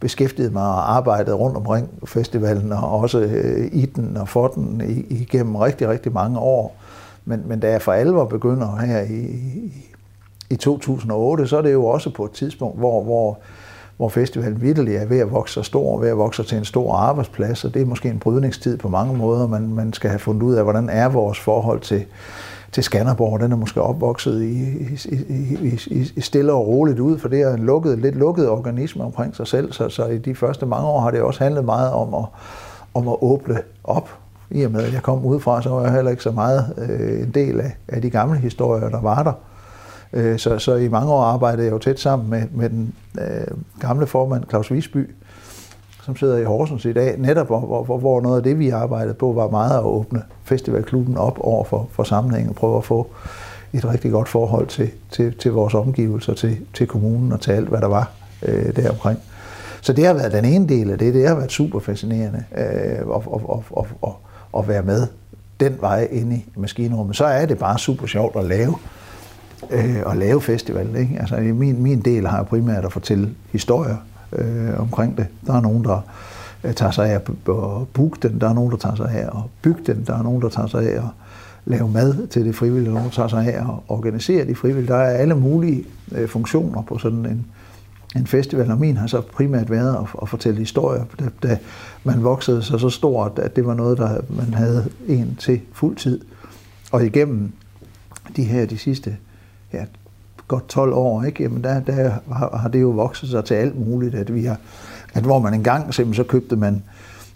beskæftiget 0.00 0.52
mig 0.52 0.62
og 0.62 0.96
arbejdet 0.96 1.38
rundt 1.38 1.56
omkring 1.56 1.88
festivalen, 2.04 2.72
og 2.72 3.00
også 3.00 3.18
øh, 3.18 3.68
i 3.72 3.86
den 3.86 4.16
og 4.16 4.28
for 4.28 4.48
den 4.48 4.82
igennem 5.10 5.56
rigtig, 5.56 5.88
rigtig 5.88 6.12
mange 6.12 6.38
år. 6.38 6.76
Men, 7.24 7.42
men 7.46 7.60
da 7.60 7.70
jeg 7.70 7.82
for 7.82 7.92
alvor 7.92 8.24
begynder 8.24 8.76
her 8.76 9.02
i, 9.02 9.26
i 10.50 10.56
2008, 10.56 11.46
så 11.46 11.58
er 11.58 11.62
det 11.62 11.72
jo 11.72 11.86
også 11.86 12.10
på 12.10 12.24
et 12.24 12.30
tidspunkt, 12.30 12.78
hvor, 12.78 13.02
hvor, 13.02 13.38
hvor 13.96 14.08
festivalen 14.08 14.62
virkelig 14.62 14.96
er 14.96 15.06
ved 15.06 15.18
at 15.18 15.32
vokse 15.32 15.54
så 15.54 15.62
stor, 15.62 15.98
ved 15.98 16.08
at 16.08 16.16
vokse 16.16 16.42
til 16.42 16.58
en 16.58 16.64
stor 16.64 16.94
arbejdsplads, 16.94 17.64
og 17.64 17.74
det 17.74 17.82
er 17.82 17.86
måske 17.86 18.08
en 18.08 18.18
brydningstid 18.18 18.76
på 18.76 18.88
mange 18.88 19.16
måder. 19.16 19.46
Man, 19.46 19.74
man 19.74 19.92
skal 19.92 20.10
have 20.10 20.18
fundet 20.18 20.42
ud 20.42 20.54
af, 20.54 20.62
hvordan 20.62 20.88
er 20.90 21.08
vores 21.08 21.40
forhold 21.40 21.80
til, 21.80 22.04
til 22.72 22.82
Skanderborg. 22.82 23.40
Den 23.40 23.52
er 23.52 23.56
måske 23.56 23.82
opvokset 23.82 24.42
i, 24.42 24.62
i, 24.78 24.98
i, 25.28 25.80
i, 25.86 26.12
i 26.16 26.20
stille 26.20 26.52
og 26.52 26.66
roligt 26.66 26.98
ud, 26.98 27.18
for 27.18 27.28
det 27.28 27.40
er 27.40 27.54
en 27.54 27.62
lukket, 27.62 27.98
lidt 27.98 28.14
lukket 28.14 28.48
organisme 28.48 29.04
omkring 29.04 29.36
sig 29.36 29.46
selv, 29.46 29.72
så, 29.72 29.88
så 29.88 30.06
i 30.06 30.18
de 30.18 30.34
første 30.34 30.66
mange 30.66 30.86
år 30.88 31.00
har 31.00 31.10
det 31.10 31.22
også 31.22 31.44
handlet 31.44 31.64
meget 31.64 31.92
om 31.92 32.14
at, 32.14 32.24
om 32.94 33.08
at 33.08 33.16
åbne 33.20 33.58
op. 33.84 34.08
I 34.50 34.62
og 34.62 34.70
med, 34.70 34.82
at 34.82 34.92
jeg 34.92 35.02
kom 35.02 35.24
udefra, 35.24 35.62
så 35.62 35.68
var 35.68 35.82
jeg 35.82 35.92
heller 35.92 36.10
ikke 36.10 36.22
så 36.22 36.30
meget 36.30 36.74
øh, 36.78 37.20
en 37.20 37.30
del 37.30 37.60
af, 37.60 37.76
af 37.88 38.02
de 38.02 38.10
gamle 38.10 38.38
historier, 38.38 38.88
der 38.88 39.00
var 39.00 39.22
der. 39.22 39.32
Øh, 40.12 40.38
så, 40.38 40.58
så 40.58 40.74
i 40.74 40.88
mange 40.88 41.12
år 41.12 41.22
arbejdede 41.22 41.64
jeg 41.64 41.72
jo 41.72 41.78
tæt 41.78 42.00
sammen 42.00 42.30
med, 42.30 42.42
med 42.52 42.70
den 42.70 42.94
øh, 43.20 43.56
gamle 43.80 44.06
formand 44.06 44.44
Claus 44.48 44.72
Visby, 44.72 45.14
som 46.06 46.16
sidder 46.16 46.36
i 46.36 46.44
Horsens 46.44 46.84
i 46.84 46.92
dag, 46.92 47.18
netop 47.18 47.46
hvor, 47.46 47.84
hvor, 47.84 47.98
hvor 47.98 48.20
noget 48.20 48.36
af 48.36 48.42
det, 48.42 48.58
vi 48.58 48.70
arbejdede 48.70 49.14
på, 49.14 49.32
var 49.32 49.50
meget 49.50 49.78
at 49.78 49.82
åbne 49.84 50.22
festivalklubben 50.44 51.16
op 51.16 51.38
over 51.40 51.64
for, 51.64 51.88
for 51.92 52.02
sammenhængen 52.02 52.48
og 52.48 52.54
prøve 52.54 52.76
at 52.76 52.84
få 52.84 53.06
et 53.72 53.84
rigtig 53.84 54.10
godt 54.10 54.28
forhold 54.28 54.66
til, 54.66 54.90
til, 55.10 55.34
til 55.34 55.52
vores 55.52 55.74
omgivelser, 55.74 56.34
til, 56.34 56.58
til 56.74 56.86
kommunen 56.86 57.32
og 57.32 57.40
til 57.40 57.50
alt, 57.50 57.68
hvad 57.68 57.80
der 57.80 57.86
var 57.86 58.10
øh, 58.42 58.76
deromkring. 58.76 59.18
Så 59.80 59.92
det 59.92 60.06
har 60.06 60.14
været 60.14 60.32
den 60.32 60.44
ene 60.44 60.68
del 60.68 60.90
af 60.90 60.98
det. 60.98 61.14
Det 61.14 61.28
har 61.28 61.34
været 61.34 61.52
super 61.52 61.80
fascinerende 61.80 62.44
øh, 62.56 62.64
at, 62.64 63.22
at, 63.34 63.40
at, 63.76 63.84
at, 64.04 64.10
at, 64.58 64.68
være 64.68 64.82
med 64.82 65.06
den 65.60 65.76
vej 65.80 66.08
ind 66.10 66.32
i 66.32 66.44
maskinrummet. 66.56 67.16
Så 67.16 67.24
er 67.24 67.46
det 67.46 67.58
bare 67.58 67.78
super 67.78 68.06
sjovt 68.06 68.36
at 68.36 68.44
lave 68.44 68.74
øh, 69.70 70.10
at 70.10 70.16
lave 70.16 70.40
festival. 70.40 70.96
Ikke? 70.96 71.16
Altså, 71.20 71.36
min, 71.36 71.82
min 71.82 72.00
del 72.00 72.26
har 72.26 72.42
primært 72.42 72.84
at 72.84 72.92
fortælle 72.92 73.34
historier 73.52 73.96
øh, 74.38 74.80
omkring 74.80 75.16
det. 75.16 75.26
Der 75.46 75.54
er 75.54 75.60
nogen, 75.60 75.84
der 75.84 76.00
øh, 76.64 76.74
tager 76.74 76.92
sig 76.92 77.10
af 77.10 77.14
at 77.14 77.22
booke 77.92 78.28
den, 78.28 78.40
der 78.40 78.48
er 78.48 78.54
nogen, 78.54 78.70
der 78.70 78.76
tager 78.76 78.96
sig 78.96 79.10
af 79.10 79.26
at 79.26 79.42
bygge 79.62 79.80
den, 79.86 80.04
der 80.06 80.18
er 80.18 80.22
nogen, 80.22 80.42
der 80.42 80.48
tager 80.48 80.68
sig 80.68 80.82
af 80.82 80.96
at 80.96 81.08
lave 81.64 81.88
mad 81.88 82.26
til 82.26 82.44
det 82.44 82.54
frivillige, 82.54 82.86
der 82.86 82.92
nogen, 82.92 83.08
der 83.08 83.14
tager 83.14 83.28
sig 83.28 83.54
af 83.54 83.60
at 83.60 83.74
organisere 83.88 84.46
de 84.46 84.54
frivillige. 84.54 84.88
Der 84.88 84.96
er 84.96 85.16
alle 85.16 85.34
mulige 85.34 85.84
øh, 86.12 86.28
funktioner 86.28 86.82
på 86.82 86.98
sådan 86.98 87.26
en, 87.26 87.46
en 88.16 88.26
festival, 88.26 88.70
og 88.70 88.78
min 88.78 88.96
har 88.96 89.06
så 89.06 89.20
primært 89.20 89.70
været 89.70 89.94
at, 89.94 90.06
at 90.22 90.28
fortælle 90.28 90.58
historier, 90.58 91.04
da, 91.18 91.24
da 91.42 91.58
man 92.04 92.24
voksede 92.24 92.62
sig 92.62 92.80
så 92.80 92.90
stort, 92.90 93.38
at 93.38 93.56
det 93.56 93.66
var 93.66 93.74
noget, 93.74 93.98
der 93.98 94.20
man 94.28 94.54
havde 94.54 94.88
en 95.08 95.36
til 95.40 95.60
fuld 95.72 95.96
tid. 95.96 96.20
Og 96.92 97.06
igennem 97.06 97.52
de 98.36 98.44
her 98.44 98.66
de 98.66 98.78
sidste 98.78 99.16
ja, 99.72 99.84
godt 100.48 100.68
12 100.68 100.92
år, 100.92 101.22
ikke? 101.22 101.42
Jamen 101.42 101.64
der, 101.64 101.80
der 101.80 102.10
har, 102.32 102.56
har 102.56 102.68
det 102.68 102.80
jo 102.80 102.88
vokset 102.90 103.28
sig 103.28 103.44
til 103.44 103.54
alt 103.54 103.88
muligt, 103.88 104.14
at 104.14 104.34
vi 104.34 104.44
har, 104.44 104.56
at 105.14 105.22
hvor 105.22 105.38
man 105.38 105.54
engang 105.54 105.94
simpelthen 105.94 106.24
så 106.24 106.30
købte 106.30 106.56
man 106.56 106.82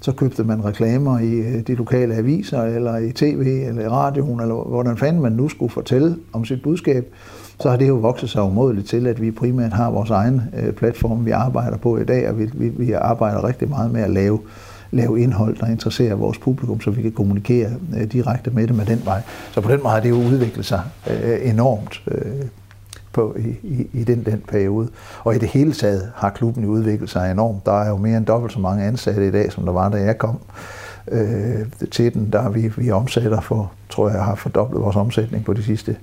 så 0.03 0.13
købte 0.13 0.45
man 0.45 0.65
reklamer 0.65 1.19
i 1.19 1.31
øh, 1.31 1.67
de 1.67 1.75
lokale 1.75 2.15
aviser, 2.15 2.63
eller 2.63 2.97
i 2.97 3.13
tv, 3.13 3.65
eller 3.69 3.83
i 3.83 3.89
radioen, 3.89 4.41
eller 4.41 4.55
hvordan 4.55 4.97
fanden 4.97 5.23
man 5.23 5.33
nu 5.33 5.49
skulle 5.49 5.73
fortælle 5.73 6.17
om 6.33 6.45
sit 6.45 6.63
budskab, 6.63 7.15
så 7.61 7.71
har 7.71 7.77
det 7.77 7.89
jo 7.89 7.95
vokset 7.95 8.31
sig 8.31 8.43
umådeligt 8.43 8.89
til, 8.89 9.07
at 9.07 9.21
vi 9.21 9.31
primært 9.31 9.73
har 9.73 9.91
vores 9.91 10.11
egen 10.11 10.43
øh, 10.57 10.73
platform, 10.73 11.27
vi 11.27 11.31
arbejder 11.31 11.77
på 11.77 11.99
i 11.99 12.05
dag, 12.05 12.29
og 12.29 12.39
vi, 12.39 12.51
vi, 12.55 12.69
vi 12.69 12.93
arbejder 12.93 13.45
rigtig 13.45 13.69
meget 13.69 13.91
med 13.93 14.01
at 14.01 14.11
lave, 14.11 14.39
lave 14.91 15.21
indhold, 15.21 15.57
der 15.57 15.67
interesserer 15.67 16.15
vores 16.15 16.39
publikum, 16.39 16.81
så 16.81 16.91
vi 16.91 17.03
kan 17.03 17.13
kommunikere 17.13 17.71
øh, 18.01 18.13
direkte 18.13 18.51
med 18.51 18.67
dem 18.67 18.81
af 18.81 18.87
den 18.87 19.03
vej. 19.05 19.23
Så 19.51 19.61
på 19.61 19.73
den 19.73 19.81
måde 19.83 19.93
har 19.93 20.01
det 20.01 20.11
jo 20.11 20.17
udviklet 20.17 20.67
sig 20.67 20.83
øh, 21.11 21.51
enormt 21.51 22.03
øh, 22.09 22.47
på, 23.13 23.37
i, 23.39 23.49
i, 23.63 23.89
i 23.93 24.05
den, 24.05 24.25
den 24.25 24.43
periode. 24.49 24.89
Og 25.25 25.35
i 25.35 25.39
det 25.39 25.49
hele 25.49 25.73
taget 25.73 26.13
har 26.15 26.31
klubben 26.31 26.65
udviklet 26.65 27.11
sig 27.11 27.31
enormt. 27.31 27.67
Der 27.67 27.83
er 27.83 27.89
jo 27.89 27.97
mere 27.97 28.17
end 28.17 28.27
dobbelt 28.27 28.53
så 28.53 28.61
mange 28.61 28.85
ansatte 28.85 29.29
i 29.29 29.31
dag, 29.31 29.53
som 29.53 29.65
der 29.65 29.73
var, 29.73 29.89
da 29.89 29.97
jeg 29.97 30.19
kom 30.19 30.39
øh, 31.09 31.67
til 31.91 32.15
den. 32.15 32.33
Der 32.33 32.49
vi, 32.49 32.73
vi 32.77 32.91
omsætter 32.91 33.41
for, 33.41 33.73
tror 33.91 34.11
jeg, 34.11 34.25
har 34.25 34.35
fordoblet 34.35 34.83
vores 34.83 34.97
omsætning 34.97 35.45
på 35.45 35.53
de 35.53 35.63
sidste 35.63 35.97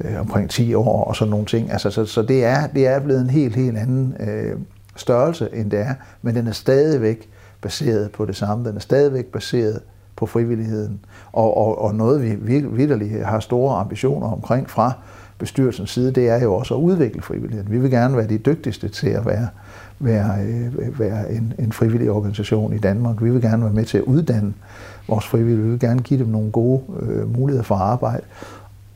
øh, 0.00 0.20
omkring 0.20 0.50
10 0.50 0.74
år 0.74 1.04
og 1.04 1.16
sådan 1.16 1.30
nogle 1.30 1.46
ting. 1.46 1.72
Altså, 1.72 1.90
så, 1.90 2.04
så 2.04 2.22
det, 2.22 2.44
er, 2.44 2.66
det 2.66 2.86
er 2.86 3.00
blevet 3.00 3.20
en 3.20 3.30
helt, 3.30 3.56
helt 3.56 3.78
anden 3.78 4.16
øh, 4.20 4.58
størrelse, 4.96 5.48
end 5.52 5.70
det 5.70 5.80
er, 5.80 5.94
men 6.22 6.34
den 6.34 6.46
er 6.46 6.52
stadigvæk 6.52 7.28
baseret 7.60 8.12
på 8.12 8.26
det 8.26 8.36
samme. 8.36 8.68
Den 8.68 8.76
er 8.76 8.80
stadigvæk 8.80 9.24
baseret 9.24 9.80
på 10.16 10.26
frivilligheden, 10.26 11.00
og, 11.32 11.56
og, 11.56 11.82
og 11.82 11.94
noget 11.94 12.22
vi 12.22 12.34
virkelig 12.62 13.26
har 13.26 13.40
store 13.40 13.76
ambitioner 13.76 14.26
omkring 14.26 14.70
fra 14.70 14.92
bestyrelsens 15.38 15.90
side, 15.90 16.12
det 16.12 16.28
er 16.28 16.42
jo 16.42 16.54
også 16.54 16.74
at 16.74 16.78
udvikle 16.78 17.22
frivilligheden. 17.22 17.72
Vi 17.72 17.78
vil 17.78 17.90
gerne 17.90 18.16
være 18.16 18.28
de 18.28 18.38
dygtigste 18.38 18.88
til 18.88 19.08
at 19.08 19.26
være, 19.26 19.48
være, 19.98 20.38
øh, 20.42 21.00
være 21.00 21.32
en, 21.32 21.52
en 21.58 21.72
frivillig 21.72 22.10
organisation 22.10 22.72
i 22.72 22.78
Danmark. 22.78 23.22
Vi 23.22 23.30
vil 23.30 23.42
gerne 23.42 23.62
være 23.62 23.72
med 23.72 23.84
til 23.84 23.98
at 23.98 24.04
uddanne 24.04 24.54
vores 25.08 25.26
frivillige. 25.26 25.62
Vi 25.62 25.70
vil 25.70 25.80
gerne 25.80 26.02
give 26.02 26.20
dem 26.20 26.28
nogle 26.28 26.50
gode 26.50 26.82
øh, 27.00 27.36
muligheder 27.36 27.64
for 27.64 27.74
arbejde. 27.74 28.22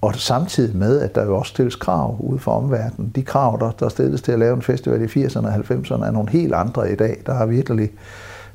Og 0.02 0.14
samtidig 0.14 0.76
med, 0.76 1.00
at 1.00 1.14
der 1.14 1.24
jo 1.24 1.36
også 1.36 1.50
stilles 1.50 1.76
krav 1.76 2.16
ude 2.18 2.38
for 2.38 2.52
omverdenen. 2.52 3.12
De 3.14 3.22
krav, 3.22 3.58
der, 3.60 3.70
der 3.70 3.88
stilles 3.88 4.22
til 4.22 4.32
at 4.32 4.38
lave 4.38 4.56
en 4.56 4.62
festival 4.62 5.02
i 5.02 5.24
80'erne 5.24 5.46
og 5.46 5.54
90'erne, 5.54 6.04
er 6.06 6.10
nogle 6.10 6.30
helt 6.30 6.54
andre 6.54 6.92
i 6.92 6.96
dag. 6.96 7.22
Der 7.26 7.34
er 7.34 7.46
virkelig, 7.46 7.90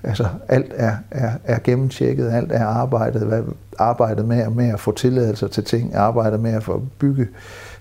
altså 0.06 0.28
alt 0.48 0.74
er, 0.76 0.96
er, 1.12 1.32
er 1.44 1.60
gennemtjekket, 1.64 2.32
alt 2.32 2.52
er 2.52 2.66
arbejdet, 2.66 3.22
hvad, 3.22 3.44
arbejdet 3.80 4.26
med, 4.26 4.50
med 4.50 4.70
at 4.70 4.80
få 4.80 4.92
tilladelser 4.92 5.48
til 5.48 5.64
ting, 5.64 5.96
arbejdet 5.96 6.40
med 6.40 6.54
at 6.54 6.64
få 6.64 6.84
bygge 7.00 7.28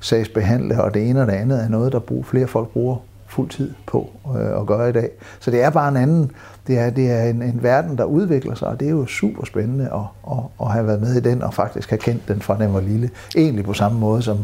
sagsbehandle, 0.00 0.82
og 0.82 0.94
det 0.94 1.10
ene 1.10 1.20
og 1.20 1.26
det 1.26 1.32
andet 1.32 1.64
er 1.64 1.68
noget, 1.68 1.92
der 1.92 1.98
brug, 1.98 2.26
flere 2.26 2.46
folk 2.46 2.68
bruger 2.68 2.96
fuld 3.26 3.48
tid 3.48 3.70
på 3.86 4.10
øh, 4.38 4.60
at 4.60 4.66
gøre 4.66 4.88
i 4.88 4.92
dag. 4.92 5.10
Så 5.40 5.50
det 5.50 5.62
er 5.62 5.70
bare 5.70 5.88
en 5.88 5.96
anden, 5.96 6.30
det 6.66 6.78
er, 6.78 6.90
det 6.90 7.10
er 7.10 7.22
en, 7.22 7.42
en 7.42 7.62
verden, 7.62 7.98
der 7.98 8.04
udvikler 8.04 8.54
sig, 8.54 8.68
og 8.68 8.80
det 8.80 8.86
er 8.86 8.90
jo 8.90 9.06
super 9.06 9.44
spændende 9.44 9.84
at, 9.84 10.32
at, 10.32 10.44
at 10.60 10.72
have 10.72 10.86
været 10.86 11.00
med 11.00 11.14
i 11.14 11.20
den, 11.20 11.42
og 11.42 11.54
faktisk 11.54 11.90
have 11.90 11.98
kendt 11.98 12.28
den 12.28 12.42
fra 12.42 12.58
den 12.58 12.74
var 12.74 12.80
lille. 12.80 13.10
Egentlig 13.36 13.64
på 13.64 13.72
samme 13.72 13.98
måde 13.98 14.22
som, 14.22 14.38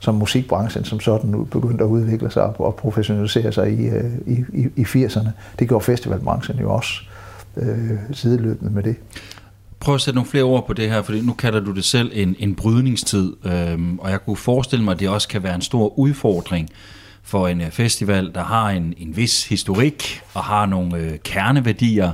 som 0.00 0.14
musikbranchen, 0.14 0.84
som 0.84 1.00
sådan 1.00 1.30
nu 1.30 1.44
begyndte 1.44 1.84
at 1.84 1.88
udvikle 1.88 2.30
sig 2.30 2.60
og 2.60 2.74
professionalisere 2.74 3.52
sig 3.52 3.70
i, 3.70 3.88
øh, 3.88 4.12
i, 4.26 4.44
i, 4.52 4.68
i 4.76 4.82
80'erne. 4.82 5.28
Det 5.58 5.68
gjorde 5.68 5.84
festivalbranchen 5.84 6.58
jo 6.58 6.72
også 6.72 7.02
øh, 7.56 7.98
sideløbende 8.12 8.72
med 8.72 8.82
det. 8.82 8.96
Prøv 9.80 9.94
at 9.94 10.00
sætte 10.00 10.16
nogle 10.16 10.30
flere 10.30 10.44
ord 10.44 10.66
på 10.66 10.72
det 10.72 10.90
her, 10.90 11.02
for 11.02 11.12
nu 11.22 11.32
kalder 11.32 11.60
du 11.60 11.72
det 11.72 11.84
selv 11.84 12.10
en, 12.14 12.36
en 12.38 12.54
brydningstid, 12.54 13.32
øhm, 13.44 13.98
og 13.98 14.10
jeg 14.10 14.24
kunne 14.24 14.36
forestille 14.36 14.84
mig, 14.84 14.92
at 14.92 15.00
det 15.00 15.08
også 15.08 15.28
kan 15.28 15.42
være 15.42 15.54
en 15.54 15.62
stor 15.62 15.98
udfordring 15.98 16.70
for 17.22 17.48
en 17.48 17.60
øh, 17.60 17.70
festival, 17.70 18.30
der 18.34 18.42
har 18.42 18.70
en, 18.70 18.94
en 18.98 19.16
vis 19.16 19.48
historik 19.48 20.22
og 20.34 20.44
har 20.44 20.66
nogle 20.66 20.96
øh, 20.96 21.18
kerneværdier, 21.18 22.12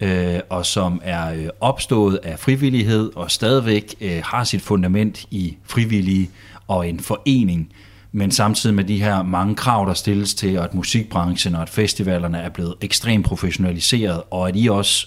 øh, 0.00 0.40
og 0.48 0.66
som 0.66 1.00
er 1.04 1.34
øh, 1.34 1.48
opstået 1.60 2.20
af 2.22 2.38
frivillighed 2.38 3.10
og 3.14 3.30
stadigvæk 3.30 3.94
øh, 4.00 4.22
har 4.24 4.44
sit 4.44 4.62
fundament 4.62 5.26
i 5.30 5.56
frivillige 5.64 6.30
og 6.68 6.88
en 6.88 7.00
forening, 7.00 7.72
men 8.12 8.30
samtidig 8.30 8.76
med 8.76 8.84
de 8.84 9.02
her 9.02 9.22
mange 9.22 9.54
krav, 9.54 9.86
der 9.86 9.94
stilles 9.94 10.34
til, 10.34 10.56
at 10.56 10.74
musikbranchen 10.74 11.54
og 11.54 11.62
at 11.62 11.68
festivalerne 11.68 12.38
er 12.38 12.48
blevet 12.48 12.74
ekstremt 12.80 13.26
professionaliseret, 13.26 14.22
og 14.30 14.48
at 14.48 14.54
I 14.56 14.68
også 14.68 15.06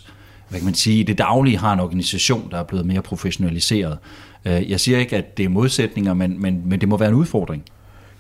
hvad 0.50 0.60
kan 0.60 0.66
man 0.66 0.74
sige, 0.74 1.04
det 1.04 1.18
daglige 1.18 1.58
har 1.58 1.74
en 1.74 1.80
organisation, 1.80 2.52
der 2.52 2.58
er 2.58 2.64
blevet 2.64 2.86
mere 2.86 3.02
professionaliseret. 3.02 3.98
Øh, 4.46 4.72
jeg 4.72 4.80
siger 4.80 4.98
ikke, 4.98 5.18
at 5.18 5.38
det 5.38 5.46
er 5.46 5.50
modsætninger, 5.50 6.14
men, 6.14 6.42
men, 6.42 6.62
men 6.66 6.82
det 6.82 6.90
må 6.90 6.98
være 6.98 7.10
en 7.10 7.16
udfordring. 7.16 7.64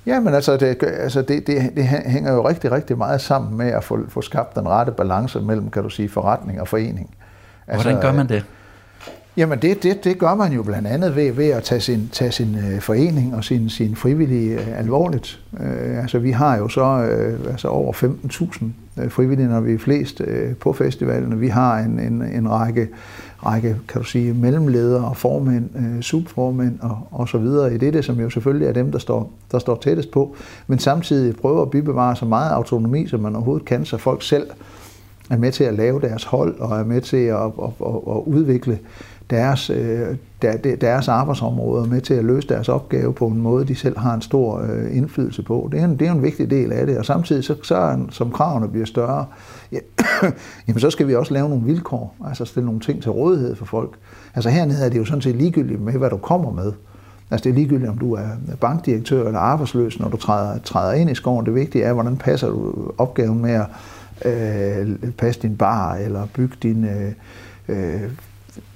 Ja, 0.05 0.19
men 0.19 0.33
altså, 0.33 0.57
det, 0.57 0.83
altså 0.83 1.21
det, 1.21 1.47
det, 1.47 1.71
det 1.75 1.85
hænger 1.85 2.33
jo 2.33 2.47
rigtig, 2.47 2.71
rigtig 2.71 2.97
meget 2.97 3.21
sammen 3.21 3.57
med 3.57 3.67
at 3.67 3.83
få, 3.83 3.99
få 4.09 4.21
skabt 4.21 4.55
den 4.55 4.67
rette 4.67 4.91
balance 4.91 5.41
mellem, 5.41 5.69
kan 5.69 5.83
du 5.83 5.89
sige, 5.89 6.09
forretning 6.09 6.61
og 6.61 6.67
forening. 6.67 7.15
Altså, 7.67 7.83
Hvordan 7.83 8.01
gør 8.01 8.13
man 8.13 8.29
det? 8.29 8.43
Jamen 9.37 9.59
det, 9.59 9.83
det, 9.83 10.03
det 10.03 10.17
gør 10.17 10.35
man 10.35 10.53
jo 10.53 10.63
blandt 10.63 10.87
andet 10.87 11.15
ved, 11.15 11.31
ved 11.31 11.49
at 11.49 11.63
tage 11.63 11.81
sin, 11.81 12.09
tage 12.11 12.31
sin 12.31 12.55
øh, 12.55 12.81
forening 12.81 13.35
og 13.35 13.43
sin, 13.43 13.69
sin 13.69 13.95
frivillige 13.95 14.53
øh, 14.53 14.79
alvorligt. 14.79 15.39
Øh, 15.59 16.01
altså 16.01 16.19
vi 16.19 16.31
har 16.31 16.57
jo 16.57 16.67
så 16.67 16.81
øh, 16.83 17.39
altså 17.51 17.67
over 17.67 17.93
15.000 17.93 18.65
øh, 19.01 19.11
frivillige, 19.11 19.47
når 19.47 19.59
vi 19.59 19.73
er 19.73 19.77
flest 19.77 20.21
øh, 20.21 20.55
på 20.55 20.73
festivalen. 20.73 21.41
Vi 21.41 21.47
har 21.47 21.77
en, 21.79 21.99
en, 21.99 22.21
en 22.21 22.51
række, 22.51 22.87
række, 23.45 23.75
kan 23.87 24.01
du 24.01 24.07
sige, 24.07 24.33
mellemledere 24.33 25.15
formænd, 25.15 25.69
øh, 25.75 26.01
subformænd 26.01 26.79
og, 26.81 27.07
og 27.11 27.29
så 27.29 27.37
videre 27.37 27.75
i 27.75 27.77
det, 27.77 28.05
som 28.05 28.19
jo 28.19 28.29
selvfølgelig 28.29 28.67
er 28.67 28.73
dem, 28.73 28.91
der 28.91 28.99
står, 28.99 29.31
der 29.51 29.59
står 29.59 29.75
tættest 29.75 30.11
på. 30.11 30.35
Men 30.67 30.79
samtidig 30.79 31.35
prøver 31.35 31.61
at 31.61 31.69
bibevare 31.69 32.15
så 32.15 32.25
meget 32.25 32.51
autonomi, 32.51 33.07
som 33.07 33.19
man 33.19 33.35
overhovedet 33.35 33.65
kan, 33.65 33.85
så 33.85 33.97
folk 33.97 34.23
selv 34.23 34.47
er 35.29 35.37
med 35.37 35.51
til 35.51 35.63
at 35.63 35.73
lave 35.73 36.01
deres 36.01 36.23
hold 36.23 36.59
og 36.59 36.79
er 36.79 36.83
med 36.83 37.01
til 37.01 37.17
at, 37.17 37.35
at, 37.35 37.71
at, 37.85 37.95
at 38.07 38.21
udvikle 38.25 38.79
deres, 39.29 39.69
øh, 39.69 40.15
der, 40.41 40.75
deres 40.81 41.07
arbejdsområde 41.07 41.89
med 41.89 42.01
til 42.01 42.13
at 42.13 42.25
løse 42.25 42.47
deres 42.47 42.69
opgave 42.69 43.13
på 43.13 43.27
en 43.27 43.41
måde, 43.41 43.65
de 43.65 43.75
selv 43.75 43.97
har 43.97 44.13
en 44.13 44.21
stor 44.21 44.61
øh, 44.61 44.97
indflydelse 44.97 45.43
på. 45.43 45.69
Det 45.71 45.79
er, 45.79 45.85
en, 45.85 45.99
det 45.99 46.07
er 46.07 46.11
en 46.11 46.23
vigtig 46.23 46.49
del 46.49 46.71
af 46.71 46.85
det, 46.85 46.97
og 46.97 47.05
samtidig 47.05 47.43
så, 47.43 47.55
så 47.63 47.97
som 48.09 48.31
kravene 48.31 48.67
bliver 48.67 48.85
større, 48.85 49.25
ja, 49.71 49.79
jamen 50.67 50.79
så 50.79 50.89
skal 50.89 51.07
vi 51.07 51.15
også 51.15 51.33
lave 51.33 51.49
nogle 51.49 51.63
vilkår, 51.63 52.15
altså 52.27 52.45
stille 52.45 52.65
nogle 52.65 52.81
ting 52.81 53.01
til 53.01 53.11
rådighed 53.11 53.55
for 53.55 53.65
folk. 53.65 53.91
Altså 54.35 54.49
hernede 54.49 54.85
er 54.85 54.89
det 54.89 54.97
jo 54.97 55.05
sådan 55.05 55.21
set 55.21 55.35
ligegyldigt 55.35 55.81
med, 55.81 55.93
hvad 55.93 56.09
du 56.09 56.17
kommer 56.17 56.51
med. 56.51 56.71
Altså 57.31 57.43
det 57.43 57.49
er 57.49 57.53
ligegyldigt, 57.53 57.89
om 57.89 57.97
du 57.97 58.13
er 58.13 58.27
bankdirektør 58.61 59.27
eller 59.27 59.39
arbejdsløs, 59.39 59.99
når 59.99 60.09
du 60.09 60.17
træder, 60.17 60.59
træder 60.59 60.93
ind 60.93 61.09
i 61.09 61.15
skoven. 61.15 61.45
Det 61.45 61.55
vigtige 61.55 61.83
er, 61.83 61.93
hvordan 61.93 62.17
passer 62.17 62.47
du 62.47 62.91
opgaven 62.97 63.41
med 63.41 63.51
at 63.51 63.67
øh, 64.25 65.11
passe 65.17 65.41
din 65.41 65.57
bar, 65.57 65.95
eller 65.95 66.27
bygge 66.33 66.55
din 66.63 66.85
øh, 66.85 67.11
øh, 67.67 68.01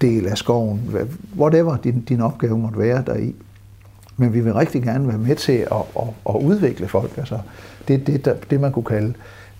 del 0.01 0.27
af 0.27 0.37
skoven, 0.37 0.95
whatever 1.37 1.77
din, 1.77 2.01
din 2.01 2.21
opgave 2.21 2.57
måtte 2.57 2.79
være 2.79 3.03
deri. 3.07 3.35
Men 4.17 4.33
vi 4.33 4.39
vil 4.39 4.53
rigtig 4.53 4.83
gerne 4.83 5.07
være 5.07 5.17
med 5.17 5.35
til 5.35 5.53
at, 5.53 5.77
at, 5.99 6.07
at 6.29 6.35
udvikle 6.35 6.87
folk. 6.87 7.17
Altså, 7.17 7.39
det, 7.87 8.07
det, 8.07 8.25
der, 8.25 8.33
det, 8.49 8.59
man 8.59 8.71
kunne 8.71 8.85
kalde 8.85 9.13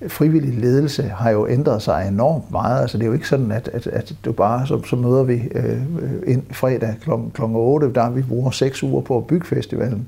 frivillig 0.07 0.53
ledelse, 0.59 1.03
har 1.03 1.29
jo 1.29 1.47
ændret 1.47 1.81
sig 1.81 2.07
enormt 2.07 2.51
meget. 2.51 2.81
Altså, 2.81 2.97
det 2.97 3.03
er 3.03 3.07
jo 3.07 3.13
ikke 3.13 3.27
sådan, 3.27 3.51
at, 3.51 3.69
at, 3.73 3.87
at 3.87 4.15
du 4.25 4.31
bare, 4.31 4.67
så, 4.67 4.83
så 4.83 4.95
møder 4.95 5.23
vi 5.23 5.41
øh, 5.55 5.81
ind 6.27 6.43
fredag 6.51 6.95
kl. 7.01 7.09
kl. 7.33 7.41
8, 7.43 7.91
der 7.95 8.09
vi 8.09 8.21
bruger 8.21 8.51
seks 8.51 8.83
uger 8.83 9.01
på 9.01 9.17
at 9.17 9.27
bygge 9.27 9.47
festivalen, 9.47 10.07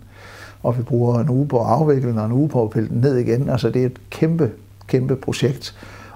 og 0.63 0.77
vi 0.77 0.83
bruger 0.83 1.19
en 1.19 1.29
uge 1.29 1.47
på 1.47 1.59
at 1.59 1.67
afvikle 1.67 2.21
og 2.21 2.25
en 2.25 2.31
uge 2.31 2.49
på 2.49 2.63
at 2.63 2.69
pille 2.69 2.89
den 2.89 3.01
ned 3.01 3.17
igen. 3.17 3.49
Altså, 3.49 3.69
det 3.69 3.81
er 3.81 3.85
et 3.85 3.99
kæmpe, 4.09 4.51
kæmpe 4.87 5.15
projekt 5.15 5.75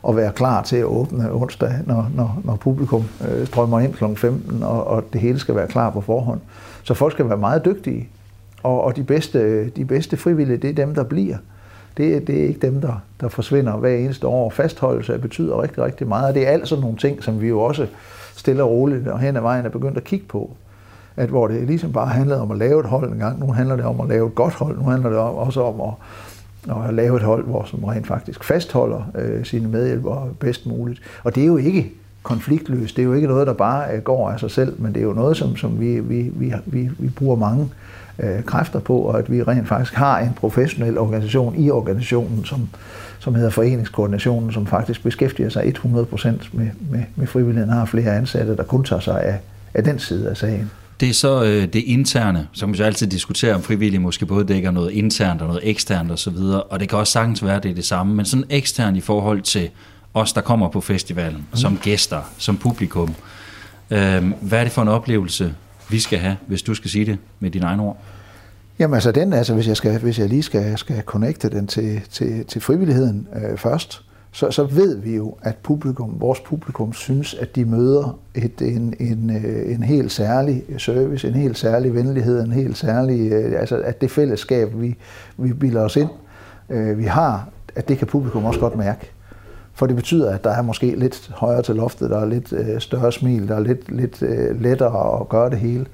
at 0.10 0.16
være 0.16 0.32
klar 0.32 0.64
til 0.64 0.76
at 0.78 0.84
åbne 0.84 1.34
onsdag, 1.34 1.74
når, 1.86 2.12
når, 2.16 2.42
når 2.44 2.56
publikum 2.56 3.04
øh, 3.30 3.48
strømmer 3.48 3.80
ind 3.80 3.94
kl. 3.94 4.04
15, 4.16 4.64
og, 4.64 4.88
og 4.88 5.04
det 5.14 5.22
hele 5.22 5.40
skal 5.40 5.56
være 5.56 5.68
klar 5.68 5.90
på 5.90 6.02
forhånd. 6.02 6.40
Så 6.84 6.94
folk 6.94 7.14
skal 7.14 7.30
være 7.30 7.38
meget 7.38 7.66
dygtige, 7.66 8.10
og, 8.64 8.84
og 8.84 8.96
de, 8.96 9.04
bedste, 9.04 9.70
de 9.70 9.86
bedste 9.86 10.18
frivillige, 10.18 10.58
det 10.58 10.70
er 10.70 10.86
dem, 10.86 10.96
der 10.96 11.04
bliver. 11.04 11.38
Det, 11.98 12.28
det 12.28 12.44
er 12.44 12.48
ikke 12.48 12.60
dem, 12.60 12.82
der, 12.82 13.02
der 13.22 13.30
forsvinder 13.30 13.78
hver 13.78 13.96
eneste 13.96 14.28
år. 14.28 14.50
Fastholdelse 14.50 15.18
betyder 15.18 15.62
rigtig, 15.62 15.84
rigtig 15.84 16.08
meget, 16.08 16.28
og 16.28 16.34
det 16.34 16.48
er 16.48 16.52
altså 16.52 16.80
nogle 16.80 16.98
ting, 16.98 17.24
som 17.24 17.42
vi 17.42 17.48
jo 17.48 17.60
også 17.60 17.88
stille 18.36 18.64
og 18.64 18.70
roligt 18.70 19.08
og 19.08 19.20
hen 19.20 19.36
ad 19.36 19.42
vejen 19.42 19.66
er 19.66 19.70
begyndt 19.70 19.98
at 19.98 20.04
kigge 20.04 20.26
på. 20.26 20.56
At 21.18 21.30
hvor 21.30 21.48
det 21.48 21.68
ligesom 21.68 21.92
bare 21.92 22.08
handlede 22.08 22.42
om 22.42 22.52
at 22.52 22.58
lave 22.58 22.80
et 22.80 22.86
hold 22.86 23.12
en 23.12 23.20
gang, 23.20 23.40
nu 23.40 23.52
handler 23.52 23.76
det 23.76 23.86
om 23.86 24.02
at 24.02 24.08
lave 24.08 24.28
et 24.28 24.36
godt 24.36 24.54
hold, 24.54 24.78
nu 24.78 24.84
handler 24.84 25.10
det 25.10 25.20
også 25.20 25.64
om 25.64 25.82
at, 25.82 25.94
og 26.68 26.94
lave 26.94 27.18
et 27.18 27.24
hold, 27.24 27.46
hvor 27.46 27.64
som 27.64 27.84
rent 27.84 28.08
faktisk 28.08 28.44
fastholder 28.44 29.12
øh, 29.16 29.46
sine 29.46 29.68
medhjælpere 29.68 30.30
bedst 30.40 30.66
muligt. 30.66 31.02
Og 31.24 31.36
det 31.36 31.44
er 31.44 31.48
jo 31.48 31.58
ikke 31.58 31.92
konfliktløst. 32.24 32.96
Det 32.96 33.02
er 33.02 33.06
jo 33.06 33.14
ikke 33.14 33.28
noget, 33.28 33.48
der 33.48 33.54
bare 33.54 33.96
øh, 33.96 34.02
går 34.02 34.30
af 34.30 34.40
sig 34.40 34.52
selv, 34.52 34.82
men 34.82 34.94
det 34.94 35.00
er 35.00 35.04
jo 35.04 35.14
noget, 35.14 35.38
som, 35.38 35.56
som 35.56 35.80
vi, 35.80 36.00
vi, 36.00 36.32
vi, 36.34 36.54
vi, 36.66 36.90
vi 37.00 37.10
bruger 37.10 37.36
mange 37.36 37.70
øh, 38.20 38.44
kræfter 38.44 38.80
på, 38.80 38.98
og 38.98 39.20
at 39.20 39.32
vi 39.32 39.44
rent 39.44 39.68
faktisk 39.68 39.94
har 39.94 40.20
en 40.20 40.34
professionel 40.36 40.98
organisation 40.98 41.56
i 41.56 41.72
organisationen, 41.72 42.46
som, 42.46 42.70
som 43.20 43.36
hedder 43.36 43.50
Foreningskoordinationen, 43.50 44.52
som 44.52 44.68
faktisk 44.68 45.04
beskæftiger 45.04 45.50
sig 45.50 45.64
100% 45.78 46.28
med, 46.54 46.70
med, 46.90 47.04
med 47.16 47.28
frivilligheden, 47.28 47.74
har 47.74 47.86
flere 47.86 48.16
ansatte, 48.16 48.56
der 48.56 48.64
kun 48.64 48.84
tager 48.84 49.00
sig 49.00 49.24
af, 49.24 49.40
af 49.74 49.84
den 49.84 50.00
side 50.00 50.30
af 50.30 50.38
sagen. 50.38 50.72
Det 51.00 51.10
er 51.10 51.14
så 51.14 51.44
øh, 51.44 51.64
det 51.74 51.76
interne, 51.76 52.48
som 52.52 52.72
vi 52.72 52.78
så 52.78 52.84
altid 52.84 53.08
diskuterer 53.08 53.56
om 53.56 53.62
frivillige 53.62 54.00
måske 54.00 54.26
både 54.26 54.46
dækker 54.46 54.72
noget 54.72 54.92
internt 54.92 55.42
og 55.42 55.48
noget 55.48 55.70
eksternt 55.70 56.12
osv., 56.12 56.38
og, 56.38 56.72
og 56.72 56.80
det 56.80 56.90
kan 56.90 56.98
også 56.98 57.14
sagtens 57.14 57.44
være, 57.44 57.60
det 57.60 57.72
er 57.72 57.76
det 57.76 57.86
samme, 57.86 58.16
men 58.16 58.26
sådan 58.26 58.46
eksternt 58.50 58.98
i 58.98 59.02
forhold 59.02 59.42
til 59.42 59.70
os, 60.14 60.34
der 60.34 60.42
kommer 60.42 60.70
på 60.70 60.82
festivalen, 60.82 61.48
mm. 61.52 61.58
som 61.58 61.78
gæster, 61.78 62.22
som 62.38 62.58
publikum. 62.58 63.16
Øh, 63.92 64.32
hvad 64.42 64.60
er 64.60 64.64
det 64.64 64.72
for 64.72 64.82
en 64.82 64.88
oplevelse, 64.88 65.54
vi 65.90 66.00
skal 66.00 66.20
have, 66.20 66.38
hvis 66.48 66.62
du 66.62 66.74
skal 66.74 66.92
sige 66.92 67.06
det 67.06 67.18
med 67.40 67.52
dine 67.52 67.66
egne 67.66 67.84
ord? 67.84 67.98
Jamen 68.80 68.94
altså 68.94 69.12
den, 69.12 69.34
altså 69.34 69.54
hvis 69.54 69.68
jeg, 69.68 69.78
skal, 69.78 70.00
hvis 70.00 70.20
jeg 70.20 70.30
lige 70.30 70.44
skal, 70.44 70.78
skal 70.78 71.02
connecte 71.02 71.50
den 71.50 71.68
til, 71.68 72.02
til, 72.12 72.46
til 72.46 72.62
frivilligheden 72.62 73.28
øh, 73.36 73.58
først, 73.58 74.02
så, 74.36 74.52
så 74.52 74.64
ved 74.64 74.98
vi 74.98 75.16
jo, 75.16 75.36
at 75.42 75.56
publikum, 75.64 76.16
vores 76.20 76.40
publikum 76.40 76.94
synes, 76.94 77.34
at 77.34 77.56
de 77.56 77.66
møder 77.66 78.20
et, 78.36 78.62
en, 78.62 78.94
en, 79.00 79.30
øh, 79.30 79.74
en 79.74 79.84
helt 79.84 80.12
særlig 80.12 80.64
service, 80.78 81.28
en 81.28 81.34
helt 81.34 81.58
særlig 81.58 81.94
venlighed, 81.94 82.42
en 82.42 82.52
helt 82.52 82.78
særlig, 82.78 83.32
øh, 83.32 83.60
altså 83.60 83.78
at 83.78 84.02
det 84.02 84.12
fællesskab, 84.12 84.82
vi, 84.82 84.96
vi 85.38 85.54
bilder 85.54 85.82
os 85.82 85.96
ind, 85.96 86.10
øh, 86.70 86.98
vi 86.98 87.04
har, 87.04 87.50
at 87.76 87.88
det 87.88 87.98
kan 87.98 88.08
publikum 88.08 88.46
også 88.46 88.60
godt 88.60 88.76
mærke. 88.76 89.12
For 89.74 89.86
det 89.86 89.96
betyder, 89.96 90.34
at 90.34 90.44
der 90.44 90.50
er 90.50 90.62
måske 90.62 90.96
lidt 90.96 91.32
højere 91.36 91.62
til 91.62 91.76
loftet, 91.76 92.10
der 92.10 92.20
er 92.20 92.26
lidt 92.26 92.54
øh, 92.54 92.80
større 92.80 93.12
smil, 93.12 93.48
der 93.48 93.56
er 93.56 93.60
lidt, 93.60 93.92
lidt 93.92 94.22
øh, 94.22 94.62
lettere 94.62 95.22
at 95.22 95.30
gøre 95.30 95.50
det 95.50 95.60
hele 95.60 95.86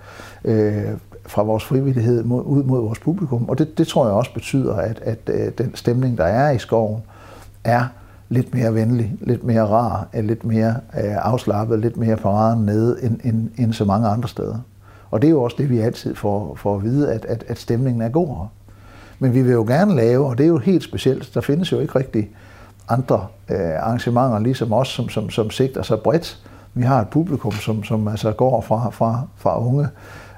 øh, 0.45 0.83
fra 1.25 1.43
vores 1.43 1.63
frivillighed 1.63 2.23
mod, 2.23 2.43
ud 2.45 2.63
mod 2.63 2.81
vores 2.81 2.99
publikum. 2.99 3.49
Og 3.49 3.57
det, 3.57 3.77
det 3.77 3.87
tror 3.87 4.05
jeg 4.05 4.13
også 4.13 4.33
betyder, 4.33 4.75
at, 4.75 4.99
at 5.01 5.19
øh, 5.27 5.51
den 5.57 5.75
stemning, 5.75 6.17
der 6.17 6.25
er 6.25 6.51
i 6.51 6.59
skoven, 6.59 7.01
er 7.63 7.85
lidt 8.31 8.53
mere 8.53 8.73
venlig, 8.73 9.15
lidt 9.21 9.43
mere 9.43 9.65
rar, 9.65 10.07
lidt 10.13 10.45
mere 10.45 10.75
øh, 11.03 11.15
afslappet, 11.17 11.79
lidt 11.79 11.97
mere 11.97 12.17
paraden 12.17 12.65
nede 12.65 13.03
end, 13.03 13.19
end, 13.23 13.49
end 13.57 13.73
så 13.73 13.85
mange 13.85 14.07
andre 14.07 14.29
steder. 14.29 14.57
Og 15.11 15.21
det 15.21 15.27
er 15.27 15.31
jo 15.31 15.43
også 15.43 15.55
det, 15.59 15.69
vi 15.69 15.79
altid 15.79 16.15
får, 16.15 16.55
får 16.55 16.75
at 16.75 16.83
vide, 16.83 17.13
at, 17.13 17.25
at, 17.25 17.43
at 17.47 17.59
stemningen 17.59 18.01
er 18.01 18.09
god 18.09 18.27
her. 18.27 18.51
Men 19.19 19.33
vi 19.33 19.41
vil 19.41 19.51
jo 19.51 19.63
gerne 19.63 19.95
lave, 19.95 20.25
og 20.25 20.37
det 20.37 20.43
er 20.43 20.47
jo 20.47 20.57
helt 20.57 20.83
specielt, 20.83 21.31
der 21.33 21.41
findes 21.41 21.71
jo 21.71 21.79
ikke 21.79 21.99
rigtig 21.99 22.29
andre 22.89 23.27
øh, 23.49 23.57
arrangementer, 23.59 24.39
ligesom 24.39 24.73
os, 24.73 24.87
som, 24.87 25.09
som, 25.09 25.29
som 25.29 25.49
sigter 25.49 25.81
sig 25.81 25.99
bredt. 25.99 26.39
Vi 26.73 26.83
har 26.83 27.01
et 27.01 27.07
publikum, 27.07 27.51
som, 27.51 27.83
som 27.83 28.07
altså 28.07 28.31
går 28.31 28.61
fra, 28.61 28.89
fra, 28.89 29.21
fra 29.37 29.65
unge, 29.65 29.87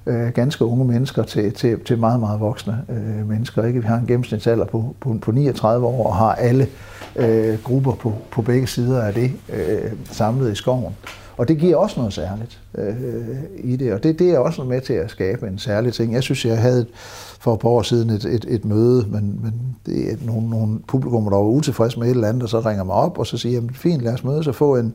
øh, 0.06 0.34
ganske 0.34 0.66
unge 0.66 0.86
mennesker 0.86 1.24
til, 1.24 1.54
til, 1.54 1.80
til 1.80 1.98
meget, 1.98 2.20
meget 2.20 2.40
voksne 2.40 2.86
øh, 2.90 3.30
mennesker. 3.30 3.64
Ikke? 3.64 3.82
Vi 3.82 3.88
har 3.88 3.98
en 3.98 4.08
gennemsnitsalder 4.08 4.66
på, 4.66 4.96
på, 5.00 5.18
på 5.22 5.32
39 5.32 5.88
år 5.88 6.08
og 6.08 6.16
har 6.16 6.36
alle 6.36 6.68
øh, 7.16 7.64
grupper 7.64 7.92
på, 7.92 8.14
på 8.32 8.42
begge 8.42 8.68
sider 8.68 9.02
af 9.02 9.14
det 9.14 9.32
øh, 9.54 9.92
samlet 10.12 10.52
i 10.52 10.56
skoven. 10.56 10.94
Og 11.38 11.48
det 11.48 11.58
giver 11.58 11.76
også 11.76 12.00
noget 12.00 12.14
særligt 12.14 12.60
øh, 12.76 12.96
i 13.64 13.76
det, 13.76 13.94
og 13.94 14.04
det, 14.04 14.20
det 14.20 14.30
er 14.30 14.40
også 14.40 14.64
med 14.64 14.82
til 14.82 14.94
at 14.94 15.10
skabe 15.10 15.48
en 15.48 15.58
særlig 15.58 15.94
ting. 15.94 16.14
Jeg 16.14 16.24
synes, 16.24 16.46
jeg 16.46 16.58
havde 16.58 16.86
for 17.40 17.54
et 17.54 17.60
par 17.60 17.70
år 17.70 17.82
siden 17.82 18.10
et, 18.10 18.26
et, 18.26 18.46
et 18.50 18.66
møde, 18.66 19.06
men, 19.10 19.40
men 19.44 19.54
det 19.86 20.12
er 20.12 20.16
nogle, 20.26 20.50
nogle 20.50 20.80
publikummer, 20.88 21.30
der 21.30 21.38
var 21.38 21.46
utilfredse 21.46 22.00
med 22.00 22.08
et 22.08 22.12
eller 22.12 22.28
andet, 22.28 22.44
og 22.44 22.50
så 22.50 22.60
ringer 22.60 22.84
mig 22.84 22.96
op, 22.96 23.18
og 23.18 23.28
så 23.28 23.38
siger, 23.38 23.62
jeg, 23.62 23.70
fint, 23.74 24.02
lad 24.02 24.14
os 24.14 24.24
mødes 24.24 24.48
og 24.48 24.56
få 24.56 24.76
en, 24.76 24.94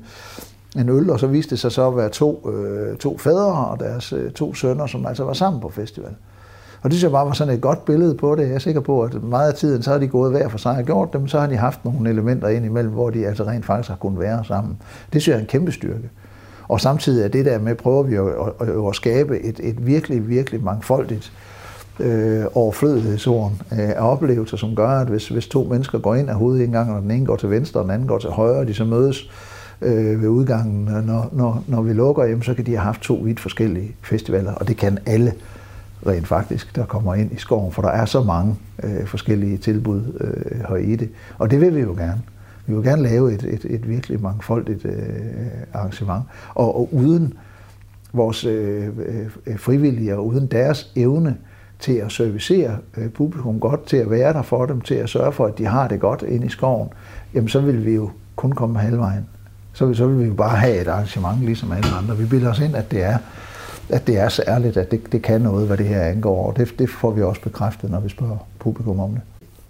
en 0.79 0.89
øl, 0.89 1.11
og 1.11 1.21
så 1.21 1.27
viste 1.27 1.51
det 1.51 1.59
sig 1.59 1.73
så 1.73 1.89
at 1.89 1.97
være 1.97 2.09
to, 2.09 2.51
øh, 2.51 2.97
to 2.97 3.19
fædre 3.19 3.67
og 3.67 3.81
deres 3.81 4.13
øh, 4.13 4.31
to 4.31 4.55
sønner, 4.55 4.87
som 4.87 5.07
altså 5.07 5.25
var 5.25 5.33
sammen 5.33 5.61
på 5.61 5.69
festival. 5.69 6.15
Og 6.83 6.91
det 6.91 6.93
synes 6.93 7.03
jeg 7.03 7.11
bare 7.11 7.27
var 7.27 7.33
sådan 7.33 7.55
et 7.55 7.61
godt 7.61 7.85
billede 7.85 8.15
på 8.15 8.35
det. 8.35 8.43
Jeg 8.43 8.55
er 8.55 8.59
sikker 8.59 8.81
på, 8.81 9.03
at 9.03 9.23
meget 9.23 9.49
af 9.49 9.55
tiden, 9.55 9.83
så 9.83 9.91
har 9.91 9.99
de 9.99 10.09
gået 10.09 10.31
hver 10.31 10.49
for 10.49 10.59
sig 10.59 10.77
og 10.77 10.85
gjort 10.85 11.13
dem, 11.13 11.29
så 11.29 11.41
har 11.41 11.47
de 11.47 11.57
haft 11.57 11.85
nogle 11.85 12.11
elementer 12.11 12.49
ind 12.49 12.65
imellem, 12.65 12.93
hvor 12.93 13.11
de 13.11 13.27
altså 13.27 13.45
rent 13.45 13.65
faktisk 13.65 13.89
har 13.89 13.97
kunnet 13.97 14.21
være 14.21 14.45
sammen. 14.45 14.79
Det 15.13 15.23
synes 15.23 15.29
jeg 15.29 15.37
er 15.37 15.41
en 15.41 15.47
kæmpe 15.47 15.73
styrke. 15.73 16.11
Og 16.69 16.81
samtidig 16.81 17.25
er 17.25 17.29
det 17.29 17.45
der 17.45 17.59
med, 17.59 17.75
prøver 17.75 18.03
vi 18.03 18.15
at, 18.15 18.25
at, 18.61 18.87
at, 18.89 18.95
skabe 18.95 19.41
et, 19.41 19.61
et 19.63 19.87
virkelig, 19.87 20.29
virkelig 20.29 20.65
mangfoldigt 20.65 21.33
øh, 22.01 22.45
overflødighedsord 22.55 23.53
øh, 23.73 23.79
af 23.79 24.11
oplevelser, 24.11 24.57
som 24.57 24.77
gør, 24.77 24.89
at 24.89 25.09
hvis, 25.09 25.29
hvis 25.29 25.47
to 25.47 25.65
mennesker 25.65 25.99
går 25.99 26.15
ind 26.15 26.31
af 26.31 26.71
gang 26.71 26.93
og 26.93 27.03
den 27.03 27.11
ene 27.11 27.27
går 27.27 27.37
til 27.37 27.51
venstre, 27.51 27.81
og 27.81 27.85
den 27.85 27.91
anden 27.91 28.09
går 28.09 28.19
til 28.19 28.31
højre, 28.31 28.59
og 28.59 28.67
de 28.67 28.75
så 28.75 28.85
mødes 28.85 29.31
øh, 29.83 30.23
ved 30.23 30.29
udgangen, 30.29 30.85
når, 30.85 31.29
når, 31.33 31.65
når 31.67 31.83
vi 31.83 31.93
lukker, 31.93 32.25
jamen, 32.25 32.43
så 32.43 32.55
kan 32.55 32.67
de 32.67 32.71
have 32.71 32.85
haft 32.85 33.01
to 33.01 33.15
vidt 33.15 33.41
forskellige 33.41 33.95
festivaler, 34.03 34.53
og 34.53 34.69
det 34.69 34.77
kan 34.77 34.99
alle 35.07 35.33
rent 36.07 36.29
faktisk, 36.29 36.77
der 36.77 36.85
kommer 36.85 37.15
ind 37.15 37.33
i 37.33 37.37
skoven, 37.37 37.73
for 37.73 37.83
der 37.83 37.89
er 37.89 38.05
så 38.05 38.23
mange 38.23 38.57
øh, 38.83 39.07
forskellige 39.07 39.59
tilbud 39.59 40.03
øh, 40.21 40.61
her 40.69 40.77
i 40.77 40.97
det. 40.97 41.09
Og 41.39 41.51
det 41.51 41.61
vil 41.61 41.77
vi 41.77 41.81
jo 41.81 41.93
gerne. 41.93 42.23
Vi 42.67 42.75
vil 42.75 42.85
gerne 42.85 43.03
lave 43.03 43.35
et, 43.35 43.43
et, 43.43 43.67
et 43.71 43.89
virkelig 43.89 44.23
mangfoldigt 44.23 44.85
øh, 44.85 44.93
arrangement. 45.73 46.23
Og, 46.55 46.77
og 46.77 46.89
uden 46.95 47.35
vores 48.13 48.45
øh, 48.45 48.89
øh, 49.47 49.59
frivillige 49.59 50.17
og 50.17 50.27
uden 50.27 50.47
deres 50.47 50.93
evne 50.97 51.37
til 51.79 51.93
at 51.93 52.13
servicere 52.13 52.77
øh, 52.97 53.11
publikum 53.11 53.61
godt, 53.61 53.87
til 53.87 53.97
at 53.97 54.11
være 54.11 54.33
der 54.33 54.43
for 54.43 54.67
dem, 54.67 54.81
til 54.81 54.95
at 54.95 55.09
sørge 55.09 55.33
for, 55.33 55.47
at 55.47 55.59
de 55.59 55.67
har 55.67 55.89
det 55.89 56.01
godt 56.01 56.23
inde 56.23 56.47
i 56.47 56.49
skoven, 56.49 56.89
jamen 57.35 57.49
så 57.49 57.61
vil 57.61 57.87
vi 57.87 57.95
jo 57.95 58.11
kun 58.37 58.53
komme 58.53 58.79
halvvejen. 58.79 59.27
Så, 59.79 59.95
så 59.95 60.07
vil 60.07 60.19
vi 60.19 60.25
jo 60.25 60.35
bare 60.35 60.57
have 60.57 60.81
et 60.81 60.89
arrangement 60.89 61.45
ligesom 61.45 61.73
alle 61.73 61.91
andre. 61.91 62.17
Vi 62.17 62.25
bilder 62.25 62.51
os 62.51 62.59
ind, 62.59 62.77
at 62.77 62.91
det 62.91 63.03
er 63.03 63.19
at 63.91 64.07
det 64.07 64.19
er 64.19 64.29
særligt, 64.29 64.77
at 64.77 64.91
det, 64.91 65.13
det 65.13 65.23
kan 65.23 65.41
noget, 65.41 65.67
hvad 65.67 65.77
det 65.77 65.87
her 65.87 66.03
angår, 66.03 66.47
og 66.47 66.57
det, 66.57 66.79
det 66.79 66.91
får 66.91 67.11
vi 67.11 67.23
også 67.23 67.41
bekræftet, 67.41 67.91
når 67.91 68.01
vi 68.01 68.09
spørger 68.09 68.37
publikum 68.59 69.01
om 69.01 69.11
det. 69.11 69.21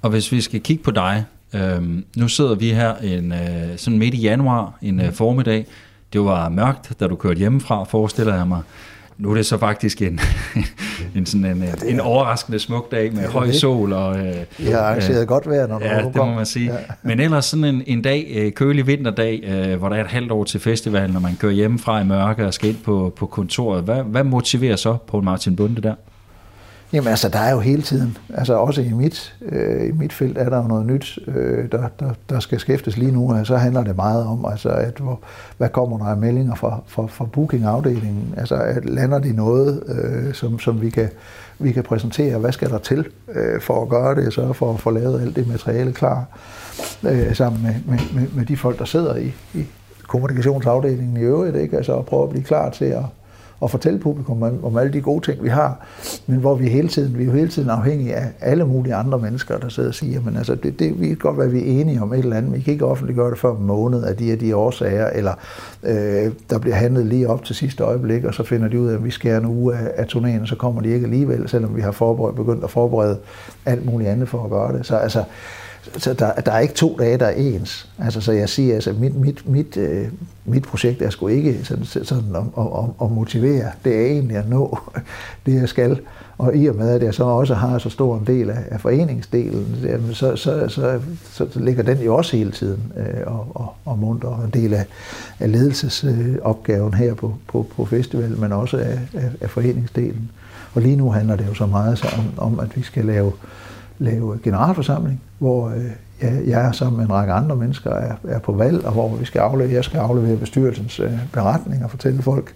Og 0.02 0.10
hvis 0.10 0.32
vi 0.32 0.40
skal 0.40 0.60
kigge 0.60 0.82
på 0.82 0.90
dig, 0.90 1.24
øh, 1.54 1.82
nu 2.16 2.28
sidder 2.28 2.54
vi 2.54 2.70
her 2.70 2.94
en, 2.96 3.32
øh, 3.32 3.76
sådan 3.76 3.98
midt 3.98 4.14
i 4.14 4.20
januar, 4.20 4.78
en 4.82 5.00
øh, 5.00 5.12
formiddag, 5.12 5.66
det 6.12 6.20
var 6.20 6.48
mørkt, 6.48 7.00
da 7.00 7.06
du 7.06 7.16
kørte 7.16 7.38
hjemmefra, 7.38 7.84
forestiller 7.84 8.34
jeg 8.34 8.48
mig. 8.48 8.62
Nu 9.18 9.30
er 9.30 9.34
det 9.34 9.46
så 9.46 9.58
faktisk 9.58 10.02
en, 10.02 10.20
en, 11.16 11.26
sådan 11.26 11.44
en, 11.44 11.62
ja, 11.62 11.90
en 11.90 12.00
overraskende 12.00 12.58
smuk 12.58 12.90
dag 12.90 13.14
med 13.14 13.28
høj 13.28 13.52
sol. 13.52 13.92
Og, 13.92 14.18
øh, 14.18 14.34
jeg 14.64 14.76
har 14.76 14.84
arrangeret 14.84 15.20
øh, 15.20 15.28
godt 15.28 15.48
vejr, 15.48 15.66
når 15.66 15.78
du 15.78 15.84
Ja, 15.84 16.02
det 16.02 16.16
må 16.16 16.34
man 16.34 16.46
sige. 16.46 16.72
Ja. 16.72 16.78
Men 17.02 17.20
ellers 17.20 17.44
sådan 17.44 17.64
en, 17.64 17.82
en 17.86 18.02
dag, 18.02 18.32
øh, 18.36 18.52
kølig 18.52 18.86
vinterdag, 18.86 19.44
øh, 19.44 19.78
hvor 19.78 19.88
der 19.88 19.96
er 19.96 20.00
et 20.00 20.10
halvt 20.10 20.32
år 20.32 20.44
til 20.44 20.60
festivalen, 20.60 21.10
når 21.10 21.20
man 21.20 21.36
kører 21.36 21.52
hjemmefra 21.52 22.00
i 22.00 22.04
mørke 22.04 22.46
og 22.46 22.54
skal 22.54 22.68
ind 22.68 22.78
på, 22.84 23.12
på 23.16 23.26
kontoret. 23.26 23.82
Hvad, 23.82 24.02
hvad 24.02 24.24
motiverer 24.24 24.76
så 24.76 24.96
på 25.06 25.20
Martin 25.20 25.56
Bunde 25.56 25.82
der? 25.82 25.94
Jamen 26.92 27.08
altså, 27.08 27.28
der 27.28 27.38
er 27.38 27.52
jo 27.52 27.60
hele 27.60 27.82
tiden, 27.82 28.16
altså 28.34 28.54
også 28.54 28.80
i 28.80 28.92
mit, 28.92 29.34
øh, 29.42 29.88
i 29.88 29.92
mit 29.92 30.12
felt 30.12 30.38
er 30.38 30.48
der 30.48 30.56
jo 30.56 30.62
noget 30.62 30.86
nyt, 30.86 31.18
øh, 31.26 31.72
der, 31.72 31.88
der, 32.00 32.10
der 32.28 32.40
skal 32.40 32.60
skæftes 32.60 32.96
lige 32.96 33.12
nu, 33.12 33.32
og 33.32 33.46
så 33.46 33.56
handler 33.56 33.84
det 33.84 33.96
meget 33.96 34.26
om, 34.26 34.44
altså, 34.44 34.68
at 34.68 34.98
hvor, 34.98 35.20
hvad 35.58 35.68
kommer 35.68 35.98
der 35.98 36.04
af 36.04 36.16
meldinger 36.16 36.54
fra, 36.54 36.80
fra, 36.86 37.06
fra 37.06 37.24
bookingafdelingen, 37.24 38.34
altså 38.36 38.54
at 38.54 38.84
lander 38.84 39.18
de 39.18 39.32
noget, 39.32 39.82
øh, 39.88 40.34
som, 40.34 40.58
som 40.58 40.80
vi, 40.80 40.90
kan, 40.90 41.08
vi 41.58 41.72
kan 41.72 41.82
præsentere, 41.82 42.38
hvad 42.38 42.52
skal 42.52 42.70
der 42.70 42.78
til 42.78 43.06
øh, 43.34 43.60
for 43.60 43.82
at 43.82 43.88
gøre 43.88 44.14
det, 44.14 44.32
så 44.32 44.52
for 44.52 44.74
at 44.74 44.80
få 44.80 44.90
lavet 44.90 45.20
alt 45.20 45.36
det 45.36 45.48
materiale 45.48 45.92
klar, 45.92 46.24
øh, 47.02 47.34
sammen 47.34 47.62
med, 47.62 47.74
med, 47.86 47.98
med, 48.14 48.28
med 48.34 48.46
de 48.46 48.56
folk, 48.56 48.78
der 48.78 48.84
sidder 48.84 49.16
i, 49.16 49.32
i 49.54 49.64
kommunikationsafdelingen 50.06 51.16
i 51.16 51.20
øvrigt, 51.20 51.56
ikke? 51.56 51.76
altså 51.76 51.96
at 51.98 52.06
prøve 52.06 52.22
at 52.22 52.30
blive 52.30 52.44
klar 52.44 52.70
til 52.70 52.84
at, 52.84 53.04
og 53.60 53.70
fortælle 53.70 53.98
publikum 53.98 54.42
om, 54.42 54.64
om 54.64 54.76
alle 54.76 54.92
de 54.92 55.00
gode 55.00 55.24
ting, 55.24 55.42
vi 55.42 55.48
har, 55.48 55.86
men 56.26 56.38
hvor 56.38 56.54
vi 56.54 56.68
hele 56.68 56.88
tiden, 56.88 57.18
vi 57.18 57.22
er 57.22 57.26
jo 57.26 57.32
hele 57.32 57.48
tiden 57.48 57.70
afhængige 57.70 58.14
af 58.14 58.32
alle 58.40 58.64
mulige 58.64 58.94
andre 58.94 59.18
mennesker, 59.18 59.58
der 59.58 59.68
sidder 59.68 59.88
og 59.88 59.94
siger, 59.94 60.20
men 60.20 60.36
altså, 60.36 60.54
det, 60.54 60.78
det, 60.78 61.00
vi 61.00 61.06
kan 61.06 61.16
godt 61.16 61.38
være, 61.38 61.50
vi 61.50 61.58
er 61.58 61.80
enige 61.80 62.02
om 62.02 62.12
et 62.12 62.18
eller 62.18 62.36
andet, 62.36 62.50
men 62.50 62.58
vi 62.58 62.64
kan 62.64 62.72
ikke 62.72 62.86
offentliggøre 62.86 63.30
det 63.30 63.38
før 63.38 63.56
en 63.56 63.66
måned 63.66 64.02
af 64.02 64.16
de 64.16 64.32
og 64.32 64.40
de 64.40 64.56
årsager, 64.56 65.06
eller 65.06 65.32
øh, 65.82 66.32
der 66.50 66.58
bliver 66.58 66.76
handlet 66.76 67.06
lige 67.06 67.28
op 67.28 67.44
til 67.44 67.56
sidste 67.56 67.84
øjeblik, 67.84 68.24
og 68.24 68.34
så 68.34 68.42
finder 68.42 68.68
de 68.68 68.80
ud 68.80 68.88
af, 68.88 68.94
at 68.94 69.04
vi 69.04 69.10
skærer 69.10 69.40
en 69.40 69.46
uge 69.46 69.76
af, 69.76 69.92
af 69.96 70.04
turnéen, 70.04 70.40
og 70.40 70.48
så 70.48 70.56
kommer 70.56 70.80
de 70.80 70.88
ikke 70.88 71.04
alligevel, 71.04 71.48
selvom 71.48 71.76
vi 71.76 71.80
har 71.80 71.92
forberedt, 71.92 72.36
begyndt 72.36 72.64
at 72.64 72.70
forberede 72.70 73.18
alt 73.66 73.86
muligt 73.86 74.10
andet 74.10 74.28
for 74.28 74.44
at 74.44 74.50
gøre 74.50 74.78
det. 74.78 74.86
Så 74.86 74.96
altså, 74.96 75.24
så 75.96 76.14
der, 76.14 76.32
der 76.32 76.52
er 76.52 76.58
ikke 76.58 76.74
to 76.74 76.96
dage, 76.98 77.18
der 77.18 77.26
er 77.26 77.34
ens. 77.34 77.88
Altså, 77.98 78.20
så 78.20 78.32
jeg 78.32 78.48
siger, 78.48 78.74
altså, 78.74 78.92
mit, 78.92 79.14
mit, 79.16 79.48
mit, 79.48 79.76
øh, 79.76 80.06
mit 80.44 80.62
projekt 80.62 81.02
er 81.02 81.10
sgu 81.10 81.28
ikke 81.28 81.64
sådan, 81.64 81.84
sådan 81.84 82.36
at, 82.36 82.42
at, 82.58 82.84
at 83.02 83.10
motivere. 83.10 83.70
Det 83.84 83.96
er 83.96 84.06
egentlig 84.06 84.36
at 84.36 84.48
nå 84.48 84.78
det, 85.46 85.54
jeg 85.54 85.68
skal. 85.68 86.00
Og 86.38 86.56
i 86.56 86.66
og 86.66 86.76
med, 86.76 86.90
at 86.90 87.02
jeg 87.02 87.14
så 87.14 87.24
også 87.24 87.54
har 87.54 87.78
så 87.78 87.90
stor 87.90 88.18
en 88.18 88.26
del 88.26 88.50
af, 88.50 88.64
af 88.70 88.80
foreningsdelen, 88.80 89.76
så, 90.12 90.36
så, 90.36 90.68
så, 90.68 91.00
så, 91.30 91.46
så 91.50 91.60
ligger 91.60 91.82
den 91.82 91.98
jo 91.98 92.16
også 92.16 92.36
hele 92.36 92.50
tiden 92.50 92.92
øh, 92.96 93.26
og, 93.26 93.46
og, 93.54 93.74
og 93.84 93.98
munter 93.98 94.28
og 94.28 94.44
en 94.44 94.50
del 94.50 94.74
af, 94.74 94.86
af 95.40 95.52
ledelsesopgaven 95.52 96.94
her 96.94 97.14
på, 97.14 97.34
på, 97.48 97.66
på 97.76 97.84
festivalen, 97.84 98.40
men 98.40 98.52
også 98.52 98.76
af, 98.76 98.98
af, 99.14 99.30
af 99.40 99.50
foreningsdelen. 99.50 100.30
Og 100.74 100.82
lige 100.82 100.96
nu 100.96 101.10
handler 101.10 101.36
det 101.36 101.46
jo 101.46 101.54
så 101.54 101.66
meget 101.66 101.98
så 101.98 102.06
om, 102.18 102.52
om, 102.52 102.60
at 102.60 102.76
vi 102.76 102.82
skal 102.82 103.04
lave 103.04 103.32
lave 103.98 104.38
generalforsamling, 104.42 105.20
hvor 105.38 105.68
øh, 105.68 105.90
ja, 106.22 106.36
jeg 106.46 106.74
sammen 106.74 106.96
med 106.96 107.04
en 107.04 107.12
række 107.12 107.32
andre 107.32 107.56
mennesker 107.56 107.90
er, 107.90 108.14
er 108.28 108.38
på 108.38 108.52
valg, 108.52 108.84
og 108.84 108.92
hvor 108.92 109.16
vi 109.16 109.24
skal 109.24 109.38
aflevere, 109.38 109.74
jeg 109.74 109.84
skal 109.84 109.98
aflevere 109.98 110.36
bestyrelsens 110.36 111.00
øh, 111.00 111.12
beretning 111.32 111.84
og 111.84 111.90
fortælle 111.90 112.22
folk, 112.22 112.54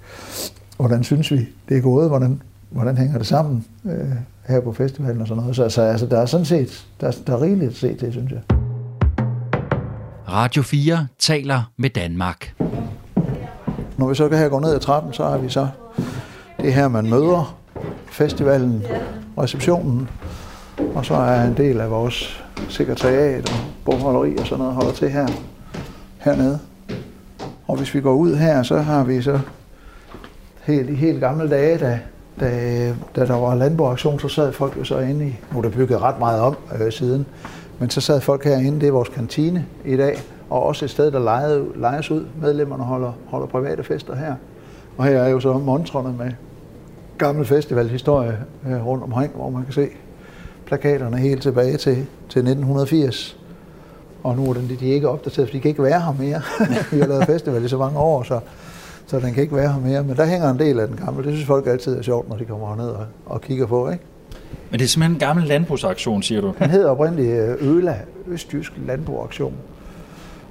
hvordan 0.76 1.04
synes 1.04 1.30
vi, 1.30 1.48
det 1.68 1.76
er 1.76 1.80
gået, 1.80 2.08
hvordan, 2.08 2.42
hvordan 2.70 2.96
hænger 2.96 3.18
det 3.18 3.26
sammen 3.26 3.64
øh, 3.84 4.10
her 4.48 4.60
på 4.60 4.72
festivalen 4.72 5.20
og 5.20 5.28
sådan 5.28 5.40
noget. 5.40 5.56
Så, 5.56 5.68
så 5.68 5.82
altså, 5.82 6.06
der 6.06 6.20
er 6.20 6.26
sådan 6.26 6.46
set, 6.46 6.86
der, 7.00 7.16
der 7.26 7.32
er 7.32 7.42
rigeligt 7.42 7.70
at 7.70 7.76
se 7.76 7.94
til, 7.94 8.12
synes 8.12 8.32
jeg. 8.32 8.40
Radio 10.28 10.62
4 10.62 11.06
taler 11.18 11.72
med 11.76 11.90
Danmark. 11.90 12.54
Når 13.96 14.08
vi 14.08 14.14
så 14.14 14.28
kan 14.28 14.38
her 14.38 14.48
gå 14.48 14.58
ned 14.58 14.74
ad 14.74 14.80
trappen, 14.80 15.12
så 15.12 15.24
har 15.24 15.38
vi 15.38 15.48
så 15.48 15.68
det 16.60 16.74
her, 16.74 16.88
man 16.88 17.10
møder, 17.10 17.58
festivalen, 18.06 18.82
receptionen, 19.38 20.08
og 20.94 21.04
så 21.04 21.14
er 21.14 21.44
en 21.44 21.56
del 21.56 21.80
af 21.80 21.90
vores 21.90 22.41
sekretariat 22.68 23.50
og 23.50 23.56
bogholderi 23.84 24.36
og 24.36 24.46
sådan 24.46 24.58
noget 24.58 24.74
holder 24.74 24.92
til 24.92 25.10
her. 25.10 25.26
hernede. 26.18 26.58
Og 27.66 27.76
hvis 27.76 27.94
vi 27.94 28.00
går 28.00 28.14
ud 28.14 28.34
her, 28.34 28.62
så 28.62 28.78
har 28.78 29.04
vi 29.04 29.22
så 29.22 29.40
helt, 30.62 30.90
i 30.90 30.94
helt 30.94 31.20
gamle 31.20 31.50
dage, 31.50 31.78
da, 31.78 32.00
da, 32.40 32.48
da 33.16 33.26
der 33.26 33.34
var 33.34 33.54
landbrugaktion, 33.54 34.20
så 34.20 34.28
sad 34.28 34.52
folk 34.52 34.76
jo 34.78 34.84
så 34.84 34.98
inde 34.98 35.26
i, 35.26 35.36
nu 35.52 35.58
er 35.58 35.62
der 35.62 35.70
bygget 35.70 36.02
ret 36.02 36.18
meget 36.18 36.40
om 36.40 36.56
øh, 36.80 36.92
siden, 36.92 37.26
men 37.78 37.90
så 37.90 38.00
sad 38.00 38.20
folk 38.20 38.44
herinde, 38.44 38.80
det 38.80 38.88
er 38.88 38.92
vores 38.92 39.08
kantine 39.08 39.66
i 39.84 39.96
dag, 39.96 40.18
og 40.50 40.62
også 40.62 40.84
et 40.84 40.90
sted, 40.90 41.10
der 41.10 41.18
lejede, 41.18 41.66
lejes 41.76 42.10
ud. 42.10 42.26
Medlemmerne 42.40 42.84
holder, 42.84 43.12
holder 43.26 43.46
private 43.46 43.84
fester 43.84 44.14
her. 44.14 44.34
Og 44.96 45.04
her 45.04 45.18
er 45.18 45.28
jo 45.28 45.40
så 45.40 45.52
montrene 45.52 46.14
med 46.18 46.32
gammel 47.18 47.44
festivalhistorie 47.44 48.38
øh, 48.66 48.86
rundt 48.86 49.04
omkring, 49.04 49.32
hvor 49.34 49.50
man 49.50 49.64
kan 49.64 49.72
se 49.72 49.88
plakaterne 50.66 51.16
helt 51.16 51.42
tilbage 51.42 51.76
til, 51.76 52.06
til 52.32 52.38
1980. 52.38 53.36
Og 54.22 54.36
nu 54.36 54.50
er 54.50 54.54
den, 54.54 54.76
de 54.80 54.90
er 54.90 54.94
ikke 54.94 55.08
opdateret, 55.08 55.48
for 55.48 55.52
de 55.52 55.60
kan 55.60 55.68
ikke 55.68 55.82
være 55.82 56.00
her 56.00 56.14
mere. 56.18 56.42
Vi 56.92 57.00
har 57.00 57.06
lavet 57.06 57.26
festival 57.26 57.64
i 57.64 57.68
så 57.68 57.78
mange 57.78 57.98
år, 57.98 58.22
så, 58.22 58.40
så 59.06 59.20
den 59.20 59.34
kan 59.34 59.42
ikke 59.42 59.56
være 59.56 59.72
her 59.72 59.80
mere. 59.80 60.02
Men 60.02 60.16
der 60.16 60.26
hænger 60.26 60.50
en 60.50 60.58
del 60.58 60.80
af 60.80 60.88
den 60.88 60.96
gamle. 60.96 61.24
Det 61.24 61.32
synes 61.32 61.46
folk 61.46 61.66
altid 61.66 61.98
er 61.98 62.02
sjovt, 62.02 62.28
når 62.28 62.36
de 62.36 62.44
kommer 62.44 62.68
herned 62.68 62.88
og, 62.88 63.06
og 63.26 63.40
kigger 63.40 63.66
på. 63.66 63.90
Ikke? 63.90 64.04
Men 64.70 64.78
det 64.78 64.84
er 64.84 64.88
simpelthen 64.88 65.14
en 65.14 65.18
gammel 65.18 65.44
landbrugsaktion, 65.44 66.22
siger 66.22 66.40
du? 66.40 66.54
Den 66.58 66.70
hedder 66.70 66.90
oprindeligt 66.90 67.56
Øla, 67.60 67.96
Østjysk 68.28 68.72
Landbrugsaktion. 68.86 69.54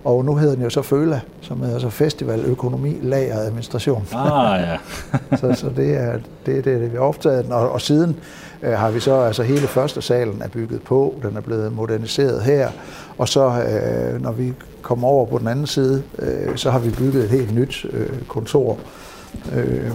Og 0.03 0.25
nu 0.25 0.35
hedder 0.35 0.55
den 0.55 0.63
jo 0.63 0.69
så 0.69 0.81
FØLA, 0.81 1.19
som 1.41 1.63
er 1.63 1.73
altså 1.73 1.89
Festival 1.89 2.39
Økonomi 2.39 2.97
Lager 3.01 3.39
Administration. 3.39 4.07
Ah, 4.13 4.61
ja. 4.61 4.77
så, 5.37 5.53
så 5.53 5.69
det 5.75 5.97
er 5.97 6.13
det, 6.45 6.65
det, 6.65 6.65
det 6.65 6.91
vi 6.91 6.97
har 6.97 7.03
optaget 7.03 7.43
den. 7.43 7.53
Og, 7.53 7.71
og 7.71 7.81
siden 7.81 8.15
øh, 8.63 8.73
har 8.73 8.91
vi 8.91 8.99
så, 8.99 9.21
altså 9.21 9.43
hele 9.43 9.67
første 9.67 10.01
salen 10.01 10.41
er 10.41 10.47
bygget 10.47 10.81
på, 10.81 11.15
den 11.23 11.37
er 11.37 11.41
blevet 11.41 11.73
moderniseret 11.73 12.43
her. 12.43 12.69
Og 13.17 13.29
så, 13.29 13.45
øh, 13.45 14.21
når 14.21 14.31
vi 14.31 14.53
kommer 14.81 15.07
over 15.07 15.25
på 15.25 15.37
den 15.37 15.47
anden 15.47 15.67
side, 15.67 16.03
øh, 16.19 16.57
så 16.57 16.71
har 16.71 16.79
vi 16.79 16.89
bygget 16.89 17.23
et 17.23 17.29
helt 17.29 17.55
nyt 17.55 17.85
øh, 17.89 18.09
kontor. 18.27 18.79
Øh, 19.53 19.91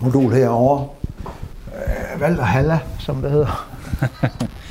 modul 0.00 0.32
herovre. 0.32 0.88
Øh, 1.66 2.20
Valder 2.20 2.44
Halla, 2.44 2.80
som 2.98 3.22
det 3.22 3.30
hedder. 3.30 3.68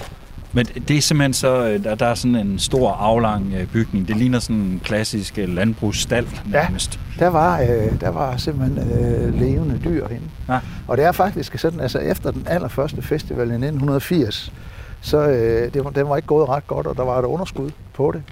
Men 0.55 0.65
det 0.65 0.97
er 0.97 1.01
simpelthen 1.01 1.33
så, 1.33 1.67
øh, 1.67 1.83
der, 1.83 1.95
der 1.95 2.05
er 2.05 2.15
sådan 2.15 2.35
en 2.35 2.59
stor 2.59 2.91
aflang 2.91 3.53
øh, 3.53 3.67
bygning. 3.67 4.07
Det 4.07 4.17
ligner 4.17 4.39
sådan 4.39 4.55
en 4.55 4.81
klassisk 4.83 5.37
øh, 5.37 5.49
landbrugsstald 5.49 6.27
nærmest. 6.45 6.99
Ja, 7.19 7.25
der 7.25 7.31
var, 7.31 7.61
øh, 7.61 8.01
der 8.01 8.09
var 8.09 8.37
simpelthen 8.37 8.91
øh, 8.91 9.39
levende 9.39 9.79
dyr 9.83 10.07
herinde. 10.07 10.29
Ja. 10.49 10.59
Og 10.87 10.97
det 10.97 11.05
er 11.05 11.11
faktisk 11.11 11.59
sådan, 11.59 11.79
altså 11.79 11.99
efter 11.99 12.31
den 12.31 12.43
allerførste 12.47 13.01
festival 13.01 13.47
i 13.47 13.53
1980, 13.53 14.53
så 15.01 15.17
øh, 15.17 15.73
det 15.73 15.95
den 15.95 16.09
var 16.09 16.15
ikke 16.15 16.27
gået 16.27 16.49
ret 16.49 16.67
godt, 16.67 16.87
og 16.87 16.97
der 16.97 17.03
var 17.03 17.19
et 17.19 17.25
underskud 17.25 17.71
på 17.93 18.11
det. 18.11 18.23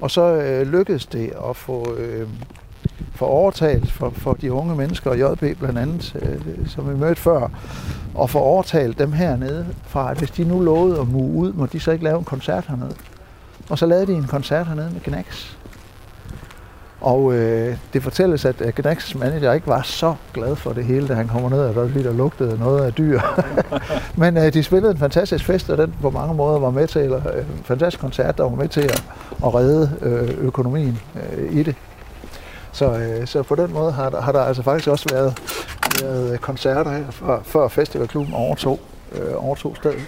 Og 0.00 0.10
så 0.10 0.34
øh, 0.34 0.72
lykkedes 0.72 1.06
det 1.06 1.32
at 1.50 1.56
få, 1.56 1.94
øh, 1.98 2.28
for 3.14 3.26
overtalt 3.26 3.92
for, 3.92 4.10
for 4.10 4.32
de 4.32 4.52
unge 4.52 4.76
mennesker, 4.76 5.10
og 5.10 5.18
JB 5.18 5.58
blandt 5.58 5.78
andet, 5.78 6.16
øh, 6.22 6.68
som 6.68 6.90
vi 6.90 6.98
mødte 6.98 7.20
før, 7.20 7.48
og 8.14 8.30
få 8.30 8.38
overtalt 8.38 8.98
dem 8.98 9.12
hernede 9.12 9.66
fra, 9.86 10.10
at 10.10 10.18
hvis 10.18 10.30
de 10.30 10.44
nu 10.44 10.60
lovede 10.60 11.00
at 11.00 11.08
mue 11.08 11.32
ud, 11.32 11.52
må 11.52 11.66
de 11.66 11.80
så 11.80 11.90
ikke 11.90 12.04
lave 12.04 12.18
en 12.18 12.24
koncert 12.24 12.64
hernede. 12.66 12.94
Og 13.70 13.78
så 13.78 13.86
lavede 13.86 14.06
de 14.06 14.12
en 14.12 14.26
koncert 14.26 14.66
hernede 14.66 14.90
med 14.92 15.00
Knacks. 15.00 15.58
Og 17.02 17.34
øh, 17.34 17.76
det 17.92 18.02
fortælles, 18.02 18.44
at 18.44 18.56
Knacks 18.74 19.14
manager 19.14 19.52
ikke 19.52 19.66
var 19.66 19.82
så 19.82 20.14
glad 20.34 20.56
for 20.56 20.72
det 20.72 20.84
hele, 20.84 21.08
da 21.08 21.14
han 21.14 21.28
kommer 21.28 21.50
ned, 21.50 21.58
og 21.58 21.74
der 21.74 21.88
lige 21.88 22.04
der 22.04 22.12
lugtede 22.12 22.58
noget 22.58 22.84
af 22.84 22.92
dyr. 22.92 23.20
Men 24.20 24.36
øh, 24.36 24.52
de 24.52 24.62
spillede 24.62 24.92
en 24.92 24.98
fantastisk 24.98 25.44
fest, 25.44 25.70
og 25.70 25.78
den 25.78 25.94
på 26.02 26.10
mange 26.10 26.34
måder 26.34 26.58
var 26.58 26.70
med 26.70 26.86
til, 26.86 27.00
eller 27.00 27.22
en 27.22 27.60
fantastisk 27.64 28.00
koncert, 28.00 28.38
der 28.38 28.44
var 28.44 28.56
med 28.56 28.68
til 28.68 28.80
at, 28.80 29.04
at 29.44 29.54
redde 29.54 29.90
øh, 30.02 30.46
økonomien 30.46 30.98
øh, 31.14 31.52
i 31.52 31.62
det. 31.62 31.74
Så, 32.72 32.98
øh, 32.98 33.26
så 33.26 33.42
på 33.42 33.54
den 33.54 33.72
måde 33.72 33.92
har 33.92 34.10
der, 34.10 34.20
har 34.20 34.32
der 34.32 34.40
altså 34.40 34.62
faktisk 34.62 34.88
også 34.88 35.08
været, 35.12 35.38
været 36.02 36.40
koncerter 36.40 36.92
her, 36.92 37.10
før, 37.10 37.42
før 37.42 37.68
Festivalklubben 37.68 38.34
overtog, 38.34 38.80
øh, 39.12 39.44
overtog 39.44 39.76
stedet. 39.76 40.06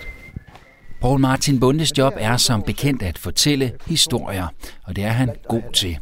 Paul 1.04 1.20
Martin 1.20 1.60
Bundes 1.60 1.98
job 1.98 2.12
er 2.16 2.36
som 2.36 2.62
bekendt 2.62 3.02
at 3.02 3.18
fortælle 3.18 3.72
historier, 3.86 4.46
og 4.84 4.96
det 4.96 5.04
er 5.04 5.10
han 5.10 5.30
god 5.48 5.62
til. 5.72 5.98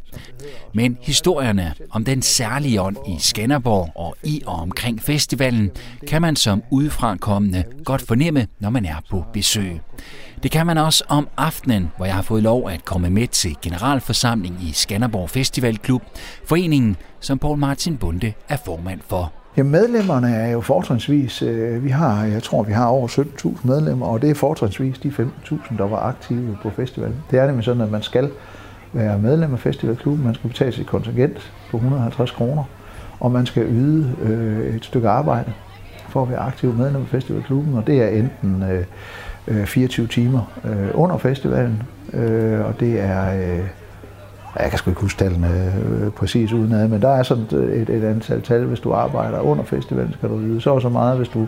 Men 0.75 0.99
historierne 1.01 1.75
om 1.91 2.05
den 2.05 2.23
særlige 2.23 2.83
ånd 2.83 2.97
i 3.09 3.17
Skanderborg 3.19 3.93
og 3.95 4.17
i 4.23 4.43
og 4.47 4.55
omkring 4.55 5.03
festivalen, 5.03 5.71
kan 6.09 6.23
man 6.23 6.37
som 6.37 6.63
udefrakommende 6.71 7.65
godt 7.85 8.03
fornemme, 8.03 8.47
når 8.61 8.71
man 8.71 8.85
er 8.85 8.97
på 9.11 9.25
besøg. 9.33 9.81
Det 10.43 10.51
kan 10.51 10.67
man 10.67 10.79
også 10.79 11.05
om 11.09 11.29
aftenen, 11.37 11.91
hvor 11.97 12.07
jeg 12.07 12.15
har 12.15 12.23
fået 12.23 12.43
lov 12.43 12.71
at 12.71 12.85
komme 12.85 13.11
med 13.11 13.27
til 13.27 13.57
generalforsamling 13.63 14.57
i 14.63 14.73
Skanderborg 14.73 15.31
Festivalklub, 15.31 16.03
foreningen, 16.45 16.97
som 17.21 17.39
Paul 17.39 17.59
Martin 17.59 17.97
Bunde 17.97 18.33
er 18.49 18.57
formand 18.65 19.01
for. 19.09 19.33
Ja, 19.57 19.63
medlemmerne 19.63 20.35
er 20.35 20.51
jo 20.51 20.61
fortrinsvis, 20.61 21.43
øh, 21.43 21.85
vi 21.85 21.91
har, 21.91 22.25
jeg 22.25 22.43
tror, 22.43 22.63
vi 22.63 22.73
har 22.73 22.87
over 22.87 23.09
17.000 23.09 23.67
medlemmer, 23.67 24.07
og 24.07 24.23
det 24.23 24.31
er 24.31 24.35
fortrinsvis 24.35 24.99
de 24.99 25.09
15.000, 25.09 25.79
der 25.79 25.89
var 25.89 25.99
aktive 25.99 26.59
på 26.63 26.71
festivalen. 26.71 27.17
Det 27.31 27.39
er 27.39 27.47
nemlig 27.47 27.65
sådan, 27.65 27.83
at 27.83 27.91
man 27.91 28.03
skal 28.03 28.31
være 28.93 29.19
medlem 29.19 29.53
af 29.53 29.59
festivalklubben, 29.59 30.25
man 30.25 30.35
skal 30.35 30.51
betale 30.51 30.73
sit 30.73 30.87
kontingent 30.87 31.53
på 31.71 31.77
150 31.77 32.31
kroner, 32.31 32.65
og 33.21 33.33
man 33.33 33.47
skal 33.47 33.67
yde 33.67 34.17
øh, 34.23 34.75
et 34.77 34.85
stykke 34.85 35.09
arbejde 35.09 35.53
for 36.09 36.23
at 36.23 36.31
være 36.31 36.39
aktiv 36.39 36.73
medlem 36.73 37.03
af 37.03 37.09
festivalklubben, 37.09 37.75
og 37.75 37.87
det 37.87 38.03
er 38.03 38.09
enten 38.09 38.63
øh, 38.63 38.85
Øh, 39.49 39.67
24 39.67 40.07
timer 40.07 40.53
øh, 40.65 40.89
under 40.95 41.19
festivalen, 41.19 41.83
øh, 42.13 42.67
og 42.67 42.81
det 42.81 43.01
er... 43.01 43.35
Øh, 43.35 43.65
jeg 44.59 44.71
kan 44.71 44.79
sgu 44.79 44.91
ikke 44.91 45.01
huske 45.01 45.19
tallene 45.19 45.73
øh, 46.01 46.11
præcis 46.11 46.53
udenad, 46.53 46.89
men 46.89 47.03
der 47.03 47.09
er 47.09 47.23
sådan 47.23 47.45
et, 47.53 47.91
et 47.91 48.05
antal 48.05 48.43
tal, 48.43 48.65
hvis 48.65 48.81
du 48.81 48.93
arbejder 48.93 49.41
under 49.41 49.65
festivalen, 49.65 50.13
skal 50.13 50.29
du 50.29 50.41
yde 50.41 50.61
så 50.61 50.71
og 50.71 50.83
så 50.83 50.89
meget, 50.89 51.17
hvis 51.17 51.29
du 51.29 51.47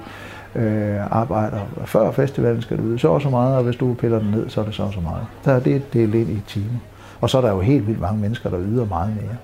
øh, 0.54 0.96
arbejder 1.11 1.61
før 1.85 2.11
festivalen, 2.11 2.62
skal 2.62 2.78
du 2.78 2.83
yde 2.83 2.98
så 2.98 3.09
og 3.09 3.22
så 3.22 3.30
meget, 3.30 3.57
og 3.57 3.64
hvis 3.64 3.76
du 3.76 3.94
piller 3.94 4.18
den 4.18 4.30
ned, 4.30 4.48
så 4.48 4.61
er 4.61 4.64
det 4.64 4.74
så 4.74 4.83
og 4.83 4.92
så 4.92 5.00
meget. 5.00 5.26
Der 5.44 5.52
er 5.52 5.61
det 5.61 5.92
delt 5.92 6.14
ind 6.14 6.30
i 6.30 6.42
timer. 6.46 6.78
Og 7.20 7.30
så 7.30 7.38
er 7.38 7.42
der 7.42 7.50
jo 7.50 7.61
helt 7.61 7.87
vildt 7.87 8.00
mange 8.00 8.20
mennesker, 8.20 8.50
der 8.50 8.59
yder 8.61 8.85
meget 8.85 9.16
mere. 9.16 9.37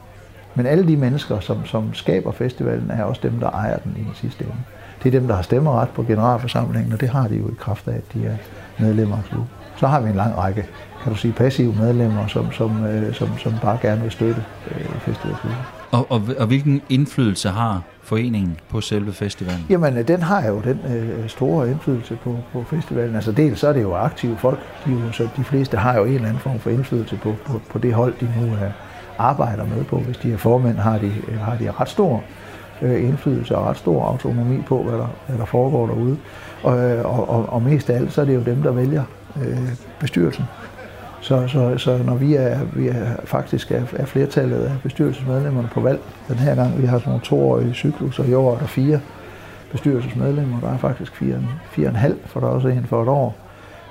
Men 0.54 0.66
alle 0.66 0.88
de 0.88 0.96
mennesker, 0.96 1.40
som, 1.40 1.66
som 1.66 1.94
skaber 1.94 2.32
festivalen, 2.32 2.90
er 2.90 3.04
også 3.04 3.20
dem, 3.22 3.40
der 3.40 3.50
ejer 3.50 3.78
den 3.78 3.94
i 3.96 4.00
den 4.00 4.14
sidste 4.14 4.44
ende. 4.44 4.56
Det 5.02 5.14
er 5.14 5.20
dem, 5.20 5.28
der 5.28 5.34
har 5.34 5.42
stemmeret 5.42 5.88
på 5.88 6.02
generalforsamlingen, 6.02 6.92
og 6.92 7.00
det 7.00 7.08
har 7.08 7.28
de 7.28 7.34
jo 7.36 7.48
i 7.48 7.54
kraft 7.58 7.88
af, 7.88 7.94
at 7.94 8.14
de 8.14 8.26
er 8.26 8.36
medlemmer 8.78 9.16
af 9.16 9.24
klubben. 9.24 9.48
Så 9.76 9.86
har 9.86 10.00
vi 10.00 10.08
en 10.08 10.16
lang 10.16 10.38
række 10.38 10.66
kan 11.02 11.12
du 11.12 11.18
sige, 11.18 11.32
passive 11.32 11.74
medlemmer, 11.80 12.26
som, 12.26 12.52
som, 12.52 12.84
øh, 12.84 13.14
som, 13.14 13.38
som 13.38 13.52
bare 13.62 13.78
gerne 13.82 14.02
vil 14.02 14.10
støtte 14.10 14.44
øh, 14.70 15.00
festivalklubben. 15.00 15.58
Og, 15.90 16.06
og, 16.10 16.22
og 16.38 16.46
hvilken 16.46 16.82
indflydelse 16.88 17.48
har 17.48 17.82
foreningen 18.02 18.56
på 18.68 18.80
selve 18.80 19.12
festivalen? 19.12 19.66
Jamen, 19.70 19.96
øh, 19.96 20.08
den 20.08 20.22
har 20.22 20.46
jo 20.46 20.60
den 20.60 20.80
øh, 20.96 21.28
store 21.28 21.70
indflydelse 21.70 22.18
på, 22.24 22.36
på 22.52 22.64
festivalen. 22.70 23.14
Altså 23.14 23.32
dels 23.32 23.60
så 23.60 23.68
er 23.68 23.72
det 23.72 23.82
jo 23.82 23.94
aktive 23.94 24.36
folk, 24.36 24.58
de, 24.86 24.90
jo, 24.90 25.12
så 25.12 25.28
de 25.36 25.44
fleste 25.44 25.76
har 25.76 25.96
jo 25.96 26.04
en 26.04 26.14
eller 26.14 26.28
anden 26.28 26.40
form 26.40 26.58
for 26.58 26.70
indflydelse 26.70 27.16
på, 27.22 27.34
på, 27.46 27.60
på 27.70 27.78
det 27.78 27.94
hold, 27.94 28.14
de 28.20 28.28
nu 28.40 28.46
øh, 28.46 28.70
arbejder 29.18 29.64
med 29.64 29.84
på. 29.84 29.98
Hvis 29.98 30.16
de 30.16 30.32
er 30.32 30.36
formænd, 30.36 30.76
har 30.76 30.98
de, 30.98 31.12
øh, 31.28 31.38
har 31.38 31.56
de 31.56 31.70
ret 31.70 31.88
stor 31.88 32.22
øh, 32.82 33.08
indflydelse 33.08 33.56
og 33.56 33.66
ret 33.66 33.76
stor 33.76 34.04
autonomi 34.04 34.62
på, 34.66 34.82
hvad 34.82 34.98
der, 34.98 35.08
hvad 35.28 35.38
der 35.38 35.44
foregår 35.44 35.86
derude. 35.86 36.16
Og, 36.62 36.78
øh, 36.78 37.04
og, 37.18 37.28
og, 37.28 37.48
og 37.48 37.62
mest 37.62 37.90
af 37.90 37.96
alt, 37.96 38.12
så 38.12 38.20
er 38.20 38.24
det 38.24 38.34
jo 38.34 38.40
dem, 38.40 38.62
der 38.62 38.72
vælger 38.72 39.02
øh, 39.36 39.58
bestyrelsen. 40.00 40.44
Så, 41.20 41.48
så, 41.48 41.78
så 41.78 41.98
når 42.04 42.14
vi 42.14 42.34
er, 42.34 42.58
vi 42.72 42.88
er 42.88 43.06
faktisk 43.24 43.70
er, 43.70 43.82
er 43.96 44.04
flertallet 44.04 44.64
af 44.64 44.72
bestyrelsesmedlemmerne 44.82 45.68
på 45.72 45.80
valg 45.80 46.00
den 46.28 46.36
her 46.36 46.54
gang, 46.54 46.82
vi 46.82 46.86
har 46.86 46.98
sådan 46.98 47.10
nogle 47.10 47.24
toårige 47.24 47.74
cyklus, 47.74 48.18
og 48.18 48.26
i 48.26 48.34
år 48.34 48.54
er 48.54 48.58
der 48.58 48.66
fire 48.66 49.00
bestyrelsesmedlemmer, 49.72 50.60
der 50.60 50.68
er 50.68 50.78
faktisk 50.78 51.16
fire, 51.16 51.38
fire 51.70 51.86
og 51.86 51.90
en 51.90 51.96
halv, 51.96 52.16
for 52.26 52.40
der 52.40 52.46
er 52.46 52.50
også 52.50 52.68
en 52.68 52.86
for 52.86 53.02
et 53.02 53.08
år. 53.08 53.36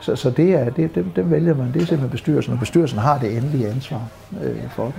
Så, 0.01 0.15
så 0.15 0.29
det 0.29 0.53
er, 0.53 0.69
det, 0.69 0.95
dem, 0.95 1.11
dem 1.15 1.31
vælger 1.31 1.55
man, 1.55 1.67
det 1.67 1.75
er 1.75 1.79
simpelthen 1.79 2.09
bestyrelsen, 2.09 2.53
og 2.53 2.59
bestyrelsen 2.59 2.99
har 2.99 3.17
det 3.17 3.37
endelige 3.37 3.67
ansvar 3.67 4.07
øh, 4.43 4.69
for 4.69 4.93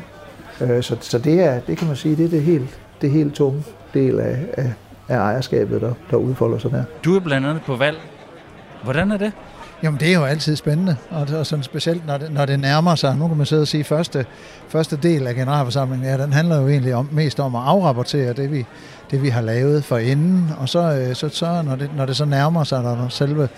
det. 0.61 0.71
Øh, 0.71 0.83
så, 0.83 0.97
så 1.01 1.19
det 1.19 1.41
er, 1.41 1.61
det 1.61 1.79
kan 1.79 1.87
man 1.87 1.97
sige, 1.97 2.17
det 2.17 2.25
er 2.25 2.29
det 2.29 2.43
helt, 2.43 2.81
det 3.01 3.11
helt 3.11 3.35
tunge 3.35 3.63
del 3.95 4.21
af, 4.21 4.39
af, 4.57 4.73
af 5.09 5.17
ejerskabet, 5.17 5.81
der, 5.81 5.93
der 6.11 6.17
udfolder 6.17 6.59
sig 6.59 6.71
der. 6.71 6.85
Du 7.05 7.17
er 7.17 7.21
blandt 7.21 7.47
andet 7.47 7.63
på 7.63 7.77
valg. 7.77 7.99
Hvordan 8.83 9.13
er 9.13 9.17
det? 9.17 9.33
Jamen, 9.83 10.01
det 10.01 10.09
er 10.09 10.15
jo 10.15 10.25
altid 10.25 10.57
spændende, 10.57 10.97
og, 11.11 11.27
og 11.39 11.47
sådan 11.47 11.63
specielt, 11.63 12.07
når 12.07 12.19
det, 12.19 12.33
når 12.33 12.47
det 12.47 12.61
nærmer 12.61 12.95
sig. 12.95 13.17
Nu 13.17 13.29
kan 13.29 13.37
man 13.37 13.47
sidde 13.47 13.63
og 13.63 13.69
sige, 13.69 13.81
at 13.81 13.87
første, 13.87 14.27
første 14.69 14.97
del 14.97 15.27
af 15.27 15.35
generalforsamlingen, 15.35 16.09
ja, 16.09 16.23
den 16.23 16.33
handler 16.33 16.61
jo 16.61 16.69
egentlig 16.69 16.95
om, 16.95 17.09
mest 17.13 17.41
om 17.41 17.55
at 17.55 17.63
afrapportere 17.65 18.33
det, 18.33 18.53
vi, 18.53 18.67
det, 19.11 19.23
vi 19.23 19.29
har 19.29 19.41
lavet 19.41 19.85
for 19.85 19.99
inden, 19.99 20.51
og 20.59 20.69
så, 20.69 20.79
øh, 20.79 21.15
så, 21.15 21.29
så 21.29 21.63
når, 21.63 21.77
det, 21.77 21.91
når 21.97 22.07
det 22.07 22.17
så 22.17 22.25
nærmer 22.25 22.65
sig, 22.65 22.83
når 22.83 23.07
selve 23.09 23.49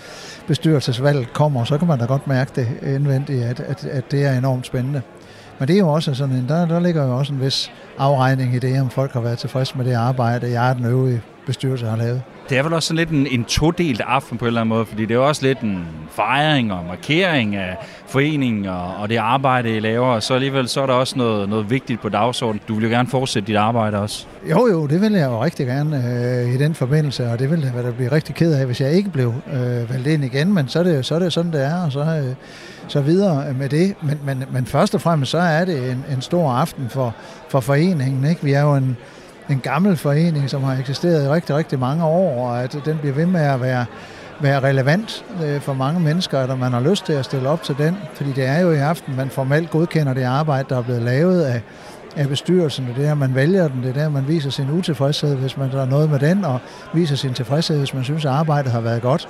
bestyrelsesvalget 0.47 1.33
kommer, 1.33 1.63
så 1.63 1.77
kan 1.77 1.87
man 1.87 1.99
da 1.99 2.05
godt 2.05 2.27
mærke 2.27 2.51
det 2.55 2.67
indvendigt, 2.95 3.43
at, 3.43 3.59
at, 3.59 3.85
at 3.85 4.11
det 4.11 4.25
er 4.25 4.37
enormt 4.37 4.65
spændende. 4.65 5.01
Men 5.59 5.67
det 5.67 5.73
er 5.73 5.79
jo 5.79 5.89
også 5.89 6.13
sådan 6.13 6.35
en, 6.35 6.47
der, 6.47 6.65
der 6.65 6.79
ligger 6.79 7.05
jo 7.05 7.17
også 7.17 7.33
en 7.33 7.41
vis 7.41 7.71
afregning 7.97 8.55
i 8.55 8.59
det, 8.59 8.81
om 8.81 8.89
folk 8.89 9.11
har 9.11 9.21
været 9.21 9.37
tilfredse 9.37 9.77
med 9.77 9.85
det 9.85 9.93
arbejde, 9.93 10.51
jeg 10.51 10.69
er 10.69 10.73
den 10.73 10.85
øvrige 10.85 11.21
bestyrelse 11.45 11.85
har 11.85 11.97
lavet. 11.97 12.21
Det 12.49 12.57
er 12.57 12.63
vel 12.63 12.73
også 12.73 12.87
sådan 12.87 12.97
lidt 12.97 13.09
en, 13.09 13.27
en 13.27 13.45
todelt 13.45 14.01
aften 14.05 14.37
på 14.37 14.45
en 14.45 14.47
eller 14.47 14.61
anden 14.61 14.75
måde, 14.75 14.85
fordi 14.85 15.05
det 15.05 15.15
er 15.15 15.19
også 15.19 15.45
lidt 15.45 15.59
en 15.59 15.85
fejring 16.11 16.73
og 16.73 16.85
markering 16.87 17.55
af 17.55 17.77
foreningen 18.07 18.65
og, 18.65 18.95
og 18.95 19.09
det 19.09 19.17
arbejde, 19.17 19.75
I 19.75 19.79
laver, 19.79 20.07
og 20.07 20.23
så 20.23 20.33
alligevel 20.33 20.67
så 20.67 20.81
er 20.81 20.85
der 20.85 20.93
også 20.93 21.17
noget, 21.17 21.49
noget 21.49 21.69
vigtigt 21.69 22.01
på 22.01 22.09
dagsordenen. 22.09 22.61
Du 22.67 22.73
vil 22.73 22.83
jo 22.83 22.89
gerne 22.89 23.09
fortsætte 23.09 23.47
dit 23.47 23.55
arbejde 23.55 23.97
også. 23.97 24.25
Jo, 24.49 24.67
jo, 24.67 24.87
det 24.87 25.01
vil 25.01 25.11
jeg 25.11 25.25
jo 25.25 25.43
rigtig 25.43 25.65
gerne 25.65 26.03
øh, 26.45 26.53
i 26.53 26.57
den 26.57 26.75
forbindelse, 26.75 27.31
og 27.31 27.39
det 27.39 27.51
vil 27.51 27.71
jeg 27.75 27.83
da 27.83 27.91
blive 27.91 28.11
rigtig 28.11 28.35
ked 28.35 28.53
af, 28.53 28.65
hvis 28.65 28.81
jeg 28.81 28.91
ikke 28.91 29.09
blev 29.09 29.33
øh, 29.53 29.89
valgt 29.89 30.07
ind 30.07 30.23
igen, 30.23 30.53
men 30.53 30.67
så 30.67 30.79
er 30.79 30.83
det, 30.83 31.05
så 31.05 31.15
er 31.15 31.19
det 31.19 31.33
sådan, 31.33 31.51
det 31.51 31.65
er, 31.65 31.85
og 31.85 31.91
så, 31.91 31.99
øh, 31.99 32.35
så 32.87 33.01
videre 33.01 33.53
med 33.53 33.69
det. 33.69 33.95
Men, 34.01 34.19
men, 34.25 34.43
men 34.51 34.65
først 34.65 34.95
og 34.95 35.01
fremmest, 35.01 35.31
så 35.31 35.37
er 35.37 35.65
det 35.65 35.91
en, 35.91 36.05
en 36.11 36.21
stor 36.21 36.51
aften 36.51 36.87
for, 36.89 37.15
for 37.49 37.59
foreningen. 37.59 38.29
Ikke? 38.29 38.43
Vi 38.43 38.53
er 38.53 38.61
jo 38.61 38.75
en, 38.75 38.97
en 39.49 39.59
gammel 39.59 39.97
forening, 39.97 40.49
som 40.49 40.63
har 40.63 40.79
eksisteret 40.79 41.25
i 41.25 41.29
rigtig, 41.29 41.55
rigtig 41.55 41.79
mange 41.79 42.03
år, 42.03 42.47
og 42.47 42.63
at 42.63 42.77
den 42.85 42.97
bliver 42.97 43.15
ved 43.15 43.25
med 43.25 43.41
at 43.41 43.61
være, 43.61 43.85
være 44.41 44.59
relevant 44.59 45.25
øh, 45.43 45.61
for 45.61 45.73
mange 45.73 45.99
mennesker, 45.99 46.39
at 46.39 46.59
man 46.59 46.73
har 46.73 46.79
lyst 46.79 47.05
til 47.05 47.13
at 47.13 47.25
stille 47.25 47.49
op 47.49 47.63
til 47.63 47.75
den, 47.77 47.97
fordi 48.13 48.31
det 48.31 48.45
er 48.45 48.59
jo 48.59 48.71
i 48.71 48.77
aften, 48.77 49.15
man 49.15 49.29
formelt 49.29 49.69
godkender 49.69 50.13
det 50.13 50.23
arbejde, 50.23 50.65
der 50.69 50.77
er 50.77 50.81
blevet 50.81 51.01
lavet 51.01 51.41
af, 51.43 51.61
af 52.15 52.27
bestyrelsen, 52.27 52.87
det 52.87 53.03
er 53.03 53.07
der, 53.07 53.13
man 53.13 53.35
vælger 53.35 53.67
den, 53.67 53.83
det 53.83 53.89
er 53.89 53.93
der, 53.93 54.09
man 54.09 54.27
viser 54.27 54.49
sin 54.49 54.71
utilfredshed, 54.71 55.35
hvis 55.35 55.57
man 55.57 55.71
der 55.71 55.81
er 55.81 55.85
noget 55.85 56.09
med 56.09 56.19
den, 56.19 56.45
og 56.45 56.59
viser 56.93 57.15
sin 57.15 57.33
tilfredshed, 57.33 57.77
hvis 57.77 57.93
man 57.93 58.03
synes, 58.03 58.25
at 58.25 58.31
arbejdet 58.31 58.71
har 58.71 58.81
været 58.81 59.01
godt. 59.01 59.27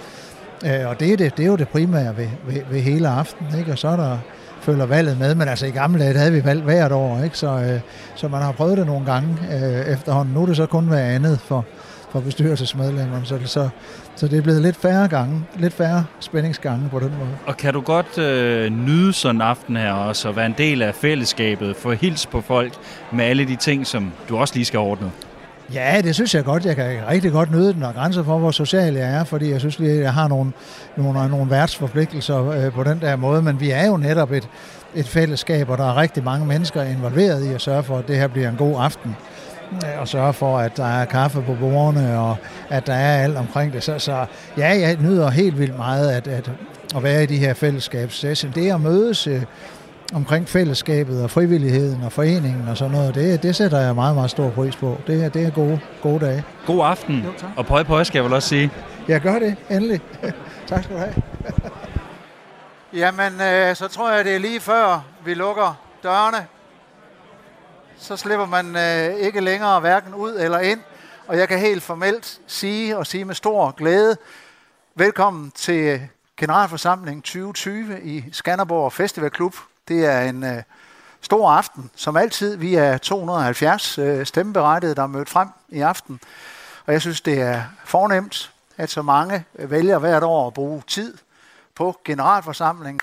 Øh, 0.65 0.87
og 0.89 0.99
det 0.99 1.13
er, 1.13 1.17
det, 1.17 1.37
det 1.37 1.43
er 1.43 1.47
jo 1.47 1.55
det 1.55 1.67
primære 1.67 2.17
ved, 2.17 2.27
ved, 2.47 2.61
ved 2.71 2.81
hele 2.81 3.07
aftenen, 3.07 3.59
ikke? 3.59 3.71
og 3.71 3.77
så 3.77 3.87
er 3.87 3.95
der 3.95 4.17
følger 4.63 4.85
valget 4.85 5.19
med, 5.19 5.35
men 5.35 5.47
altså 5.47 5.65
i 5.65 5.69
gamle 5.69 5.99
dage 5.99 6.17
havde 6.17 6.31
vi 6.31 6.45
valgt 6.45 6.63
hvert 6.63 6.91
år, 6.91 7.23
ikke? 7.23 7.37
Så, 7.37 7.47
øh, 7.47 7.79
så 8.15 8.27
man 8.27 8.41
har 8.41 8.51
prøvet 8.51 8.77
det 8.77 8.85
nogle 8.85 9.05
gange 9.05 9.37
øh, 9.51 9.93
efterhånden. 9.93 10.33
Nu 10.33 10.41
er 10.41 10.45
det 10.45 10.57
så 10.57 10.65
kun 10.65 10.87
hver 10.87 11.03
andet 11.03 11.39
for, 11.39 11.65
for 12.11 12.19
bestyrelsesmedlemmerne, 12.19 13.25
så, 13.25 13.39
så, 13.45 13.69
så 14.15 14.27
det 14.27 14.37
er 14.37 14.41
blevet 14.41 14.61
lidt 14.61 14.75
færre 14.75 15.07
gange, 15.07 15.43
lidt 15.55 15.73
færre 15.73 16.05
spændingsgange 16.19 16.89
på 16.89 16.99
den 16.99 17.11
måde. 17.19 17.29
Og 17.45 17.57
kan 17.57 17.73
du 17.73 17.81
godt 17.81 18.17
øh, 18.17 18.71
nyde 18.71 19.13
sådan 19.13 19.35
en 19.35 19.41
aften 19.41 19.75
her 19.77 19.91
også, 19.91 20.27
og 20.27 20.35
være 20.35 20.45
en 20.45 20.55
del 20.57 20.81
af 20.81 20.95
fællesskabet, 20.95 21.75
få 21.75 21.91
hils 21.91 22.25
på 22.25 22.41
folk 22.41 22.73
med 23.11 23.25
alle 23.25 23.45
de 23.45 23.55
ting, 23.55 23.87
som 23.87 24.11
du 24.29 24.37
også 24.37 24.55
lige 24.55 24.65
skal 24.65 24.79
ordne? 24.79 25.11
Ja, 25.73 26.01
det 26.01 26.15
synes 26.15 26.35
jeg 26.35 26.43
godt. 26.43 26.65
Jeg 26.65 26.75
kan 26.75 27.01
rigtig 27.09 27.31
godt 27.31 27.51
nyde 27.51 27.73
den, 27.73 27.83
og 27.83 27.93
grænse 27.93 28.23
for, 28.23 28.37
hvor 28.37 28.51
social 28.51 28.93
jeg 28.93 29.09
er, 29.09 29.23
fordi 29.23 29.51
jeg 29.51 29.59
synes, 29.59 29.79
at 29.79 29.99
jeg 29.99 30.13
har 30.13 30.27
nogle, 30.27 30.51
nogle, 30.97 31.29
nogle 31.29 31.51
værtsforpligtelser 31.51 32.49
øh, 32.49 32.71
på 32.71 32.83
den 32.83 33.01
der 33.01 33.15
måde, 33.15 33.41
men 33.41 33.59
vi 33.59 33.71
er 33.71 33.87
jo 33.87 33.97
netop 33.97 34.31
et, 34.31 34.49
et 34.95 35.07
fællesskab, 35.07 35.69
og 35.69 35.77
der 35.77 35.83
er 35.83 35.97
rigtig 35.97 36.23
mange 36.23 36.45
mennesker 36.45 36.83
involveret 36.83 37.45
i 37.45 37.53
at 37.53 37.61
sørge 37.61 37.83
for, 37.83 37.97
at 37.97 38.07
det 38.07 38.15
her 38.15 38.27
bliver 38.27 38.49
en 38.49 38.55
god 38.55 38.75
aften 38.79 39.15
øh, 39.71 40.01
og 40.01 40.07
sørge 40.07 40.33
for, 40.33 40.57
at 40.57 40.77
der 40.77 40.85
er 40.85 41.05
kaffe 41.05 41.41
på 41.41 41.55
bordene, 41.59 42.19
og 42.19 42.37
at 42.69 42.87
der 42.87 42.93
er 42.93 43.23
alt 43.23 43.37
omkring 43.37 43.73
det. 43.73 43.83
Så, 43.83 43.99
så 43.99 44.25
ja, 44.57 44.79
jeg 44.79 44.97
nyder 45.01 45.29
helt 45.29 45.59
vildt 45.59 45.77
meget 45.77 46.11
at, 46.11 46.27
at, 46.27 46.51
at 46.95 47.03
være 47.03 47.23
i 47.23 47.25
de 47.25 47.37
her 47.37 47.53
fællesskabssession. 47.53 48.51
Det 48.55 48.71
at 48.71 48.81
mødes 48.81 49.27
øh, 49.27 49.41
omkring 50.13 50.49
fællesskabet 50.49 51.23
og 51.23 51.31
frivilligheden 51.31 52.03
og 52.03 52.11
foreningen 52.11 52.67
og 52.67 52.77
sådan 52.77 52.91
noget, 52.91 53.15
det, 53.15 53.43
det 53.43 53.55
sætter 53.55 53.79
jeg 53.79 53.95
meget, 53.95 54.15
meget 54.15 54.29
stor 54.29 54.49
pris 54.49 54.75
på. 54.75 54.97
Det, 55.07 55.33
det 55.33 55.45
er 55.45 55.51
gode, 55.51 55.79
gode 56.01 56.25
dage. 56.25 56.43
God 56.65 56.85
aften, 56.85 57.19
jo, 57.19 57.33
og 57.57 57.65
pøj 57.65 57.83
pøj 57.83 58.03
skal 58.03 58.17
jeg 58.17 58.25
vel 58.25 58.33
også 58.33 58.49
sige. 58.49 58.71
Jeg 59.07 59.21
gør 59.21 59.39
det, 59.39 59.55
endelig. 59.69 60.01
tak 60.67 60.83
skal 60.83 60.95
du 60.95 61.01
have. 61.01 61.13
Jamen, 63.01 63.41
øh, 63.41 63.75
så 63.75 63.87
tror 63.87 64.11
jeg, 64.11 64.25
det 64.25 64.35
er 64.35 64.39
lige 64.39 64.59
før 64.59 65.05
vi 65.25 65.33
lukker 65.33 65.81
dørene. 66.03 66.47
Så 67.97 68.17
slipper 68.17 68.45
man 68.45 68.75
øh, 68.75 69.15
ikke 69.25 69.41
længere 69.41 69.79
hverken 69.79 70.13
ud 70.13 70.35
eller 70.39 70.59
ind. 70.59 70.79
Og 71.27 71.37
jeg 71.37 71.47
kan 71.47 71.59
helt 71.59 71.83
formelt 71.83 72.39
sige 72.47 72.97
og 72.97 73.07
sige 73.07 73.25
med 73.25 73.35
stor 73.35 73.71
glæde, 73.71 74.17
velkommen 74.95 75.51
til 75.51 76.01
Generalforsamling 76.37 77.23
2020 77.23 78.03
i 78.03 78.25
Skanderborg 78.31 78.93
Festivalklub 78.93 79.55
det 79.87 80.05
er 80.05 80.21
en 80.21 80.43
øh, 80.43 80.63
stor 81.21 81.51
aften. 81.51 81.89
Som 81.95 82.17
altid, 82.17 82.57
vi 82.57 82.75
er 82.75 82.97
270 82.97 83.97
øh, 83.97 84.25
stemmeberettigede, 84.25 84.95
der 84.95 85.03
er 85.03 85.07
mødt 85.07 85.29
frem 85.29 85.49
i 85.69 85.79
aften. 85.79 86.19
Og 86.85 86.93
jeg 86.93 87.01
synes, 87.01 87.21
det 87.21 87.41
er 87.41 87.63
fornemt, 87.85 88.53
at 88.77 88.89
så 88.89 89.01
mange 89.01 89.45
vælger 89.53 89.99
hvert 89.99 90.23
år 90.23 90.47
at 90.47 90.53
bruge 90.53 90.83
tid 90.87 91.17
på 91.75 91.99
generalforsamlingen. 92.05 92.99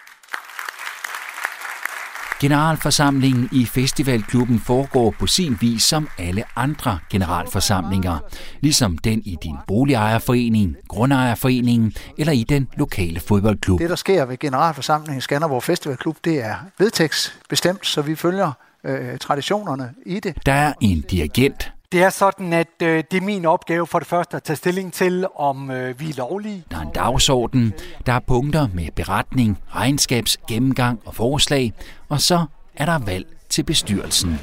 Generalforsamlingen 2.41 3.49
i 3.53 3.65
Festivalklubben 3.65 4.61
foregår 4.61 5.15
på 5.19 5.27
sin 5.27 5.59
vis 5.61 5.83
som 5.83 6.09
alle 6.19 6.45
andre 6.57 6.99
generalforsamlinger, 7.11 8.19
ligesom 8.61 8.99
den 8.99 9.23
i 9.25 9.37
din 9.43 9.57
boligejerforening, 9.67 10.77
grundejerforeningen 10.89 11.93
eller 12.19 12.33
i 12.33 12.45
den 12.45 12.69
lokale 12.77 13.21
fodboldklub. 13.21 13.79
Det, 13.79 13.91
der 13.91 13.97
sker 13.97 14.25
ved 14.25 14.39
generalforsamlingen 14.39 15.19
i 15.19 15.21
Skanderborg 15.21 15.63
Festivalklub, 15.63 16.17
det 16.25 16.45
er 16.45 16.55
vedtægtsbestemt, 16.79 17.87
så 17.87 18.03
vi 18.03 18.15
følger 18.15 18.53
øh, 18.85 19.19
traditionerne 19.19 19.95
i 20.07 20.21
det. 20.21 20.35
Der 20.47 20.53
er 20.53 20.73
en 20.81 21.01
dirigent, 21.01 21.73
det 21.93 22.03
er 22.03 22.11
sådan, 22.11 22.53
at 22.53 22.67
øh, 22.83 23.05
det 23.11 23.17
er 23.17 23.21
min 23.21 23.45
opgave 23.45 23.87
for 23.87 23.99
det 23.99 24.09
første 24.09 24.37
at 24.37 24.43
tage 24.43 24.57
stilling 24.57 24.93
til, 24.93 25.27
om 25.37 25.71
øh, 25.71 26.01
vi 26.01 26.11
er 26.11 26.15
lovlige. 26.17 26.65
Der 26.71 26.77
er 26.77 26.81
en 26.81 26.91
dagsorden, 26.95 27.75
der 28.07 28.13
er 28.13 28.21
punkter 28.21 28.69
med 28.75 28.89
beretning, 28.97 29.59
regnskabs, 29.75 30.37
gennemgang 30.49 31.01
og 31.05 31.15
forslag, 31.15 31.73
og 32.09 32.21
så 32.21 32.45
er 32.77 32.85
der 32.85 32.99
valg 32.99 33.27
til 33.49 33.63
bestyrelsen. 33.63 34.41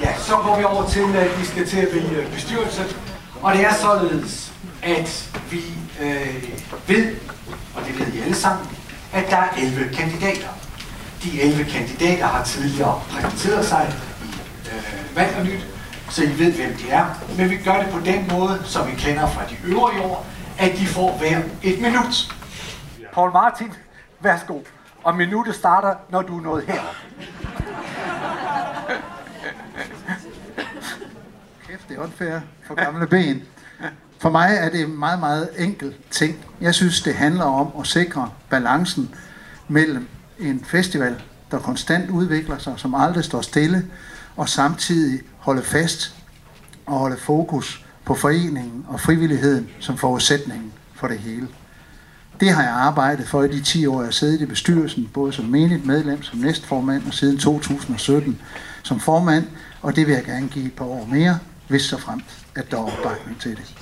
Ja, 0.00 0.18
så 0.18 0.36
går 0.36 0.58
vi 0.58 0.64
over 0.64 0.88
til, 0.88 1.16
at 1.16 1.40
vi 1.40 1.44
skal 1.44 1.66
til 1.66 1.78
at 1.78 1.88
vælge 1.94 2.28
bestyrelse. 2.34 2.82
Og 3.42 3.52
det 3.54 3.64
er 3.64 3.74
således, 3.74 4.52
at 4.82 5.30
vi 5.50 5.60
øh, 6.00 6.44
ved, 6.86 7.14
og 7.76 7.82
det 7.86 7.98
ved 7.98 8.12
I 8.14 8.20
alle 8.20 8.34
sammen, 8.34 8.66
at 9.12 9.30
der 9.30 9.36
er 9.36 9.48
11 9.58 9.94
kandidater. 9.94 10.48
De 11.22 11.40
11 11.40 11.64
kandidater 11.64 12.26
har 12.26 12.44
tidligere 12.44 13.02
præsenteret 13.10 13.64
sig 13.64 13.94
i 14.24 14.28
øh, 14.68 15.16
Valg 15.16 15.36
og 15.38 15.44
Nyt, 15.44 15.75
så 16.10 16.22
I 16.24 16.38
ved, 16.38 16.52
hvem 16.52 16.74
de 16.74 16.90
er. 16.90 17.04
Men 17.38 17.50
vi 17.50 17.56
gør 17.56 17.82
det 17.82 17.90
på 17.90 18.00
den 18.00 18.28
måde, 18.30 18.60
som 18.64 18.86
vi 18.86 18.92
kender 18.92 19.26
fra 19.26 19.42
de 19.50 19.56
øvrige 19.64 20.02
år, 20.02 20.26
at 20.58 20.72
de 20.78 20.86
får 20.86 21.18
hver 21.18 21.42
et 21.62 21.80
minut. 21.80 22.34
Paul 23.12 23.32
Martin, 23.32 23.72
værsgo. 24.20 24.60
Og 25.02 25.16
minuttet 25.16 25.54
starter, 25.54 25.94
når 26.10 26.22
du 26.22 26.38
er 26.38 26.42
nået 26.42 26.64
her. 26.64 26.80
Kæft, 31.68 31.88
det 31.88 31.96
er 31.96 32.02
unfair 32.02 32.40
for 32.66 32.74
gamle 32.74 33.06
ben. 33.06 33.42
For 34.18 34.30
mig 34.30 34.56
er 34.60 34.70
det 34.70 34.80
en 34.80 34.98
meget, 34.98 35.18
meget 35.20 35.48
enkel 35.58 35.94
ting. 36.10 36.44
Jeg 36.60 36.74
synes, 36.74 37.02
det 37.02 37.14
handler 37.14 37.44
om 37.44 37.72
at 37.80 37.86
sikre 37.86 38.30
balancen 38.50 39.14
mellem 39.68 40.08
en 40.38 40.64
festival, 40.64 41.22
der 41.50 41.58
konstant 41.58 42.10
udvikler 42.10 42.58
sig, 42.58 42.74
som 42.76 42.94
aldrig 42.94 43.24
står 43.24 43.40
stille, 43.40 43.86
og 44.36 44.48
samtidig 44.48 45.20
holde 45.38 45.62
fast 45.62 46.14
og 46.86 46.98
holde 46.98 47.16
fokus 47.16 47.84
på 48.04 48.14
foreningen 48.14 48.86
og 48.88 49.00
frivilligheden 49.00 49.68
som 49.80 49.98
forudsætningen 49.98 50.72
for 50.94 51.08
det 51.08 51.18
hele. 51.18 51.48
Det 52.40 52.50
har 52.50 52.62
jeg 52.62 52.72
arbejdet 52.72 53.28
for 53.28 53.42
i 53.42 53.48
de 53.48 53.62
10 53.62 53.86
år, 53.86 54.00
jeg 54.00 54.06
har 54.06 54.12
siddet 54.12 54.40
i 54.40 54.46
bestyrelsen, 54.46 55.10
både 55.14 55.32
som 55.32 55.44
menigt 55.44 55.86
medlem, 55.86 56.22
som 56.22 56.38
næstformand 56.38 57.06
og 57.06 57.14
siden 57.14 57.38
2017 57.38 58.40
som 58.82 59.00
formand, 59.00 59.46
og 59.82 59.96
det 59.96 60.06
vil 60.06 60.14
jeg 60.14 60.24
gerne 60.24 60.48
give 60.48 60.66
et 60.66 60.72
par 60.72 60.84
år 60.84 61.08
mere, 61.12 61.38
hvis 61.68 61.82
så 61.82 61.98
fremt, 61.98 62.46
at 62.54 62.70
der 62.70 62.76
er 62.76 62.82
opbakning 62.82 63.40
til 63.40 63.50
det. 63.50 63.74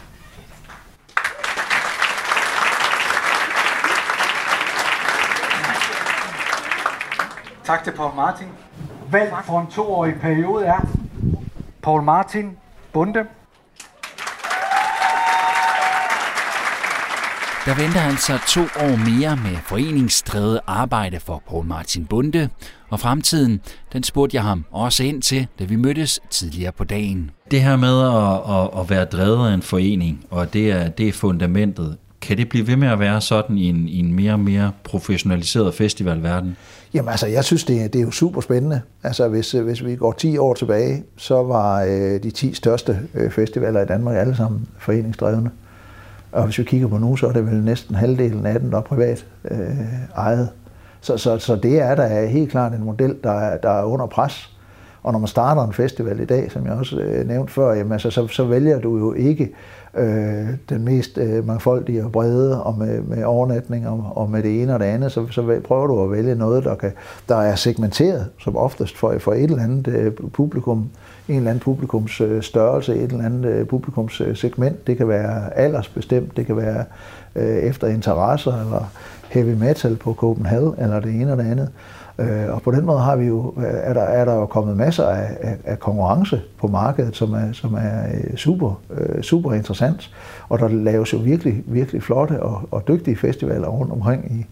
Tak 7.65 7.85
til 7.85 7.91
Paul 7.91 8.15
Martin. 8.17 8.49
Valg 9.11 9.33
for 9.45 9.61
en 9.61 9.67
toårig 9.67 10.15
periode 10.21 10.65
er 10.65 10.87
Paul 11.83 12.03
Martin 12.03 12.51
Bunde. 12.93 13.27
Der 17.67 17.75
venter 17.75 18.01
altså 18.01 18.39
to 18.49 18.61
år 18.61 18.97
mere 19.11 19.37
med 19.37 19.57
foreningsdrevet 19.57 20.61
arbejde 20.67 21.21
for 21.21 21.43
Paul 21.49 21.65
Martin 21.67 22.07
Bunde, 22.07 22.49
og 22.91 23.01
fremtiden, 23.01 23.61
den 23.93 24.03
spurgte 24.03 24.37
jeg 24.37 24.45
ham 24.45 24.65
også 24.71 25.05
ind 25.05 25.23
til, 25.23 25.47
da 25.59 25.65
vi 25.65 25.77
mødtes 25.77 26.21
tidligere 26.31 26.73
på 26.73 26.85
dagen. 26.85 27.31
Det 27.51 27.61
her 27.63 27.77
med 27.77 28.01
at, 28.03 28.55
at, 28.57 28.81
at 28.81 28.91
være 28.91 29.05
drevet 29.05 29.51
af 29.51 29.55
en 29.55 29.63
forening, 29.63 30.25
og 30.31 30.53
det 30.53 30.71
er, 30.71 30.89
det 30.89 31.09
er 31.09 31.13
fundamentet, 31.13 31.99
kan 32.25 32.37
det 32.37 32.49
blive 32.49 32.67
ved 32.67 32.77
med 32.77 32.89
at 32.89 32.99
være 32.99 33.21
sådan 33.21 33.59
i 33.59 33.69
en, 33.69 33.89
i 33.89 33.99
en 33.99 34.13
mere 34.13 34.33
og 34.33 34.41
mere 34.41 34.73
professionaliseret 34.85 35.75
festivalverden? 35.75 36.57
Jamen 36.95 37.09
altså, 37.09 37.27
jeg 37.27 37.45
synes, 37.45 37.65
det, 37.65 37.93
det 37.93 37.99
er 37.99 38.03
jo 38.03 38.11
super 38.11 38.41
spændende. 38.41 38.81
Altså, 39.03 39.29
hvis, 39.29 39.55
øh, 39.55 39.65
hvis 39.65 39.85
vi 39.85 39.97
går 39.97 40.13
10 40.13 40.39
år 40.39 40.55
tilbage, 40.55 41.05
så 41.17 41.43
var 41.43 41.83
øh, 41.83 42.23
de 42.23 42.31
10 42.31 42.55
største 42.55 42.99
øh, 43.15 43.31
festivaler 43.31 43.81
i 43.83 43.87
Danmark 43.87 44.17
alle 44.17 44.37
sammen 44.37 44.69
foreningsdrevne. 44.79 45.51
Og 46.33 46.45
hvis 46.45 46.59
vi 46.59 46.65
kigger 46.65 46.89
på 46.89 46.99
nu, 46.99 47.17
så 47.17 47.27
er 47.27 47.33
det 47.33 47.47
vel 47.47 47.55
næsten 47.55 47.95
halvdelen 47.95 48.47
af 48.47 48.61
dem, 48.61 48.71
der 48.71 48.79
er 48.79 48.83
privat 48.83 49.27
øh, 49.51 49.59
ejet. 50.17 50.49
Så, 51.01 51.17
så, 51.17 51.39
så 51.39 51.57
det 51.57 51.81
er 51.81 51.95
da 51.95 52.27
helt 52.27 52.51
klart 52.51 52.73
en 52.73 52.85
model, 52.85 53.17
der 53.25 53.33
er, 53.33 53.57
der 53.57 53.71
er 53.71 53.85
under 53.85 54.07
pres. 54.07 54.51
Og 55.03 55.13
når 55.13 55.19
man 55.19 55.29
starter 55.29 55.65
en 55.65 55.73
festival 55.73 56.21
i 56.21 56.25
dag, 56.25 56.53
som 56.53 56.67
jeg 56.67 56.73
også 56.73 56.99
øh, 56.99 57.29
nævnte 57.29 57.53
før, 57.53 57.73
jamen, 57.73 57.93
altså, 57.93 58.11
så, 58.11 58.27
så 58.27 58.45
vælger 58.45 58.81
du 58.81 58.99
jo 58.99 59.13
ikke 59.13 59.53
øh, 59.97 60.49
den 60.69 60.85
mest 60.85 61.19
øh, 61.19 61.47
mangfoldige 61.47 62.05
og 62.05 62.13
brede, 62.13 62.63
og 62.63 62.79
med, 62.79 63.01
med 63.03 63.25
overnatning 63.25 63.89
og, 63.89 64.13
og 64.15 64.31
med 64.31 64.43
det 64.43 64.63
ene 64.63 64.75
og 64.75 64.81
det 64.81 64.87
andet, 64.87 65.13
så, 65.13 65.27
så 65.31 65.61
prøver 65.65 65.87
du 65.87 66.03
at 66.03 66.11
vælge 66.11 66.35
noget, 66.35 66.65
der, 66.65 66.75
kan, 66.75 66.93
der 67.29 67.37
er 67.37 67.55
segmenteret, 67.55 68.27
som 68.41 68.57
oftest 68.57 68.97
for, 68.97 69.19
for 69.19 69.33
et 69.33 69.43
eller 69.43 69.63
andet 69.63 69.87
øh, 69.87 70.13
publikum, 70.33 70.91
en 71.29 71.37
eller 71.37 71.51
anden 71.51 71.63
publikums 71.63 72.21
øh, 72.21 72.43
størrelse, 72.43 72.95
et 72.95 73.13
eller 73.13 73.25
andet 73.25 73.51
øh, 73.51 73.67
publikums 73.67 74.21
øh, 74.21 74.37
segment. 74.37 74.87
Det 74.87 74.97
kan 74.97 75.09
være 75.09 75.59
aldersbestemt, 75.59 76.37
det 76.37 76.47
kan 76.47 76.57
være 76.57 76.85
øh, 77.37 77.57
efter 77.57 77.87
interesser, 77.87 78.61
eller 78.61 78.91
heavy 79.29 79.55
metal 79.55 79.97
på 79.97 80.15
Copenhagen, 80.15 80.75
eller 80.79 81.01
det 81.01 81.15
ene 81.15 81.33
og 81.33 81.39
det 81.39 81.45
andet. 81.45 81.69
Øh, 81.69 82.04
Øh, 82.19 82.55
og 82.55 82.63
på 82.63 82.71
den 82.71 82.87
måde 82.87 82.99
har 82.99 83.17
vi 83.17 83.25
jo, 83.25 83.55
øh, 83.57 83.65
er, 83.65 83.93
der, 83.93 84.01
er 84.01 84.25
der 84.25 84.35
jo 84.35 84.47
kommet 84.47 84.77
masser 84.77 85.07
af, 85.07 85.37
af, 85.41 85.57
af 85.65 85.79
konkurrence 85.79 86.41
på 86.59 86.67
markedet, 86.67 87.17
som 87.17 87.33
er, 87.33 87.53
som 87.53 87.75
er 87.75 88.03
øh, 88.15 88.37
super, 88.37 88.81
øh, 88.91 89.23
super 89.23 89.53
interessant. 89.53 90.11
Og 90.49 90.59
der 90.59 90.69
laves 90.69 91.13
jo 91.13 91.19
virkelig, 91.19 91.63
virkelig 91.67 92.03
flotte 92.03 92.43
og, 92.43 92.69
og 92.71 92.89
dygtige 92.89 93.17
festivaler 93.17 93.69
rundt 93.69 93.93
omkring 93.93 94.33
i, 94.33 94.47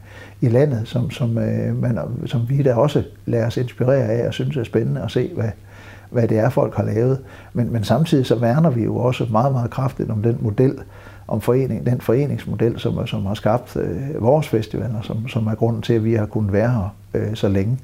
i 0.47 0.49
landet, 0.49 0.89
som, 0.89 1.11
som, 1.11 1.29
man, 1.29 1.99
som 2.27 2.41
vi 2.49 2.63
da 2.63 2.75
også 2.75 3.03
lader 3.27 3.47
os 3.47 3.57
inspirere 3.57 4.09
af 4.09 4.27
og 4.27 4.35
synes 4.35 4.57
er 4.57 4.65
spændende 4.65 5.03
at 5.03 5.11
se, 5.11 5.31
hvad, 5.35 5.51
hvad 6.11 6.29
det 6.29 6.39
er, 6.39 6.49
folk 6.49 6.75
har 6.75 6.85
lavet. 6.85 7.19
Men, 7.53 7.73
men 7.73 7.85
samtidig 7.85 8.27
så 8.27 8.35
værner 8.35 8.71
vi 8.71 8.85
jo 8.85 8.97
også 8.97 9.27
meget, 9.31 9.53
meget 9.53 9.71
kraftigt 9.71 10.11
om 10.11 10.23
den 10.23 10.39
model, 10.41 10.79
om 11.29 11.41
forening, 11.41 11.87
den 11.87 12.01
foreningsmodel, 12.01 12.79
som, 12.79 13.07
som 13.07 13.27
har 13.27 13.35
skabt 13.35 13.77
øh, 13.77 14.23
vores 14.23 14.49
festivaler, 14.49 15.03
som, 15.03 15.29
som 15.29 15.47
er 15.47 15.55
grunden 15.55 15.83
til, 15.83 15.95
at 15.95 16.05
vi 16.05 16.15
har 16.15 16.27
kunnet 16.27 16.53
være 16.53 16.71
her 16.71 16.95
øh, 17.15 17.35
så 17.35 17.49
længe. 17.49 17.79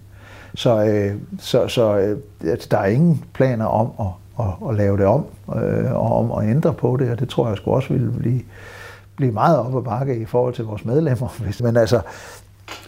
Så, 0.55 0.85
øh, 0.85 1.15
så, 1.39 1.69
så 1.69 1.99
øh, 1.99 2.19
altså, 2.51 2.69
der 2.71 2.79
er 2.79 2.87
ingen 2.87 3.25
planer 3.35 3.67
om 3.67 3.91
at, 4.01 4.47
at, 4.47 4.69
at 4.69 4.75
lave 4.77 4.97
det 4.97 5.07
om, 5.07 5.25
øh, 5.57 5.93
og 5.93 6.19
om 6.19 6.43
at 6.43 6.51
ændre 6.51 6.75
på 6.75 6.97
det, 6.97 7.11
og 7.11 7.21
det 7.21 7.29
tror 7.29 7.49
jeg 7.49 7.57
sgu 7.57 7.71
også 7.71 7.93
ville 7.93 8.13
blive, 8.13 8.41
blive 9.17 9.33
meget 9.33 9.59
op 9.59 9.77
ad 9.77 9.83
bakke 9.83 10.17
i 10.17 10.25
forhold 10.25 10.55
til 10.55 10.65
vores 10.65 10.85
medlemmer. 10.85 11.41
Men 11.65 11.77
altså, 11.77 12.01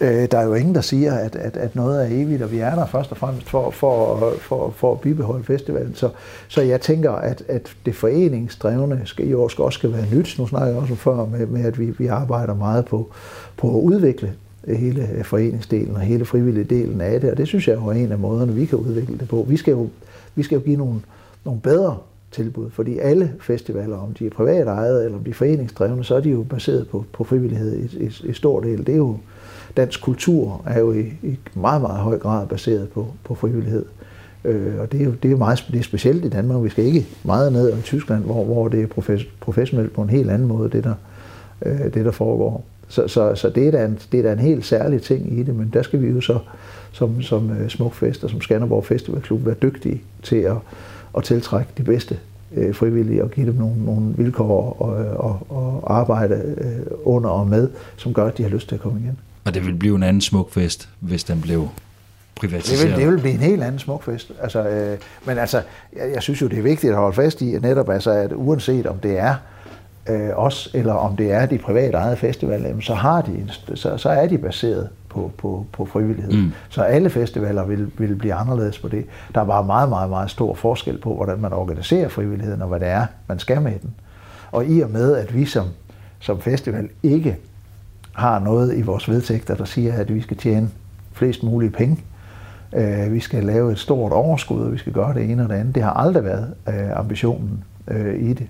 Øh, 0.00 0.28
der 0.30 0.38
er 0.38 0.44
jo 0.44 0.54
ingen, 0.54 0.74
der 0.74 0.80
siger, 0.80 1.14
at, 1.14 1.36
at, 1.36 1.56
at 1.56 1.76
noget 1.76 2.02
er 2.02 2.08
evigt, 2.10 2.42
og 2.42 2.52
vi 2.52 2.58
er 2.58 2.74
der 2.74 2.86
først 2.86 3.10
og 3.10 3.16
fremmest 3.16 3.50
for, 3.50 3.70
for, 3.70 4.32
for, 4.40 4.70
for 4.70 4.92
at 4.92 5.00
bibeholde 5.00 5.44
festivalen. 5.44 5.94
Så, 5.94 6.10
så 6.48 6.62
jeg 6.62 6.80
tænker, 6.80 7.12
at, 7.12 7.42
at 7.48 7.76
det 7.86 7.94
foreningsdrevne 7.94 9.00
skal, 9.04 9.28
jo 9.28 9.42
også, 9.42 9.62
også 9.62 9.78
skal 9.78 9.92
være 9.92 10.06
nyt. 10.12 10.38
Nu 10.38 10.46
snakker 10.46 10.68
jeg 10.68 10.76
også 10.76 10.94
før 10.94 11.24
med, 11.24 11.46
med 11.46 11.64
at 11.64 11.78
vi, 11.78 11.90
vi 11.90 12.06
arbejder 12.06 12.54
meget 12.54 12.84
på, 12.84 13.10
på 13.56 13.68
at 13.68 13.80
udvikle 13.82 14.32
hele 14.68 15.08
foreningsdelen 15.24 15.94
og 15.94 16.00
hele 16.00 16.24
frivillige 16.24 16.64
delen 16.64 17.00
af 17.00 17.20
det, 17.20 17.30
og 17.30 17.36
det 17.36 17.48
synes 17.48 17.68
jeg 17.68 17.76
jo 17.76 17.86
er 17.86 17.92
en 17.92 18.12
af 18.12 18.18
måderne, 18.18 18.54
vi 18.54 18.64
kan 18.64 18.78
udvikle 18.78 19.18
det 19.18 19.28
på. 19.28 19.46
Vi 19.48 19.56
skal 19.56 19.70
jo, 19.70 19.88
vi 20.34 20.42
skal 20.42 20.56
jo 20.56 20.62
give 20.64 20.76
nogle, 20.76 21.00
nogle 21.44 21.60
bedre 21.60 21.96
tilbud, 22.32 22.70
fordi 22.70 22.98
alle 22.98 23.32
festivaler, 23.40 23.96
om 23.96 24.14
de 24.14 24.26
er 24.26 24.30
privat 24.30 24.66
ejet 24.66 25.04
eller 25.04 25.18
om 25.18 25.24
de 25.24 25.30
er 25.30 25.34
foreningsdrevne, 25.34 26.04
så 26.04 26.14
er 26.14 26.20
de 26.20 26.30
jo 26.30 26.42
baseret 26.42 26.88
på, 26.88 27.04
på 27.12 27.24
frivillighed 27.24 27.76
i, 27.76 28.04
i, 28.04 28.10
i 28.24 28.32
stor 28.32 28.60
del. 28.60 28.78
Det 28.78 28.92
er 28.92 28.96
jo, 28.96 29.16
dansk 29.76 30.02
kultur 30.02 30.62
er 30.66 30.80
jo 30.80 30.92
i, 30.92 31.00
i 31.22 31.38
meget, 31.54 31.82
meget 31.82 31.98
høj 31.98 32.18
grad 32.18 32.46
baseret 32.46 32.88
på, 32.88 33.06
på 33.24 33.34
frivillighed. 33.34 33.84
Øh, 34.44 34.80
og 34.80 34.92
det 34.92 35.00
er 35.00 35.04
jo, 35.04 35.12
det 35.22 35.32
er 35.32 35.36
meget 35.36 35.64
det 35.72 35.78
er 35.78 35.82
specielt 35.82 36.24
i 36.24 36.28
Danmark. 36.28 36.64
Vi 36.64 36.68
skal 36.68 36.84
ikke 36.84 37.06
meget 37.24 37.52
ned 37.52 37.78
i 37.78 37.82
Tyskland, 37.82 38.24
hvor, 38.24 38.44
hvor 38.44 38.68
det 38.68 38.82
er 38.82 38.86
profes, 38.86 39.24
professionelt 39.40 39.92
på 39.92 40.02
en 40.02 40.10
helt 40.10 40.30
anden 40.30 40.48
måde, 40.48 40.70
det 40.70 40.84
der, 40.84 40.94
øh, 41.62 41.94
det 41.94 42.04
der 42.04 42.10
foregår. 42.10 42.64
Så, 42.90 43.08
så, 43.08 43.34
så 43.34 43.48
det, 43.48 43.66
er 43.66 43.70
da 43.70 43.84
en, 43.84 43.98
det 44.12 44.18
er 44.18 44.22
da 44.22 44.32
en 44.32 44.38
helt 44.38 44.66
særlig 44.66 45.02
ting 45.02 45.38
i 45.38 45.42
det, 45.42 45.54
men 45.54 45.70
der 45.72 45.82
skal 45.82 46.02
vi 46.02 46.08
jo 46.08 46.20
så 46.20 46.38
som, 46.92 47.22
som 47.22 47.50
uh, 47.50 47.68
Smukfest 47.68 48.24
og 48.24 48.30
som 48.30 48.40
Skanderborg 48.40 48.86
Festivalklub 48.86 49.46
være 49.46 49.54
dygtige 49.54 50.02
til 50.22 50.36
at, 50.36 50.56
at 51.16 51.24
tiltrække 51.24 51.70
de 51.78 51.82
bedste 51.82 52.18
uh, 52.50 52.74
frivillige 52.74 53.24
og 53.24 53.30
give 53.30 53.46
dem 53.46 53.54
nogle, 53.54 53.84
nogle 53.84 54.14
vilkår 54.16 54.76
og, 54.82 55.16
og, 55.16 55.46
og 55.48 55.98
arbejde 55.98 56.56
uh, 57.04 57.14
under 57.14 57.30
og 57.30 57.46
med, 57.46 57.68
som 57.96 58.14
gør, 58.14 58.26
at 58.26 58.38
de 58.38 58.42
har 58.42 58.50
lyst 58.50 58.68
til 58.68 58.74
at 58.74 58.80
komme 58.80 59.00
igen. 59.00 59.18
Og 59.44 59.54
det 59.54 59.66
vil 59.66 59.74
blive 59.74 59.96
en 59.96 60.02
anden 60.02 60.20
smuk 60.20 60.52
fest, 60.52 60.88
hvis 61.00 61.24
den 61.24 61.40
blev 61.40 61.68
privatiseret. 62.34 62.80
Det 62.80 62.90
vil, 62.90 63.04
det 63.04 63.12
vil 63.12 63.20
blive 63.20 63.34
en 63.34 63.40
helt 63.40 63.62
anden 63.62 63.78
smuk 63.78 64.04
fest. 64.04 64.32
Altså, 64.42 64.68
øh, 64.68 64.98
men 65.26 65.38
altså, 65.38 65.62
jeg, 65.96 66.10
jeg 66.14 66.22
synes 66.22 66.42
jo, 66.42 66.46
det 66.46 66.58
er 66.58 66.62
vigtigt 66.62 66.90
at 66.90 66.98
holde 66.98 67.16
fast 67.16 67.42
i, 67.42 67.54
at 67.54 67.62
netop 67.62 67.90
altså, 67.90 68.10
at 68.10 68.32
uanset 68.34 68.86
om 68.86 68.98
det 68.98 69.18
er 69.18 69.30
øh, 69.30 69.59
os, 70.34 70.70
eller 70.74 70.92
om 70.92 71.16
det 71.16 71.32
er 71.32 71.46
de 71.46 71.58
private 71.58 71.96
ejede 71.96 72.16
festivaler, 72.16 72.80
så, 72.80 72.94
har 72.94 73.22
de, 73.22 73.48
så, 73.74 73.96
så 73.96 74.08
er 74.08 74.26
de 74.26 74.38
baseret 74.38 74.88
på, 75.08 75.32
på, 75.38 75.66
på 75.72 75.84
frivillighed. 75.84 76.32
Mm. 76.32 76.52
Så 76.68 76.82
alle 76.82 77.10
festivaler 77.10 77.64
vil, 77.64 77.90
vil 77.98 78.14
blive 78.14 78.34
anderledes 78.34 78.78
på 78.78 78.88
det. 78.88 79.04
Der 79.34 79.40
er 79.40 79.44
bare 79.44 79.64
meget, 79.64 79.88
meget, 79.88 80.10
meget 80.10 80.30
stor 80.30 80.54
forskel 80.54 80.98
på, 80.98 81.14
hvordan 81.14 81.38
man 81.38 81.52
organiserer 81.52 82.08
frivilligheden, 82.08 82.62
og 82.62 82.68
hvad 82.68 82.80
det 82.80 82.88
er, 82.88 83.06
man 83.26 83.38
skal 83.38 83.62
med 83.62 83.78
den. 83.82 83.94
Og 84.52 84.66
i 84.66 84.80
og 84.80 84.90
med, 84.90 85.16
at 85.16 85.34
vi 85.34 85.44
som, 85.44 85.66
som 86.18 86.40
festival 86.40 86.88
ikke 87.02 87.36
har 88.12 88.38
noget 88.38 88.76
i 88.76 88.82
vores 88.82 89.08
vedtægter, 89.08 89.54
der 89.54 89.64
siger, 89.64 89.94
at 89.94 90.14
vi 90.14 90.20
skal 90.20 90.36
tjene 90.36 90.68
flest 91.12 91.42
mulige 91.42 91.70
penge. 91.70 91.98
Øh, 92.74 93.12
vi 93.12 93.20
skal 93.20 93.44
lave 93.44 93.72
et 93.72 93.78
stort 93.78 94.12
overskud, 94.12 94.60
og 94.60 94.72
vi 94.72 94.78
skal 94.78 94.92
gøre 94.92 95.14
det 95.14 95.30
ene 95.30 95.42
og 95.42 95.48
det 95.48 95.54
andet. 95.54 95.74
Det 95.74 95.82
har 95.82 95.92
aldrig 95.92 96.24
været 96.24 96.54
øh, 96.68 96.98
ambitionen 96.98 97.64
øh, 97.88 98.30
i 98.30 98.32
det. 98.32 98.46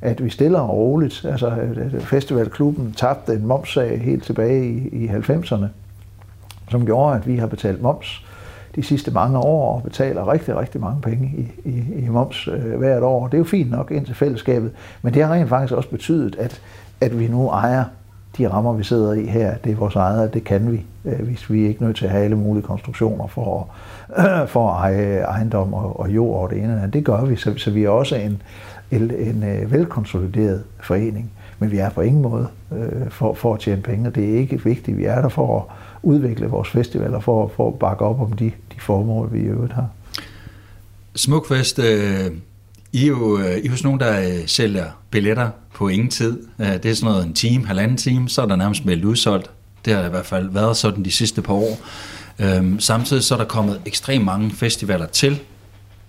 At 0.00 0.24
vi 0.24 0.30
stiller 0.30 0.60
og 0.60 0.76
roligt, 0.76 1.24
altså 1.24 1.50
øh, 1.50 2.00
festivalklubben 2.00 2.92
tabte 2.92 3.32
en 3.32 3.46
momssag 3.46 4.00
helt 4.00 4.24
tilbage 4.24 4.64
i, 4.64 5.04
i 5.04 5.08
90'erne, 5.08 5.66
som 6.70 6.86
gjorde, 6.86 7.16
at 7.16 7.26
vi 7.26 7.36
har 7.36 7.46
betalt 7.46 7.82
moms 7.82 8.24
de 8.74 8.82
sidste 8.82 9.10
mange 9.10 9.38
år 9.38 9.74
og 9.74 9.82
betaler 9.82 10.32
rigtig, 10.32 10.56
rigtig 10.56 10.80
mange 10.80 11.00
penge 11.00 11.32
i, 11.36 11.68
i, 11.70 12.04
i 12.04 12.08
moms 12.08 12.48
øh, 12.48 12.78
hvert 12.78 13.02
år. 13.02 13.26
Det 13.26 13.34
er 13.34 13.38
jo 13.38 13.44
fint 13.44 13.70
nok 13.70 13.90
ind 13.90 14.06
til 14.06 14.14
fællesskabet, 14.14 14.70
men 15.02 15.14
det 15.14 15.24
har 15.24 15.34
rent 15.34 15.48
faktisk 15.48 15.72
også 15.72 15.90
betydet, 15.90 16.36
at, 16.36 16.60
at 17.00 17.18
vi 17.18 17.28
nu 17.28 17.48
ejer 17.48 17.84
de 18.38 18.50
rammer, 18.50 18.72
vi 18.72 18.84
sidder 18.84 19.12
i 19.12 19.26
her, 19.26 19.54
det 19.64 19.72
er 19.72 19.76
vores 19.76 19.96
eget, 19.96 20.34
det 20.34 20.44
kan 20.44 20.72
vi, 20.72 20.84
øh, 21.04 21.20
hvis 21.20 21.50
vi 21.50 21.64
er 21.64 21.68
ikke 21.68 21.82
nødt 21.82 21.96
til 21.96 22.04
at 22.04 22.10
have 22.10 22.24
alle 22.24 22.36
mulige 22.36 22.62
konstruktioner 22.62 23.26
for, 23.26 23.68
øh, 24.18 24.48
for 24.54 24.70
at 24.70 24.80
eje 24.80 25.18
ejendom 25.18 25.74
og, 25.74 26.00
og 26.00 26.10
jord 26.10 26.42
og 26.42 26.50
det 26.50 26.58
ene 26.58 26.66
eller 26.66 26.76
andet. 26.76 26.92
Det 26.92 27.04
gør 27.04 27.24
vi, 27.24 27.36
så, 27.36 27.54
så 27.56 27.70
vi 27.70 27.84
er 27.84 27.88
også 27.88 28.16
en, 28.16 28.42
en, 28.90 29.10
en 29.10 29.42
øh, 29.42 29.72
velkonsolideret 29.72 30.64
forening, 30.82 31.30
men 31.58 31.70
vi 31.70 31.78
er 31.78 31.90
på 31.90 32.00
ingen 32.00 32.22
måde 32.22 32.48
øh, 32.72 33.10
for, 33.10 33.34
for 33.34 33.54
at 33.54 33.60
tjene 33.60 33.82
penge, 33.82 34.10
det 34.10 34.34
er 34.34 34.38
ikke 34.38 34.64
vigtigt. 34.64 34.98
Vi 34.98 35.04
er 35.04 35.20
der 35.22 35.28
for 35.28 35.60
at 35.60 35.64
udvikle 36.02 36.46
vores 36.46 36.68
festivaler, 36.68 37.20
for, 37.20 37.52
for 37.56 37.68
at 37.68 37.78
bakke 37.78 38.04
op 38.04 38.20
om 38.20 38.32
de, 38.32 38.44
de 38.44 38.80
formål, 38.80 39.32
vi 39.32 39.38
i 39.38 39.42
øvrigt 39.42 39.72
har. 39.72 39.88
Smukfest, 41.14 41.78
øh, 41.78 42.30
I 42.92 43.04
er 43.04 43.08
jo 43.08 43.38
øh, 43.38 43.56
I 43.56 43.66
er 43.66 43.70
hos 43.70 43.84
nogen, 43.84 44.00
der 44.00 44.20
øh, 44.20 44.46
sælger 44.46 44.84
billetter 45.10 45.50
på 45.74 45.88
ingen 45.88 46.10
tid. 46.10 46.38
Øh, 46.58 46.66
det 46.66 46.86
er 46.86 46.94
sådan 46.94 47.12
noget 47.12 47.26
en 47.26 47.32
time, 47.32 47.66
halvanden 47.66 47.96
time, 47.96 48.28
så 48.28 48.42
er 48.42 48.46
der 48.46 48.56
nærmest 48.56 48.84
meldt 48.84 49.04
udsolgt. 49.04 49.50
Det 49.84 49.92
har 49.92 50.06
i 50.06 50.10
hvert 50.10 50.26
fald 50.26 50.50
været 50.50 50.76
sådan 50.76 51.04
de 51.04 51.10
sidste 51.10 51.42
par 51.42 51.54
år. 51.54 51.78
Øhm, 52.38 52.80
samtidig 52.80 53.22
så 53.22 53.34
er 53.34 53.38
der 53.38 53.44
kommet 53.44 53.80
ekstremt 53.86 54.24
mange 54.24 54.50
festivaler 54.50 55.06
til 55.06 55.40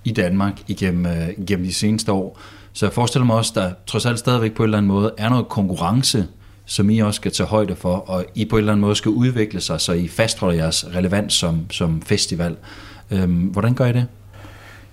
i 0.04 0.12
Danmark 0.12 0.54
igennem, 0.68 1.06
øh, 1.06 1.30
igennem 1.38 1.66
de 1.66 1.74
seneste 1.74 2.12
år. 2.12 2.40
Så 2.74 2.86
jeg 2.86 2.94
forestiller 2.94 3.26
mig 3.26 3.36
også, 3.36 3.52
der 3.56 3.72
trods 3.88 4.06
alt 4.06 4.20
stadigvæk 4.20 4.56
på 4.56 4.64
en 4.64 4.68
eller 4.68 4.78
anden 4.78 4.92
måde 4.92 5.12
er 5.18 5.30
noget 5.30 5.48
konkurrence, 5.48 6.28
som 6.66 6.90
I 6.90 7.00
også 7.00 7.18
skal 7.18 7.32
tage 7.32 7.48
højde 7.48 7.76
for, 7.76 7.96
og 7.96 8.26
I 8.36 8.46
på 8.46 8.56
en 8.56 8.60
eller 8.60 8.72
anden 8.72 8.82
måde 8.82 8.96
skal 8.96 9.12
udvikle 9.12 9.62
sig, 9.62 9.82
så 9.82 9.94
I 9.94 10.08
fastholder 10.08 10.56
jeres 10.56 10.86
relevans 10.96 11.34
som, 11.34 11.72
som 11.72 12.02
festival. 12.02 12.56
Øhm, 13.12 13.32
hvordan 13.32 13.74
gør 13.74 13.86
I 13.86 13.94
det? 13.94 14.08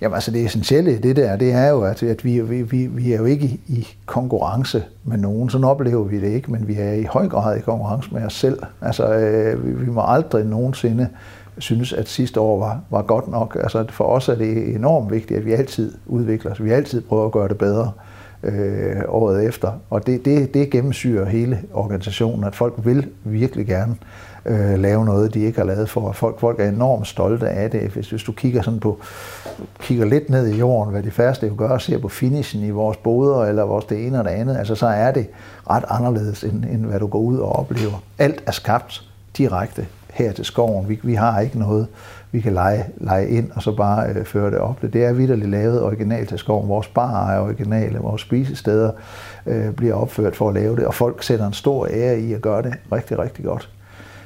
Jamen 0.01 0.15
altså 0.15 0.31
det 0.31 0.45
essentielle 0.45 0.93
i 0.95 0.99
det 0.99 1.17
der, 1.17 1.37
det 1.37 1.53
er 1.53 1.69
jo, 1.69 1.83
at, 1.83 2.03
at 2.03 2.25
vi, 2.25 2.41
vi, 2.41 2.63
vi, 2.63 2.87
vi 2.87 3.13
er 3.13 3.17
jo 3.17 3.25
ikke 3.25 3.47
i, 3.47 3.61
i 3.69 3.89
konkurrence 4.07 4.85
med 5.05 5.19
nogen. 5.19 5.51
Sådan 5.51 5.65
oplever 5.65 6.05
vi 6.05 6.21
det 6.21 6.29
ikke, 6.29 6.53
men 6.53 6.69
vi 6.69 6.75
er 6.75 6.93
i 6.93 7.03
høj 7.03 7.29
grad 7.29 7.57
i 7.57 7.61
konkurrence 7.61 8.09
med 8.13 8.23
os 8.23 8.35
selv. 8.35 8.59
Altså 8.81 9.15
øh, 9.15 9.67
vi, 9.67 9.85
vi 9.85 9.91
må 9.91 10.03
aldrig 10.07 10.45
nogensinde 10.45 11.09
synes, 11.59 11.93
at 11.93 12.09
sidste 12.09 12.41
år 12.41 12.59
var, 12.59 12.81
var 12.91 13.03
godt 13.03 13.29
nok. 13.29 13.57
Altså 13.63 13.85
for 13.91 14.05
os 14.05 14.29
er 14.29 14.35
det 14.35 14.75
enormt 14.75 15.13
vigtigt, 15.13 15.39
at 15.39 15.47
vi 15.47 15.53
altid 15.53 15.95
udvikler 16.07 16.51
os. 16.51 16.65
Vi 16.65 16.71
altid 16.71 17.01
prøver 17.01 17.27
at 17.27 17.33
gøre 17.33 17.49
det 17.49 17.59
bedre 17.59 17.93
øh, 18.43 19.03
året 19.09 19.45
efter. 19.45 19.73
Og 19.91 20.07
det, 20.07 20.25
det, 20.25 20.55
det 20.55 20.71
gennemsyrer 20.71 21.25
hele 21.25 21.59
organisationen, 21.73 22.45
at 22.45 22.55
folk 22.55 22.75
vil 22.77 23.09
virkelig 23.25 23.67
gerne 23.67 23.97
øh, 24.47 24.79
lave 24.79 25.05
noget, 25.05 25.35
de 25.35 25.41
ikke 25.41 25.59
har 25.59 25.67
lavet 25.67 25.89
for. 25.91 26.13
Folk, 26.13 26.41
folk 26.41 26.61
er 26.61 26.69
enormt 26.69 27.07
stolte 27.07 27.49
af 27.49 27.71
det. 27.71 27.81
Hvis, 27.81 28.11
hvis 28.11 28.23
du 28.23 28.33
kigger 28.33 28.63
sådan 28.63 28.81
på, 28.81 29.01
kigger 29.81 30.05
lidt 30.05 30.31
ned 30.31 30.47
i 30.47 30.59
jorden, 30.59 30.93
hvad 30.93 31.03
de 31.03 31.11
færreste 31.11 31.47
jo 31.47 31.55
gør, 31.59 31.69
og 31.69 31.81
ser 31.81 31.99
på 31.99 32.09
finishen 32.09 32.63
i 32.63 32.71
vores 32.71 32.97
boder, 32.97 33.45
eller 33.45 33.63
vores 33.63 33.85
det 33.85 34.07
ene 34.07 34.19
og 34.19 34.25
det 34.25 34.31
andet, 34.31 34.57
altså 34.57 34.75
så 34.75 34.87
er 34.87 35.13
det 35.13 35.27
ret 35.71 35.85
anderledes, 35.89 36.45
end, 36.45 36.65
end 36.65 36.85
hvad 36.85 37.01
du 37.01 37.07
går 37.07 37.19
ud 37.19 37.39
og 37.39 37.57
oplever. 37.57 38.03
Alt 38.19 38.43
er 38.47 38.53
skabt 38.53 39.03
direkte 39.37 39.87
her 40.17 40.33
til 40.33 40.45
skoven. 40.45 40.89
Vi, 40.89 41.01
vi 41.03 41.15
har 41.15 41.41
ikke 41.41 41.59
noget, 41.59 41.87
vi 42.33 42.41
kan 42.41 42.53
lege, 42.53 42.85
lege 42.97 43.29
ind 43.29 43.51
og 43.55 43.63
så 43.63 43.77
bare 43.77 44.09
øh, 44.09 44.25
føre 44.25 44.51
det 44.51 44.59
op. 44.59 44.83
Det 44.83 45.05
er 45.05 45.13
vidderligt 45.13 45.51
lavet 45.51 45.83
originalt 45.83 46.29
til 46.29 46.39
skoven. 46.39 46.69
Vores 46.69 46.89
bar 46.89 47.31
er 47.31 47.41
originale, 47.41 47.99
vores 47.99 48.23
spisesteder 48.23 48.91
øh, 49.47 49.71
bliver 49.73 49.95
opført 49.95 50.37
for 50.37 50.49
at 50.49 50.55
lave 50.55 50.77
det, 50.77 50.87
og 50.87 50.95
folk 50.95 51.23
sætter 51.23 51.47
en 51.47 51.53
stor 51.53 51.87
ære 51.91 52.21
i 52.21 52.33
at 52.33 52.43
gøre 52.43 52.63
det 52.63 52.75
rigtig, 52.93 53.19
rigtig 53.19 53.45
godt. 53.45 53.71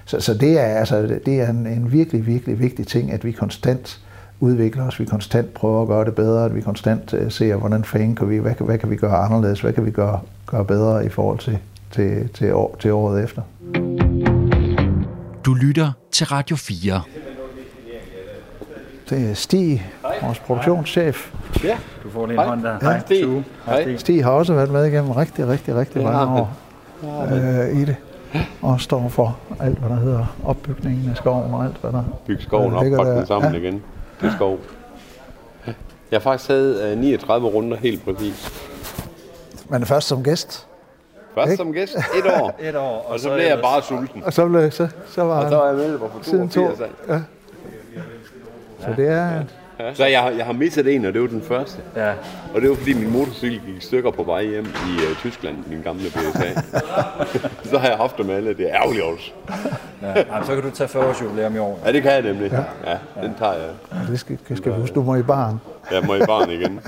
Så, 0.04 0.20
så 0.20 0.34
det 0.34 0.60
er, 0.60 0.64
altså, 0.64 1.18
det 1.26 1.40
er 1.40 1.50
en, 1.50 1.66
en 1.66 1.92
virkelig, 1.92 2.26
virkelig 2.26 2.58
vigtig 2.58 2.86
ting, 2.86 3.12
at 3.12 3.24
vi 3.24 3.32
konstant 3.32 4.00
udvikler 4.40 4.86
os, 4.86 5.00
vi 5.00 5.04
konstant 5.04 5.54
prøver 5.54 5.82
at 5.82 5.88
gøre 5.88 6.04
det 6.04 6.14
bedre, 6.14 6.44
at 6.44 6.54
vi 6.54 6.60
konstant 6.60 7.14
øh, 7.14 7.30
ser, 7.30 7.56
hvordan 7.56 7.84
fanden 7.84 8.14
kan 8.14 8.30
vi, 8.30 8.38
hvad, 8.38 8.54
hvad 8.60 8.78
kan 8.78 8.90
vi 8.90 8.96
gøre 8.96 9.16
anderledes, 9.16 9.60
hvad 9.60 9.72
kan 9.72 9.86
vi 9.86 9.90
gøre, 9.90 10.20
gøre 10.46 10.64
bedre 10.64 11.06
i 11.06 11.08
forhold 11.08 11.38
til, 11.38 11.58
til, 11.90 12.28
til, 12.28 12.54
år, 12.54 12.76
til 12.78 12.92
året 12.92 13.24
efter. 13.24 13.42
Du 15.50 15.54
lytter 15.54 15.92
til 16.12 16.26
Radio 16.26 16.56
4. 16.56 17.02
Det 19.10 19.30
er 19.30 19.34
Stig, 19.34 19.92
vores 20.22 20.38
produktionschef. 20.38 21.32
Ja. 21.64 21.78
Du 22.04 22.10
får 22.10 22.26
lige 22.26 22.40
en 22.40 22.46
hånd 22.46 22.62
der. 22.62 22.78
Hej, 22.82 23.00
Stig. 23.00 23.44
Hej. 23.66 23.96
Stig 23.96 24.24
har 24.24 24.30
også 24.30 24.54
været 24.54 24.70
med 24.70 24.86
igennem 24.86 25.10
rigtig, 25.10 25.48
rigtig, 25.48 25.74
rigtig 25.76 25.94
Det 25.94 26.02
mange 26.04 26.40
år 26.40 26.56
øh, 27.32 27.80
i 27.80 27.84
det. 27.84 27.96
Og 28.62 28.80
står 28.80 29.08
for 29.08 29.38
alt, 29.60 29.78
hvad 29.78 29.88
der 29.88 29.96
hedder 29.96 30.36
opbygningen 30.44 31.10
af 31.10 31.16
skoven 31.16 31.54
og 31.54 31.64
alt, 31.64 31.76
hvad 31.80 31.92
der 31.92 32.02
Bygge 32.26 32.42
skoven 32.42 32.74
op, 32.74 32.82
ligger 32.82 32.98
pakke 32.98 33.10
der. 33.10 33.16
den 33.18 33.26
sammen 33.26 33.52
Ja. 33.52 33.58
igen 33.58 33.82
til 34.20 34.32
skov. 34.36 34.58
Jeg 35.66 35.74
har 36.12 36.20
faktisk 36.20 36.48
taget 36.48 36.92
uh, 36.92 36.98
39 37.00 37.48
runder 37.48 37.76
helt 37.76 38.04
præcis. 38.04 38.52
Men 39.68 39.86
først 39.86 40.08
som 40.08 40.22
gæst. 40.24 40.66
Først 41.34 41.56
som 41.56 41.72
gæst, 41.72 41.96
et 41.96 42.40
år, 42.40 42.58
Et 42.68 42.76
år, 42.76 43.06
og 43.08 43.20
så 43.20 43.34
blev 43.34 43.46
jeg 43.46 43.58
bare 43.62 43.82
sulten. 43.82 44.22
Og 44.24 44.32
så, 44.32 44.46
blev, 44.46 44.70
så, 44.70 44.88
så 45.06 45.22
var 45.22 45.44
Og 45.44 45.50
så 45.50 45.56
var 45.56 45.66
jeg 45.66 45.76
mig 45.76 45.98
for 45.98 46.18
siden 46.22 46.48
to. 46.48 46.60
82 46.60 46.80
af. 46.80 47.14
Ja. 47.14 47.20
Så 48.80 48.94
det 48.96 49.08
er, 49.08 49.42
Så 49.94 50.04
jeg, 50.04 50.34
jeg 50.38 50.46
har 50.46 50.52
misset 50.52 50.94
en, 50.94 51.04
og 51.04 51.12
det 51.12 51.20
var 51.22 51.28
den 51.28 51.42
første. 51.42 51.78
Ja. 51.96 52.12
Og 52.54 52.60
det 52.60 52.70
var 52.70 52.76
fordi 52.76 52.92
min 52.94 53.12
motorcykel 53.12 53.60
gik 53.66 53.76
i 53.76 53.80
stykker 53.80 54.10
på 54.10 54.22
vej 54.22 54.44
hjem 54.44 54.64
i 54.64 54.96
uh, 55.10 55.16
Tyskland, 55.16 55.56
min 55.66 55.82
gamle 55.82 56.04
BSA. 56.10 56.60
så 57.70 57.78
har 57.78 57.88
jeg 57.88 57.96
haft 57.96 58.18
dem 58.18 58.30
alle, 58.30 58.54
det 58.54 58.70
er 58.70 58.74
ærgerligt 58.74 59.04
også. 59.04 59.30
ja. 60.02 60.06
Jamen, 60.32 60.46
så 60.46 60.54
kan 60.54 60.62
du 60.62 60.70
tage 60.70 60.88
40 60.88 61.08
års 61.08 61.22
jubilæum 61.22 61.54
i 61.54 61.58
år. 61.58 61.80
Ja, 61.86 61.92
det 61.92 62.02
kan 62.02 62.12
jeg 62.12 62.22
nemlig. 62.22 62.52
Ja, 62.86 62.96
den 63.22 63.34
tager 63.38 63.52
jeg. 63.52 63.70
det 64.08 64.20
skal, 64.20 64.38
skal 64.56 64.72
vi 64.72 64.80
huske, 64.80 64.94
du 64.94 65.02
må 65.02 65.16
i 65.16 65.22
barn. 65.22 65.60
Jeg 65.92 66.02
må 66.06 66.14
i 66.14 66.20
barn 66.26 66.50
igen. 66.50 66.80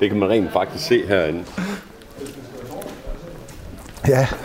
Det 0.00 0.08
kan 0.10 0.18
man 0.18 0.28
rent 0.30 0.52
faktisk 0.52 0.86
se 0.86 1.06
herinde. 1.06 1.44
Ja, 4.08 4.26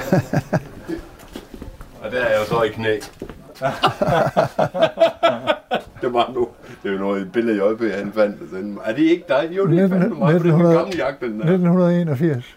Og 2.04 2.12
der 2.12 2.18
er 2.20 2.30
jeg 2.30 2.40
jo 2.40 2.46
så 2.46 2.62
i 2.62 2.70
knæ. 2.70 2.94
det 6.02 6.14
var 6.14 6.32
nu. 6.36 6.48
Det 6.84 6.90
er 6.90 6.94
jo 6.94 7.00
noget 7.00 7.22
et 7.22 7.32
billede 7.32 7.58
i 7.58 7.60
JP, 7.60 7.82
han 7.96 8.12
fandt. 8.14 8.52
og. 8.52 8.80
Er 8.86 8.94
det 8.94 9.02
ikke 9.02 9.26
dig? 9.30 9.50
Jo, 9.52 9.68
det 9.68 9.80
er 9.80 9.88
fandme 9.90 10.16
mig, 10.20 10.32
for 10.32 10.40
det 10.40 10.52
er 10.52 10.58
min 10.58 10.66
1900 10.66 10.78
gamle 10.78 10.98
jagt, 10.98 11.22
den 11.22 11.40
der. 11.40 11.46
1981. 11.46 12.56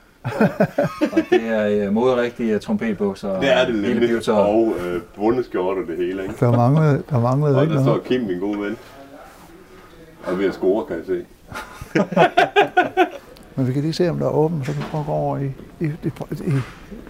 Og 1.13 1.19
det 1.31 1.43
er 1.43 1.87
uh, 1.89 1.95
moderigtige 1.95 2.59
trompetbukser. 2.59 3.41
Det 3.41 3.53
er 3.53 3.67
det 3.67 3.75
hele 3.75 4.01
nemlig. 4.01 4.29
Og 4.29 4.75
øh, 4.87 5.01
bundeskjorte 5.17 5.79
og 5.79 5.87
det 5.87 5.97
hele, 5.97 6.23
ikke? 6.23 6.35
Der 6.41 6.57
manglede, 6.57 7.03
der 7.11 7.21
manglede 7.21 7.57
Og 7.57 7.63
ikke 7.63 7.75
der 7.75 7.83
står 7.83 7.91
noget. 7.91 8.05
Kim, 8.05 8.21
min 8.21 8.39
gode 8.39 8.61
ven. 8.61 8.77
Og 10.25 10.33
er 10.33 10.37
ved 10.37 10.47
at 10.47 10.55
score, 10.55 10.85
kan 10.85 10.97
jeg 10.97 11.07
se. 11.07 11.25
Men 13.57 13.69
vi 13.69 13.73
kan 13.73 13.83
lige 13.83 13.93
se, 13.93 14.11
om 14.11 14.19
der 14.19 14.27
er 14.27 14.31
åbent, 14.31 14.67
så 14.67 14.73
vi 14.73 14.83
prøve 14.91 15.01
at 15.01 15.07
gå 15.07 15.13
over 15.13 15.39
i, 15.39 15.53
i, 15.81 15.85
i, 15.85 16.11
i 16.47 16.53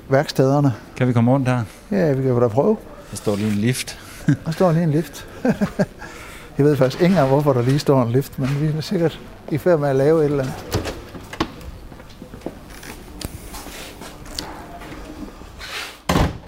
værkstederne. 0.09 0.73
Kan 0.97 1.09
vi 1.09 1.13
komme 1.13 1.31
rundt 1.31 1.47
der? 1.47 1.63
Ja, 1.91 2.13
vi 2.13 2.23
kan 2.23 2.41
da 2.41 2.49
prøve. 2.49 2.77
Der 3.11 3.17
står 3.17 3.37
lige 3.37 3.49
en 3.49 3.55
lift. 3.55 3.99
Der 4.47 4.51
står 4.51 4.73
lige 4.73 4.85
en 4.85 4.91
lift. 4.91 5.27
Jeg 6.59 6.67
ved 6.67 6.77
faktisk 6.77 7.03
ikke 7.03 7.13
engang, 7.13 7.29
hvorfor 7.29 7.53
der 7.53 7.63
lige 7.63 7.79
står 7.79 8.03
en 8.03 8.13
lift, 8.13 8.39
men 8.39 8.49
vi 8.61 8.79
er 8.79 8.81
sikkert 8.81 9.21
i 9.51 9.59
færd 9.59 9.79
med 9.79 9.89
at 9.89 9.97
lave 9.97 10.21
et 10.21 10.25
eller 10.25 10.43
andet. 10.43 10.83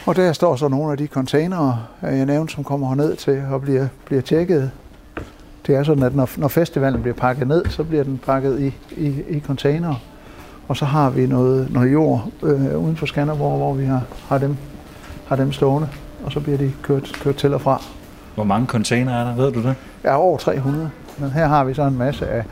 Og 0.07 0.17
der 0.17 0.33
står 0.33 0.57
så 0.57 0.69
nogle 0.69 0.93
af 0.93 0.99
de 0.99 1.07
containere, 1.07 1.81
jeg 2.03 2.27
nævnte, 2.27 2.55
som 2.55 2.65
kommer 2.65 2.89
herned 2.89 3.17
til 3.17 3.43
og 3.51 3.61
bliver, 3.61 3.89
bliver 4.05 4.23
tjekket. 4.23 4.71
Det 5.67 5.75
er 5.75 5.83
sådan, 5.83 6.03
at 6.03 6.15
når, 6.17 6.29
når 6.37 6.49
festivalen 6.49 7.03
bliver 7.03 7.15
pakket 7.15 7.49
ned, 7.49 7.65
så 7.69 7.85
bliver 7.85 8.05
den 8.05 8.21
pakket 8.27 8.61
i, 8.61 8.75
i, 9.07 9.23
i 9.29 9.41
containere. 9.41 9.97
Og 10.69 10.77
så 10.77 10.85
har 10.85 11.11
vi 11.11 11.27
noget, 11.27 11.73
noget 11.73 11.93
jord 11.93 12.29
øh, 12.43 12.79
uden 12.79 12.97
for 12.97 13.07
Skanderborg, 13.07 13.57
hvor 13.57 13.75
vi 13.75 13.85
har, 13.85 14.03
har, 14.29 14.39
dem, 14.39 14.57
har 15.27 15.37
dem 15.37 15.53
stående. 15.53 15.89
Og 16.25 16.33
så 16.33 16.41
bliver 16.41 16.59
de 16.59 16.73
kørt, 16.83 17.13
kørt 17.23 17.37
til 17.37 17.55
og 17.55 17.61
fra. 17.61 17.83
Hvor 18.35 18.45
mange 18.45 18.67
container 18.67 19.13
er 19.15 19.25
der? 19.25 19.35
Ved 19.37 19.53
du 19.53 19.63
det? 19.63 19.75
er 20.05 20.13
over 20.15 20.39
300. 20.39 20.91
Men 21.19 21.31
her 21.31 21.47
har 21.47 21.65
vi 21.65 21.75
så 21.75 21.83
en 21.83 21.99
masse 21.99 22.27
af, 22.29 22.45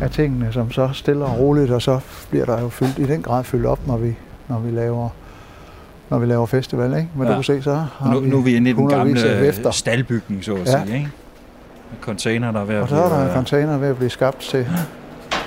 af 0.00 0.10
tingene, 0.10 0.52
som 0.52 0.70
så 0.70 0.88
stiller 0.92 1.26
og 1.26 1.38
roligt, 1.38 1.70
og 1.70 1.82
så 1.82 2.00
bliver 2.30 2.44
der 2.44 2.60
jo 2.60 2.68
fyldt, 2.68 2.98
i 2.98 3.04
den 3.04 3.22
grad 3.22 3.44
fyldt 3.44 3.66
op, 3.66 3.86
når 3.86 3.96
vi, 3.96 4.16
når 4.48 4.58
vi 4.58 4.70
laver 4.70 5.08
når 6.10 6.18
vi 6.18 6.26
laver 6.26 6.46
festival, 6.46 6.94
ikke? 6.94 7.08
Men 7.14 7.22
ja. 7.22 7.30
Ja. 7.30 7.36
du 7.38 7.42
kan 7.42 7.44
se, 7.56 7.62
så 7.62 7.74
har 7.74 8.12
Nu, 8.14 8.20
nu 8.20 8.38
er 8.38 8.42
vi 8.42 8.56
inde 8.56 8.70
i 8.70 8.72
den 8.72 8.88
gamle 8.88 9.52
staldbygning, 9.70 10.44
så 10.44 10.54
at 10.54 10.66
Ja. 10.66 10.84
sige. 10.84 10.96
Ikke? 10.96 11.10
Container, 12.00 12.52
der 12.52 12.60
er 12.60 12.64
ved 12.64 12.74
at 12.74 12.82
Og 12.82 12.88
så 12.88 12.96
er 12.96 13.08
der 13.08 13.16
en 13.16 13.22
blive, 13.22 13.34
container 13.34 13.78
ved 13.78 13.88
at 13.88 13.96
blive 13.96 14.10
skabt 14.10 14.40
til, 14.40 14.66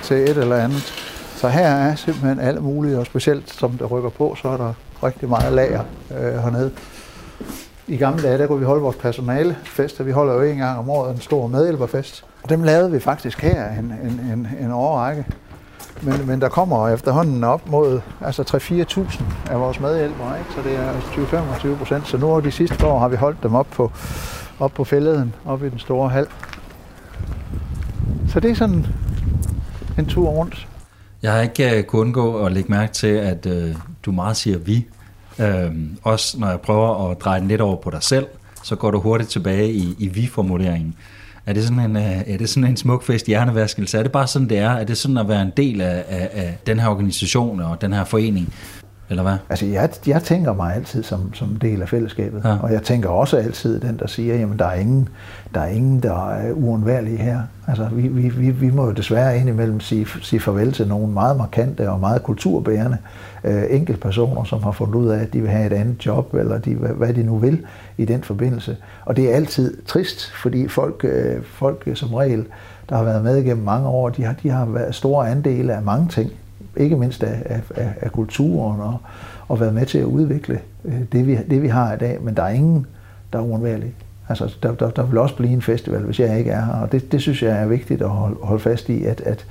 til 0.02 0.16
et 0.16 0.38
eller 0.38 0.56
andet. 0.56 0.82
Så 1.36 1.48
her 1.48 1.66
er 1.66 1.94
simpelthen 1.94 2.40
alt 2.40 2.62
muligt, 2.62 2.98
og 2.98 3.06
specielt 3.06 3.52
som 3.52 3.70
det 3.70 3.90
rykker 3.90 4.10
på, 4.10 4.36
så 4.42 4.48
er 4.48 4.56
der 4.56 4.72
rigtig 5.04 5.28
meget 5.28 5.52
lager 5.52 5.82
øh, 6.10 6.38
hernede. 6.38 6.70
I 7.86 7.96
gamle 7.96 8.22
dage, 8.22 8.38
der 8.38 8.46
kunne 8.46 8.58
vi 8.58 8.64
holde 8.64 8.82
vores 8.82 8.96
personalefest, 8.96 10.00
og 10.00 10.06
vi 10.06 10.10
holder 10.10 10.34
jo 10.34 10.42
en 10.42 10.56
gang 10.56 10.78
om 10.78 10.90
året 10.90 11.14
en 11.14 11.20
stor 11.20 11.46
medhjælperfest. 11.46 12.24
Og 12.42 12.48
dem 12.48 12.62
lavede 12.62 12.90
vi 12.90 13.00
faktisk 13.00 13.42
her 13.42 13.68
en, 13.68 13.84
en, 13.84 14.20
en, 14.32 14.48
en 14.60 14.70
årrække. 14.72 15.24
Men, 16.00 16.26
men 16.26 16.40
der 16.40 16.48
kommer 16.48 16.88
efterhånden 16.88 17.44
op 17.44 17.70
mod 17.70 18.00
altså 18.20 18.42
3-4.000 18.42 19.22
af 19.50 19.60
vores 19.60 19.80
medhjælpere, 19.80 20.38
ikke? 20.38 20.52
så 20.52 20.62
det 20.62 20.76
er 20.76 20.92
20-25 21.74 21.78
procent. 21.78 22.08
Så 22.08 22.16
nu 22.16 22.26
over 22.26 22.40
de 22.40 22.50
sidste 22.50 22.86
år 22.86 22.98
har 22.98 23.08
vi 23.08 23.16
holdt 23.16 23.42
dem 23.42 23.54
op 23.54 23.66
på, 23.70 23.92
op 24.58 24.74
på 24.74 24.84
fælleden, 24.84 25.34
op 25.44 25.64
i 25.64 25.68
den 25.68 25.78
store 25.78 26.08
hal. 26.08 26.26
Så 28.28 28.40
det 28.40 28.50
er 28.50 28.54
sådan 28.54 28.86
en 29.98 30.06
tur 30.06 30.28
rundt. 30.28 30.68
Jeg 31.22 31.32
har 31.32 31.40
ikke 31.40 31.70
øh, 31.72 31.78
uh, 31.78 31.84
kunnet 31.84 32.02
undgå 32.02 32.44
at 32.46 32.52
lægge 32.52 32.70
mærke 32.70 32.92
til, 32.92 33.06
at 33.06 33.46
uh, 33.46 33.76
du 34.04 34.12
meget 34.12 34.36
siger 34.36 34.58
vi. 34.58 34.86
Uh, 35.38 35.74
også 36.02 36.40
når 36.40 36.48
jeg 36.48 36.60
prøver 36.60 37.10
at 37.10 37.20
dreje 37.20 37.40
den 37.40 37.48
lidt 37.48 37.60
over 37.60 37.76
på 37.76 37.90
dig 37.90 38.02
selv, 38.02 38.26
så 38.62 38.76
går 38.76 38.90
du 38.90 39.00
hurtigt 39.00 39.30
tilbage 39.30 39.72
i, 39.72 39.94
i 39.98 40.08
vi-formuleringen. 40.08 40.94
Er 41.46 41.52
det, 41.52 41.64
sådan 41.64 41.78
en, 41.78 41.96
øh, 41.96 42.02
er 42.02 42.38
det 42.38 42.48
sådan 42.48 42.70
en 42.70 42.76
smukfest 42.76 43.26
hjernevaskelse? 43.26 43.98
Er 43.98 44.02
det 44.02 44.12
bare 44.12 44.26
sådan, 44.26 44.48
det 44.48 44.58
er? 44.58 44.70
Er 44.70 44.84
det 44.84 44.98
sådan 44.98 45.18
at 45.18 45.28
være 45.28 45.42
en 45.42 45.52
del 45.56 45.80
af, 45.80 46.04
af, 46.08 46.30
af 46.32 46.58
den 46.66 46.80
her 46.80 46.88
organisation 46.88 47.60
og 47.60 47.80
den 47.80 47.92
her 47.92 48.04
forening? 48.04 48.54
Eller 49.10 49.22
hvad? 49.22 49.36
Altså, 49.50 49.66
jeg, 49.66 49.90
jeg 50.06 50.22
tænker 50.22 50.52
mig 50.52 50.74
altid 50.74 51.02
som, 51.02 51.34
som 51.34 51.56
del 51.56 51.82
af 51.82 51.88
fællesskabet. 51.88 52.42
Ja. 52.44 52.56
Og 52.62 52.72
jeg 52.72 52.82
tænker 52.82 53.08
også 53.08 53.36
altid 53.36 53.80
den, 53.80 53.98
der 53.98 54.06
siger, 54.06 54.36
jamen 54.36 54.58
der 54.58 54.66
er 54.66 54.74
ingen, 54.74 55.08
der 55.54 55.60
er, 55.60 55.66
ingen, 55.66 56.00
der 56.00 56.30
er 56.30 56.52
uundværlige 56.52 57.16
her. 57.16 57.40
Altså, 57.66 57.88
vi, 57.92 58.08
vi, 58.08 58.28
vi, 58.28 58.50
vi 58.50 58.70
må 58.70 58.84
jo 58.84 58.92
desværre 58.92 59.38
indimellem 59.38 59.80
sige, 59.80 60.06
sige 60.22 60.40
farvel 60.40 60.72
til 60.72 60.88
nogle 60.88 61.08
meget 61.08 61.36
markante 61.36 61.90
og 61.90 62.00
meget 62.00 62.22
kulturbærende 62.22 62.96
øh, 63.44 63.62
enkeltpersoner, 63.70 64.44
som 64.44 64.62
har 64.62 64.72
fundet 64.72 64.94
ud 64.94 65.08
af, 65.08 65.18
at 65.18 65.32
de 65.32 65.40
vil 65.40 65.50
have 65.50 65.66
et 65.66 65.72
andet 65.72 66.06
job, 66.06 66.34
eller 66.34 66.58
de, 66.58 66.74
hvad, 66.74 66.90
hvad 66.90 67.14
de 67.14 67.22
nu 67.22 67.38
vil 67.38 67.66
i 67.98 68.04
den 68.04 68.22
forbindelse. 68.22 68.76
Og 69.04 69.16
det 69.16 69.30
er 69.30 69.36
altid 69.36 69.82
trist, 69.86 70.32
fordi 70.32 70.68
folk, 70.68 71.04
øh, 71.04 71.42
folk 71.44 71.88
som 71.94 72.14
regel, 72.14 72.44
der 72.88 72.96
har 72.96 73.04
været 73.04 73.24
med 73.24 73.36
igennem 73.36 73.64
mange 73.64 73.88
år, 73.88 74.08
de 74.08 74.24
har, 74.24 74.34
de 74.42 74.50
har 74.50 74.64
været 74.64 74.94
store 74.94 75.30
andele 75.30 75.74
af 75.74 75.82
mange 75.82 76.08
ting 76.08 76.30
ikke 76.76 76.96
mindst 76.96 77.22
af, 77.22 77.42
af, 77.44 77.60
af, 77.76 77.94
af 78.00 78.12
kulturen 78.12 78.80
og, 78.80 78.96
og 79.48 79.60
været 79.60 79.74
med 79.74 79.86
til 79.86 79.98
at 79.98 80.04
udvikle 80.04 80.60
øh, 80.84 81.00
det, 81.12 81.26
vi, 81.26 81.38
det, 81.50 81.62
vi 81.62 81.68
har 81.68 81.94
i 81.94 81.98
dag. 81.98 82.18
Men 82.22 82.36
der 82.36 82.42
er 82.42 82.48
ingen, 82.48 82.86
der 83.32 83.38
er 83.38 83.42
uundværlige. 83.42 83.92
Altså, 84.28 84.54
der, 84.62 84.74
der, 84.74 84.90
der 84.90 85.02
vil 85.02 85.18
også 85.18 85.36
blive 85.36 85.52
en 85.52 85.62
festival, 85.62 86.02
hvis 86.02 86.20
jeg 86.20 86.38
ikke 86.38 86.50
er 86.50 86.64
her. 86.64 86.72
Og 86.72 86.92
det, 86.92 87.12
det 87.12 87.22
synes 87.22 87.42
jeg 87.42 87.62
er 87.62 87.66
vigtigt 87.66 88.02
at 88.02 88.08
holde, 88.08 88.36
holde 88.42 88.62
fast 88.62 88.88
i, 88.88 89.04
at, 89.04 89.20
at, 89.20 89.46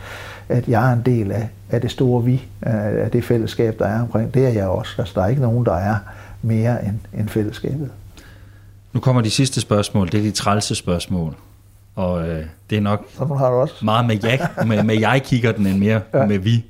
at 0.49 0.67
jeg 0.67 0.89
er 0.89 0.93
en 0.93 1.01
del 1.05 1.31
af, 1.31 1.49
af 1.69 1.81
det 1.81 1.91
store 1.91 2.23
vi, 2.23 2.45
af 2.61 3.11
det 3.11 3.23
fællesskab, 3.23 3.79
der 3.79 3.85
er 3.85 4.01
omkring. 4.01 4.33
Det 4.33 4.45
er 4.45 4.49
jeg 4.49 4.67
også. 4.67 4.95
Altså, 4.97 5.13
der 5.15 5.21
er 5.23 5.27
ikke 5.27 5.41
nogen, 5.41 5.65
der 5.65 5.75
er 5.75 5.95
mere 6.41 6.85
end, 6.85 6.99
end 7.19 7.29
fællesskabet. 7.29 7.89
Nu 8.93 8.99
kommer 8.99 9.21
de 9.21 9.29
sidste 9.29 9.61
spørgsmål. 9.61 10.11
Det 10.11 10.19
er 10.19 10.23
de 10.23 10.31
trælse 10.31 10.75
spørgsmål. 10.75 11.35
Og 11.95 12.29
øh, 12.29 12.45
det 12.69 12.77
er 12.77 12.81
nok 12.81 13.05
Sådan 13.17 13.37
har 13.37 13.49
du 13.49 13.55
også. 13.55 13.85
meget 13.85 14.05
med 14.05 14.17
jeg, 14.23 14.47
med, 14.67 14.83
med 14.83 14.99
jeg 14.99 15.21
kigger 15.25 15.51
den, 15.51 15.67
end 15.67 15.79
mere. 15.79 16.01
Ja. 16.13 16.25
med 16.25 16.37
vi. 16.37 16.65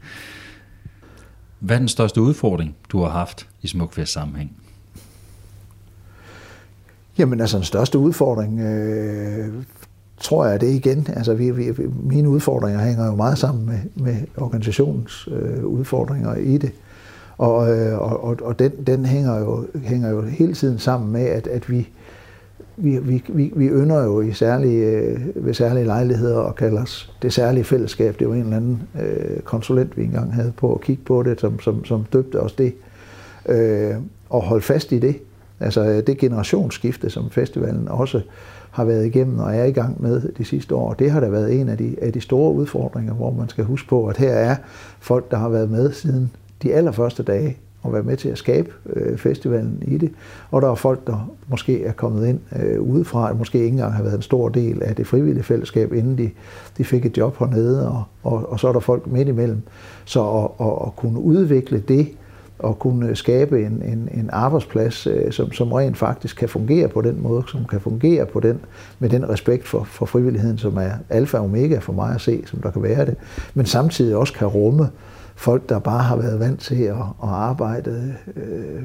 Hvad 1.63 1.75
er 1.75 1.79
den 1.79 1.87
største 1.87 2.21
udfordring, 2.21 2.75
du 2.89 3.01
har 3.01 3.09
haft 3.09 3.47
i 3.61 3.67
Smukfest 3.67 4.13
sammenhæng? 4.13 4.51
Jamen 7.17 7.41
altså 7.41 7.57
den 7.57 7.65
største 7.65 7.97
udfordring, 7.97 8.59
øh, 8.59 9.53
tror 10.17 10.45
jeg, 10.45 10.61
det 10.61 10.69
er 10.69 10.73
igen. 10.73 11.07
Altså 11.15 11.33
vi, 11.33 11.51
vi, 11.51 11.71
mine 12.03 12.29
udfordringer 12.29 12.85
hænger 12.85 13.05
jo 13.05 13.15
meget 13.15 13.37
sammen 13.37 13.65
med, 13.65 13.79
med 13.95 14.15
organisationens 14.37 15.29
øh, 15.31 15.65
udfordringer 15.65 16.35
i 16.35 16.57
det. 16.57 16.71
Og, 17.37 17.77
øh, 17.77 18.01
og, 18.01 18.23
og, 18.23 18.37
og 18.41 18.59
den, 18.59 18.71
den 18.87 19.05
hænger, 19.05 19.39
jo, 19.39 19.67
hænger 19.83 20.09
jo 20.09 20.21
hele 20.21 20.53
tiden 20.53 20.79
sammen 20.79 21.11
med, 21.11 21.25
at, 21.25 21.47
at 21.47 21.69
vi, 21.69 21.89
vi, 22.77 22.97
vi, 22.97 23.23
vi, 23.29 23.53
vi 23.55 23.67
ynder 23.67 24.03
jo 24.03 24.21
i 24.21 24.33
særlige, 24.33 24.85
øh, 24.85 25.19
ved 25.35 25.53
særlige 25.53 25.85
lejligheder 25.85 26.37
og 26.37 26.55
kalder 26.55 26.81
os 26.81 27.13
det 27.21 27.33
særlige 27.33 27.63
fællesskab. 27.63 28.19
Det 28.19 28.27
var 28.27 28.33
en 28.33 28.41
eller 28.41 28.57
anden 28.57 28.81
øh, 29.01 29.39
konsulent, 29.39 29.97
vi 29.97 30.03
engang 30.03 30.33
havde 30.33 30.53
på 30.57 30.73
at 30.73 30.81
kigge 30.81 31.03
på 31.05 31.23
det, 31.23 31.39
som, 31.39 31.59
som, 31.59 31.85
som 31.85 32.05
døbte 32.13 32.39
os 32.39 32.53
det. 32.53 32.73
Øh, 33.49 33.95
og 34.29 34.41
holde 34.41 34.63
fast 34.63 34.91
i 34.91 34.99
det. 34.99 35.15
Altså 35.59 35.85
øh, 35.85 36.07
det 36.07 36.17
generationsskifte, 36.17 37.09
som 37.09 37.29
festivalen 37.29 37.87
også 37.87 38.21
har 38.71 38.85
været 38.85 39.05
igennem 39.05 39.39
og 39.39 39.55
er 39.55 39.63
i 39.63 39.71
gang 39.71 40.01
med 40.01 40.21
de 40.37 40.45
sidste 40.45 40.75
år. 40.75 40.93
Det 40.93 41.11
har 41.11 41.19
da 41.19 41.29
været 41.29 41.61
en 41.61 41.69
af 41.69 41.77
de, 41.77 41.95
af 42.01 42.13
de 42.13 42.21
store 42.21 42.53
udfordringer, 42.53 43.13
hvor 43.13 43.31
man 43.31 43.49
skal 43.49 43.63
huske 43.63 43.87
på, 43.87 44.07
at 44.07 44.17
her 44.17 44.33
er 44.33 44.55
folk, 44.99 45.31
der 45.31 45.37
har 45.37 45.49
været 45.49 45.71
med 45.71 45.91
siden 45.91 46.31
de 46.63 46.73
allerførste 46.73 47.23
dage 47.23 47.57
og 47.83 47.93
være 47.93 48.03
med 48.03 48.17
til 48.17 48.29
at 48.29 48.37
skabe 48.37 48.69
øh, 48.93 49.17
festivalen 49.17 49.83
i 49.87 49.97
det. 49.97 50.11
Og 50.51 50.61
der 50.61 50.71
er 50.71 50.75
folk, 50.75 51.07
der 51.07 51.31
måske 51.47 51.83
er 51.83 51.91
kommet 51.91 52.27
ind 52.27 52.39
øh, 52.63 52.81
udefra, 52.81 53.29
og 53.29 53.37
måske 53.37 53.57
ikke 53.57 53.67
engang 53.67 53.93
har 53.93 54.03
været 54.03 54.15
en 54.15 54.21
stor 54.21 54.49
del 54.49 54.83
af 54.83 54.95
det 54.95 55.07
frivillige 55.07 55.43
fællesskab, 55.43 55.93
inden 55.93 56.17
de, 56.17 56.29
de 56.77 56.83
fik 56.83 57.05
et 57.05 57.17
job 57.17 57.37
hernede, 57.39 57.89
og, 57.89 58.03
og, 58.23 58.51
og 58.51 58.59
så 58.59 58.67
er 58.67 58.73
der 58.73 58.79
folk 58.79 59.07
midt 59.07 59.27
imellem. 59.27 59.61
Så 60.05 60.21
at, 60.23 60.67
at, 60.67 60.73
at 60.85 60.95
kunne 60.95 61.19
udvikle 61.19 61.79
det, 61.79 62.07
og 62.59 62.79
kunne 62.79 63.15
skabe 63.15 63.65
en, 63.65 63.83
en, 63.85 64.09
en 64.13 64.29
arbejdsplads, 64.33 65.07
øh, 65.07 65.31
som, 65.31 65.51
som 65.51 65.71
rent 65.71 65.97
faktisk 65.97 66.37
kan 66.37 66.49
fungere 66.49 66.87
på 66.87 67.01
den 67.01 67.21
måde, 67.21 67.43
som 67.47 67.65
kan 67.65 67.79
fungere 67.81 68.25
på 68.25 68.39
den, 68.39 68.59
med 68.99 69.09
den 69.09 69.29
respekt 69.29 69.67
for, 69.67 69.83
for 69.83 70.05
frivilligheden, 70.05 70.57
som 70.57 70.77
er 70.77 70.91
alfa 71.09 71.37
og 71.37 71.43
omega 71.43 71.77
for 71.77 71.93
mig 71.93 72.15
at 72.15 72.21
se, 72.21 72.43
som 72.45 72.61
der 72.61 72.71
kan 72.71 72.83
være 72.83 73.05
det, 73.05 73.15
men 73.53 73.65
samtidig 73.65 74.15
også 74.15 74.33
kan 74.33 74.47
rumme 74.47 74.89
folk, 75.35 75.69
der 75.69 75.79
bare 75.79 76.03
har 76.03 76.15
været 76.15 76.39
vant 76.39 76.59
til 76.59 76.83
at, 76.83 76.95
at 76.95 77.29
arbejde 77.29 78.15
øh, 78.35 78.83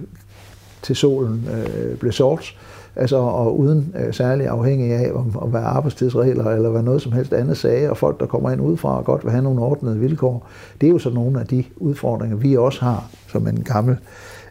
til 0.82 0.96
solen 0.96 1.48
øh, 1.52 1.96
blev 1.96 2.12
sort, 2.12 2.56
altså 2.96 3.16
og 3.16 3.58
uden 3.58 3.94
øh, 3.98 4.14
særlig 4.14 4.46
afhængig 4.46 4.92
af, 4.92 5.12
om, 5.12 5.38
om 5.38 5.50
hvad 5.50 5.60
arbejdstidsregler 5.60 6.50
eller 6.50 6.70
hvad 6.70 6.82
noget 6.82 7.02
som 7.02 7.12
helst 7.12 7.32
andet 7.32 7.56
sagde, 7.56 7.90
og 7.90 7.96
folk, 7.96 8.20
der 8.20 8.26
kommer 8.26 8.50
ind 8.50 8.60
udefra 8.60 8.98
og 8.98 9.04
godt 9.04 9.24
vil 9.24 9.30
have 9.30 9.44
nogle 9.44 9.60
ordnede 9.60 9.98
vilkår. 9.98 10.48
Det 10.80 10.86
er 10.86 10.90
jo 10.90 10.98
så 10.98 11.10
nogle 11.10 11.40
af 11.40 11.46
de 11.46 11.64
udfordringer, 11.76 12.36
vi 12.36 12.56
også 12.56 12.80
har 12.80 13.10
som 13.28 13.46
en 13.46 13.62
gammel, 13.62 13.96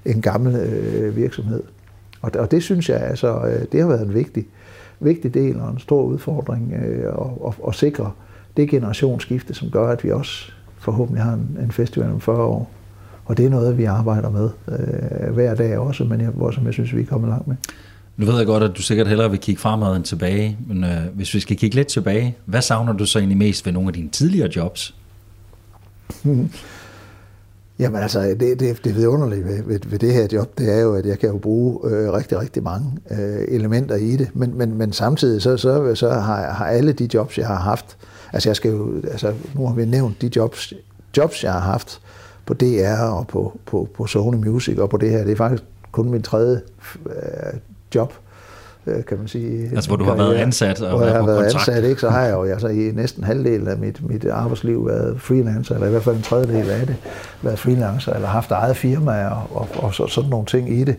en 0.05 0.21
gammel 0.21 0.55
øh, 0.55 1.15
virksomhed. 1.15 1.63
Og, 2.21 2.31
og 2.39 2.51
det 2.51 2.63
synes 2.63 2.89
jeg, 2.89 3.01
altså, 3.01 3.39
øh, 3.39 3.65
det 3.71 3.81
har 3.81 3.87
været 3.87 4.07
en 4.07 4.13
vigtig, 4.13 4.47
vigtig 4.99 5.33
del 5.33 5.59
og 5.59 5.69
en 5.69 5.79
stor 5.79 6.03
udfordring 6.03 6.73
øh, 6.73 7.05
at, 7.07 7.47
at, 7.47 7.53
at 7.67 7.75
sikre 7.75 8.11
det 8.57 8.69
generationsskifte, 8.69 9.53
som 9.53 9.69
gør, 9.71 9.87
at 9.87 10.03
vi 10.03 10.11
også 10.11 10.51
forhåbentlig 10.87 11.23
har 11.23 11.33
en, 11.33 11.57
en 11.63 11.71
festival 11.71 12.11
om 12.11 12.21
40 12.21 12.37
år. 12.37 12.71
Og 13.25 13.37
det 13.37 13.45
er 13.45 13.49
noget, 13.49 13.77
vi 13.77 13.83
arbejder 13.83 14.29
med 14.29 14.49
øh, 14.67 15.33
hver 15.33 15.55
dag 15.55 15.77
også, 15.77 16.03
men 16.03 16.21
jeg, 16.21 16.29
hvor, 16.29 16.51
som 16.51 16.65
jeg 16.65 16.73
synes, 16.73 16.95
vi 16.95 17.01
er 17.01 17.05
kommet 17.05 17.29
langt 17.29 17.47
med. 17.47 17.55
Nu 18.17 18.25
ved 18.25 18.37
jeg 18.37 18.45
godt, 18.45 18.63
at 18.63 18.71
du 18.77 18.81
sikkert 18.81 19.07
hellere 19.07 19.29
vil 19.31 19.39
kigge 19.39 19.61
fremad 19.61 19.95
end 19.95 20.03
tilbage, 20.03 20.57
men 20.67 20.83
øh, 20.83 21.01
hvis 21.13 21.33
vi 21.33 21.39
skal 21.39 21.57
kigge 21.57 21.75
lidt 21.75 21.87
tilbage, 21.87 22.37
hvad 22.45 22.61
savner 22.61 22.93
du 22.93 23.05
så 23.05 23.19
egentlig 23.19 23.37
mest 23.37 23.65
ved 23.65 23.73
nogle 23.73 23.87
af 23.87 23.93
dine 23.93 24.09
tidligere 24.09 24.49
jobs? 24.55 24.95
Hmm. 26.23 26.49
Jamen 27.79 28.01
altså, 28.01 28.19
det, 28.39 28.59
det, 28.59 28.83
det 28.83 28.95
vidunderlige 28.95 29.43
ved, 29.43 29.63
ved, 29.63 29.79
ved 29.85 29.99
det 29.99 30.13
her 30.13 30.27
job, 30.33 30.57
det 30.57 30.73
er 30.73 30.79
jo, 30.79 30.95
at 30.95 31.05
jeg 31.05 31.19
kan 31.19 31.29
jo 31.29 31.37
bruge 31.37 31.91
øh, 31.91 32.13
rigtig, 32.13 32.39
rigtig 32.39 32.63
mange 32.63 32.91
øh, 33.11 33.45
elementer 33.47 33.95
i 33.95 34.15
det, 34.15 34.29
men, 34.33 34.57
men, 34.57 34.77
men 34.77 34.93
samtidig 34.93 35.41
så, 35.41 35.57
så, 35.57 35.95
så 35.95 36.09
har, 36.09 36.51
har 36.51 36.65
alle 36.65 36.91
de 36.91 37.09
jobs, 37.13 37.37
jeg 37.37 37.47
har 37.47 37.59
haft, 37.59 37.97
altså 38.33 38.49
jeg 38.49 38.55
skal 38.55 38.71
jo, 38.71 39.01
altså 39.11 39.33
nu 39.55 39.67
har 39.67 39.75
vi 39.75 39.85
nævnt 39.85 40.21
de 40.21 40.31
jobs, 40.35 40.73
jobs 41.17 41.43
jeg 41.43 41.53
har 41.53 41.59
haft 41.59 42.01
på 42.45 42.53
DR 42.53 43.01
og 43.01 43.27
på, 43.27 43.59
på, 43.65 43.89
på 43.95 44.07
Sony 44.07 44.35
Music 44.35 44.77
og 44.77 44.89
på 44.89 44.97
det 44.97 45.09
her, 45.09 45.23
det 45.23 45.31
er 45.31 45.35
faktisk 45.35 45.63
kun 45.91 46.09
min 46.09 46.21
tredje 46.21 46.61
øh, 47.05 47.59
job, 47.95 48.13
øh, 48.87 49.05
kan 49.05 49.17
man 49.17 49.27
sige. 49.27 49.69
Altså 49.75 49.89
hvor 49.89 49.97
du 49.97 50.03
har 50.03 50.15
været 50.15 50.35
ansat 50.35 50.81
og 50.81 50.97
hvor 50.97 51.05
jeg 51.05 51.15
har 51.15 51.25
været 51.25 51.43
kontrakt. 51.43 51.69
ansat, 51.69 51.83
ikke, 51.83 52.01
så 52.01 52.09
har 52.09 52.21
jeg 52.21 52.33
jo 52.33 52.43
altså, 52.43 52.67
i 52.67 52.91
næsten 52.93 53.23
halvdelen 53.23 53.67
af 53.67 53.77
mit, 53.77 54.09
mit 54.09 54.25
arbejdsliv 54.25 54.87
været 54.87 55.21
freelancer, 55.21 55.75
eller 55.75 55.87
i 55.87 55.91
hvert 55.91 56.03
fald 56.03 56.15
en 56.15 56.21
tredjedel 56.21 56.69
af 56.69 56.87
det, 56.87 56.95
været 57.41 57.59
freelancer, 57.59 58.13
eller 58.13 58.27
haft 58.27 58.51
eget 58.51 58.77
firma 58.77 59.27
og, 59.27 59.41
og, 59.51 59.67
og 59.75 59.93
så, 59.93 60.07
sådan 60.07 60.29
nogle 60.29 60.45
ting 60.45 60.79
i 60.79 60.83
det. 60.83 60.95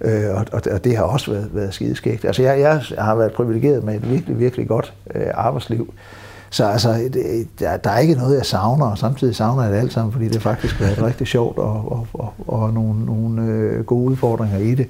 Øh, 0.00 0.34
og, 0.34 0.62
og 0.72 0.84
det 0.84 0.96
har 0.96 1.04
også 1.04 1.30
været, 1.30 1.48
været 1.52 1.74
skideskægt. 1.74 2.24
Altså 2.24 2.42
jeg, 2.42 2.60
jeg 2.60 3.04
har 3.04 3.14
været 3.14 3.32
privilegeret 3.32 3.84
med 3.84 3.94
et 3.94 4.10
virkelig, 4.10 4.38
virkelig 4.38 4.68
godt 4.68 4.92
øh, 5.14 5.26
arbejdsliv. 5.34 5.94
Så 6.50 6.64
altså, 6.64 6.92
det, 7.12 7.48
der, 7.58 7.76
der 7.76 7.90
er 7.90 7.98
ikke 7.98 8.14
noget, 8.14 8.36
jeg 8.36 8.46
savner, 8.46 8.86
og 8.86 8.98
samtidig 8.98 9.36
savner 9.36 9.62
jeg 9.62 9.72
det 9.72 9.78
alt 9.78 9.92
sammen, 9.92 10.12
fordi 10.12 10.28
det 10.28 10.42
faktisk 10.42 10.74
har 10.74 10.84
været 10.86 11.02
rigtig 11.10 11.26
sjovt 11.26 11.58
og, 11.58 11.92
og, 11.92 12.06
og, 12.12 12.32
og 12.46 12.72
nogle, 12.72 13.04
nogle 13.04 13.42
øh, 13.42 13.84
gode 13.84 14.10
udfordringer 14.10 14.58
i 14.58 14.74
det. 14.74 14.88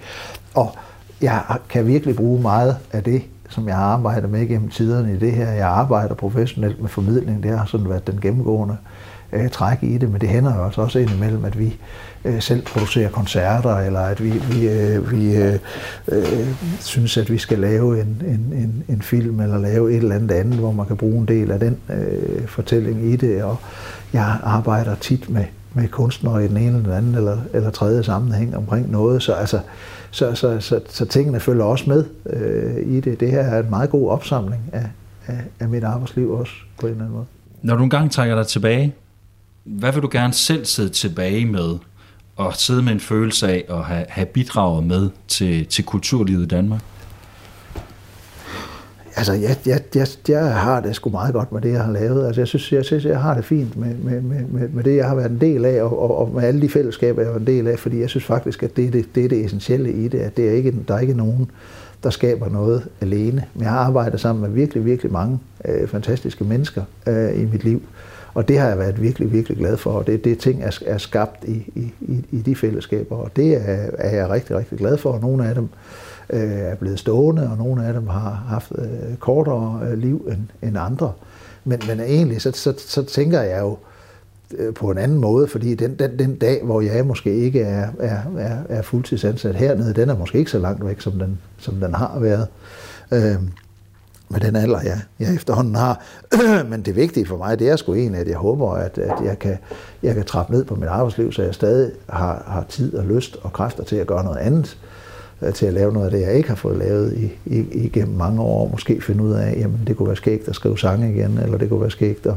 Og 0.55 0.75
jeg 1.21 1.43
kan 1.69 1.87
virkelig 1.87 2.17
bruge 2.17 2.43
meget 2.43 2.77
af 2.93 3.03
det, 3.03 3.23
som 3.49 3.69
jeg 3.69 3.77
har 3.77 3.85
arbejdet 3.85 4.31
med 4.31 4.49
gennem 4.49 4.69
tiderne 4.69 5.13
i 5.13 5.19
det 5.19 5.33
her. 5.33 5.51
Jeg 5.53 5.69
arbejder 5.69 6.15
professionelt 6.15 6.81
med 6.81 6.89
formidling, 6.89 7.43
det 7.43 7.59
har 7.59 7.65
sådan 7.65 7.89
været 7.89 8.07
den 8.07 8.21
gennemgående 8.21 8.77
øh, 8.81 9.16
Øh, 9.33 9.51
træk 9.51 9.79
i 9.83 9.99
det, 9.99 10.11
men 10.11 10.21
det 10.21 10.29
hænder 10.29 10.57
jo 10.57 10.65
altså 10.65 10.81
også 10.81 10.99
indimellem, 10.99 11.45
at 11.45 11.59
vi 11.59 11.77
øh, 12.25 12.43
selv 12.43 12.63
producerer 12.63 13.11
koncerter, 13.11 13.77
eller 13.77 14.01
at 14.01 14.25
vi, 14.25 14.31
vi, 14.31 14.69
øh, 14.69 15.13
vi 15.13 15.37
øh, 15.37 15.59
øh, 16.09 16.47
synes, 16.81 17.17
at 17.17 17.33
vi 17.33 17.39
skal 17.39 17.59
lave 17.59 18.01
en, 18.01 18.23
en, 18.27 18.53
en, 18.53 18.85
en 18.89 19.03
film, 19.03 19.41
eller 19.41 19.59
lave 19.59 19.91
et 19.91 19.97
eller 19.97 20.15
andet 20.15 20.33
andet, 20.33 20.59
hvor 20.59 20.73
man 20.73 20.87
kan 20.87 20.97
bruge 20.97 21.19
en 21.19 21.29
del 21.29 21.51
af 21.51 21.61
den 21.61 21.77
øh, 21.91 22.47
fortælling 22.47 23.05
i 23.05 23.17
det, 23.17 23.43
og 23.43 23.57
jeg 24.13 24.39
arbejder 24.43 24.95
tit 24.95 25.31
med, 25.31 25.45
med 25.75 25.89
kunstnere 25.89 26.45
i 26.45 26.49
den 26.49 26.57
ene 26.57 26.79
eller 26.79 26.97
anden 26.97 27.15
eller, 27.15 27.39
eller 27.53 27.71
tredje 27.71 28.03
sammenhæng 28.03 28.57
omkring 28.57 28.91
noget, 28.91 29.23
så 29.23 29.33
altså 29.33 29.61
så, 30.11 30.35
så, 30.35 30.61
så, 30.61 30.81
så 30.89 31.05
tingene 31.05 31.41
følger 31.41 31.65
også 31.65 31.85
med 31.87 32.05
øh, 32.27 32.97
i 32.97 33.01
det. 33.01 33.21
Det 33.21 33.31
her 33.31 33.41
er 33.41 33.63
en 33.63 33.71
meget 33.71 33.91
god 33.91 34.11
opsamling 34.11 34.63
af, 34.73 34.89
af, 35.27 35.41
af 35.61 35.69
mit 35.69 35.85
arbejdsliv 35.85 36.31
også 36.31 36.53
på 36.81 36.87
en 36.87 36.93
eller 36.93 37.05
anden 37.05 37.17
måde. 37.17 37.27
Når 37.63 37.77
du 37.77 37.83
engang 37.83 38.11
trækker 38.11 38.37
dig 38.37 38.47
tilbage, 38.47 38.95
hvad 39.67 39.93
vil 39.93 40.03
du 40.03 40.09
gerne 40.13 40.33
selv 40.33 40.65
sidde 40.65 40.89
tilbage 40.89 41.47
med 41.47 41.79
og 42.37 42.55
sidde 42.55 42.83
med 42.83 42.93
en 42.93 43.01
følelse 43.01 43.49
af 43.49 43.65
at 43.69 43.85
have, 43.85 44.05
have 44.09 44.27
bidraget 44.27 44.87
med 44.87 45.11
til, 45.29 45.67
til 45.67 45.85
kulturlivet 45.85 46.43
i 46.43 46.47
Danmark? 46.47 46.81
Altså, 49.17 49.33
jeg, 49.33 49.57
jeg, 49.67 49.81
jeg, 49.95 50.07
jeg 50.29 50.55
har 50.55 50.81
det 50.81 50.95
sgu 50.95 51.11
meget 51.11 51.35
godt 51.35 51.53
med 51.53 51.61
det, 51.61 51.73
jeg 51.73 51.85
har 51.85 51.93
lavet. 51.93 52.27
Altså, 52.27 52.41
jeg 52.41 52.49
synes, 52.49 52.73
jeg, 52.73 52.85
synes, 52.85 53.05
jeg 53.05 53.21
har 53.21 53.35
det 53.35 53.45
fint 53.45 53.77
med, 53.77 53.95
med, 53.95 54.21
med, 54.21 54.69
med 54.69 54.85
det, 54.85 54.97
jeg 54.97 55.09
har 55.09 55.15
været 55.15 55.31
en 55.31 55.41
del 55.41 55.65
af, 55.65 55.83
og, 55.83 56.03
og, 56.03 56.19
og 56.19 56.35
med 56.35 56.43
alle 56.43 56.61
de 56.61 56.69
fællesskaber, 56.69 57.23
jeg 57.23 57.29
har 57.29 57.39
været 57.39 57.49
en 57.49 57.57
del 57.57 57.67
af, 57.67 57.79
fordi 57.79 58.01
jeg 58.01 58.09
synes 58.09 58.25
faktisk, 58.25 58.63
at 58.63 58.77
det 58.77 58.85
er 58.85 58.91
det, 58.91 59.15
det, 59.15 59.25
er 59.25 59.29
det 59.29 59.45
essentielle 59.45 59.93
i 59.93 60.09
det, 60.09 60.19
at 60.19 60.37
det 60.37 60.49
er 60.49 60.53
ikke, 60.53 60.75
der 60.89 60.95
er 60.95 60.99
ikke 60.99 61.15
nogen, 61.15 61.51
der 62.03 62.11
skaber 62.11 62.49
noget 62.49 62.89
alene. 63.01 63.45
Men 63.55 63.63
jeg 63.63 63.71
har 63.71 63.79
arbejdet 63.79 64.21
sammen 64.21 64.43
med 64.43 64.51
virkelig, 64.51 64.85
virkelig 64.85 65.13
mange 65.13 65.39
øh, 65.65 65.89
fantastiske 65.89 66.45
mennesker 66.45 66.83
øh, 67.07 67.43
i 67.43 67.45
mit 67.45 67.65
liv. 67.65 67.83
Og 68.37 68.49
det 68.49 68.59
har 68.59 68.69
jeg 68.69 68.79
været 68.79 69.03
virkelig, 69.03 69.33
virkelig 69.33 69.59
glad 69.59 69.77
for, 69.77 69.93
og 69.93 70.07
det, 70.07 70.25
det 70.25 70.39
ting 70.39 70.63
er, 70.63 70.79
er 70.87 70.99
skabt 70.99 71.45
i, 71.45 71.73
i, 71.75 71.93
i 72.31 72.39
de 72.39 72.57
fællesskaber, 72.57 73.17
og 73.17 73.31
det 73.37 73.55
er, 73.57 73.91
er 73.99 74.17
jeg 74.17 74.31
rigtig, 74.31 74.57
rigtig 74.57 74.79
glad 74.79 74.99
for, 74.99 75.13
og 75.13 75.21
nogle 75.21 75.49
af 75.49 75.55
dem 75.55 75.69
øh, 76.31 76.51
er 76.51 76.75
blevet 76.75 76.99
stående, 76.99 77.51
og 77.51 77.57
nogle 77.59 77.87
af 77.87 77.93
dem 77.93 78.07
har 78.07 78.45
haft 78.49 78.73
øh, 78.79 79.17
kortere 79.19 79.81
øh, 79.89 79.99
liv 79.99 80.29
end, 80.33 80.69
end 80.69 80.79
andre. 80.79 81.13
Men, 81.65 81.81
men 81.89 82.01
egentlig, 82.01 82.43
så, 82.43 82.53
så, 82.55 82.75
så 82.79 83.03
tænker 83.03 83.41
jeg 83.41 83.61
jo 83.61 83.77
øh, 84.59 84.75
på 84.75 84.91
en 84.91 84.99
anden 84.99 85.19
måde, 85.19 85.49
fordi 85.49 85.75
den, 85.75 85.95
den, 85.95 86.19
den 86.19 86.37
dag, 86.37 86.65
hvor 86.65 86.81
jeg 86.81 87.07
måske 87.07 87.35
ikke 87.35 87.61
er, 87.61 87.89
er, 88.01 88.19
er, 88.39 88.59
er 88.69 88.83
fuldtidsansat 88.83 89.55
hernede, 89.55 89.95
den 89.95 90.09
er 90.09 90.19
måske 90.19 90.39
ikke 90.39 90.51
så 90.51 90.59
langt 90.59 90.87
væk, 90.87 91.01
som 91.01 91.13
den, 91.13 91.39
som 91.59 91.75
den 91.75 91.95
har 91.95 92.19
været. 92.19 92.47
Øh, 93.13 93.37
med 94.29 94.41
den 94.41 94.57
alder, 94.57 94.81
jeg, 94.81 95.01
jeg 95.21 95.35
efterhånden 95.35 95.75
har. 95.75 96.01
Men 96.71 96.83
det 96.83 96.97
vigtige 96.97 97.27
for 97.27 97.37
mig, 97.37 97.59
det 97.59 97.69
er 97.69 97.77
sgu 97.77 97.95
egentlig, 97.95 98.21
at 98.21 98.29
jeg 98.29 98.37
håber, 98.37 98.73
at, 98.73 98.99
at 98.99 99.25
jeg, 99.25 99.39
kan, 99.39 99.59
jeg 100.03 100.15
kan 100.15 100.25
trappe 100.25 100.53
ned 100.53 100.65
på 100.65 100.75
mit 100.75 100.89
arbejdsliv, 100.89 101.33
så 101.33 101.43
jeg 101.43 101.55
stadig 101.55 101.93
har, 102.09 102.45
har 102.47 102.65
tid 102.69 102.95
og 102.95 103.05
lyst 103.05 103.37
og 103.43 103.53
kræfter 103.53 103.85
til 103.85 103.97
at 103.97 104.07
gøre 104.07 104.25
noget 104.25 104.39
andet. 104.39 104.79
Øh, 105.43 105.53
til 105.53 105.67
at 105.67 105.75
lave 105.75 105.93
noget 105.93 106.07
af 106.07 106.13
det, 106.13 106.21
jeg 106.21 106.35
ikke 106.35 106.49
har 106.49 106.57
fået 106.57 106.77
lavet 106.77 107.13
i, 107.17 107.33
i, 107.47 107.67
igennem 107.73 108.17
mange 108.17 108.43
år. 108.43 108.69
Måske 108.69 109.01
finde 109.01 109.25
ud 109.25 109.33
af, 109.33 109.57
jamen 109.59 109.81
det 109.87 109.97
kunne 109.97 110.09
være 110.09 110.17
skægt 110.17 110.49
at 110.49 110.55
skrive 110.55 110.79
sange 110.79 111.15
igen, 111.15 111.39
eller 111.39 111.59
det 111.59 111.69
kunne 111.69 111.81
være 111.81 111.91
skægt 111.91 112.27
at, 112.27 112.35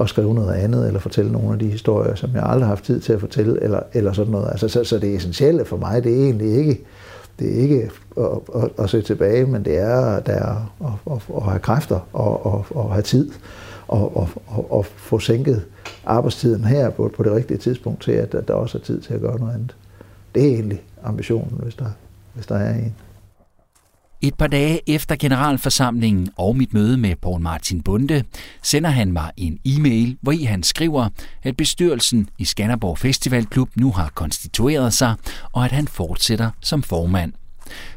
at 0.00 0.08
skrive 0.08 0.34
noget 0.34 0.54
andet, 0.54 0.86
eller 0.86 1.00
fortælle 1.00 1.32
nogle 1.32 1.52
af 1.52 1.58
de 1.58 1.66
historier, 1.66 2.14
som 2.14 2.30
jeg 2.34 2.42
aldrig 2.42 2.62
har 2.62 2.68
haft 2.68 2.84
tid 2.84 3.00
til 3.00 3.12
at 3.12 3.20
fortælle, 3.20 3.62
eller, 3.62 3.80
eller 3.92 4.12
sådan 4.12 4.32
noget. 4.32 4.48
Altså, 4.50 4.68
så, 4.68 4.84
så 4.84 4.98
det 4.98 5.14
essentielle 5.14 5.64
for 5.64 5.76
mig, 5.76 6.04
det 6.04 6.12
er 6.12 6.24
egentlig 6.24 6.56
ikke, 6.56 6.84
det 7.38 7.56
er 7.56 7.62
ikke 7.62 7.90
at, 8.16 8.24
at, 8.54 8.70
at 8.78 8.90
se 8.90 9.02
tilbage, 9.02 9.46
men 9.46 9.64
det 9.64 9.78
er, 9.78 10.20
der 10.20 10.72
at, 10.80 11.12
at, 11.12 11.22
at 11.36 11.42
have 11.42 11.58
kræfter 11.58 12.00
og 12.12 12.58
at, 12.58 12.78
at 12.78 12.90
have 12.90 13.02
tid 13.02 13.30
og, 13.88 14.16
og, 14.16 14.28
og, 14.46 14.78
at 14.78 14.86
få 14.86 15.18
sænket 15.18 15.64
arbejdstiden 16.04 16.64
her 16.64 16.90
på, 16.90 17.10
på 17.16 17.22
det 17.22 17.32
rigtige 17.32 17.58
tidspunkt 17.58 18.02
til, 18.02 18.12
at, 18.12 18.34
at 18.34 18.48
der 18.48 18.54
også 18.54 18.78
er 18.78 18.82
tid 18.82 19.00
til 19.00 19.14
at 19.14 19.20
gøre 19.20 19.38
noget 19.38 19.54
andet. 19.54 19.76
Det 20.34 20.42
er 20.42 20.48
egentlig 20.48 20.82
ambitionen, 21.04 21.60
hvis 21.62 21.74
der, 21.74 21.90
hvis 22.34 22.46
der 22.46 22.56
er 22.56 22.74
en. 22.74 22.94
Et 24.22 24.34
par 24.34 24.46
dage 24.46 24.80
efter 24.90 25.16
generalforsamlingen 25.16 26.30
og 26.36 26.56
mit 26.56 26.74
møde 26.74 26.96
med 26.96 27.16
Paul 27.16 27.40
Martin 27.40 27.82
Bunde, 27.82 28.24
sender 28.62 28.90
han 28.90 29.12
mig 29.12 29.30
en 29.36 29.58
e-mail, 29.64 30.18
hvor 30.20 30.32
i 30.32 30.42
han 30.42 30.62
skriver, 30.62 31.08
at 31.42 31.56
bestyrelsen 31.56 32.28
i 32.38 32.44
Skanderborg 32.44 32.98
Festivalklub 32.98 33.68
nu 33.74 33.92
har 33.92 34.10
konstitueret 34.14 34.92
sig, 34.92 35.14
og 35.52 35.64
at 35.64 35.72
han 35.72 35.88
fortsætter 35.88 36.50
som 36.60 36.82
formand. 36.82 37.32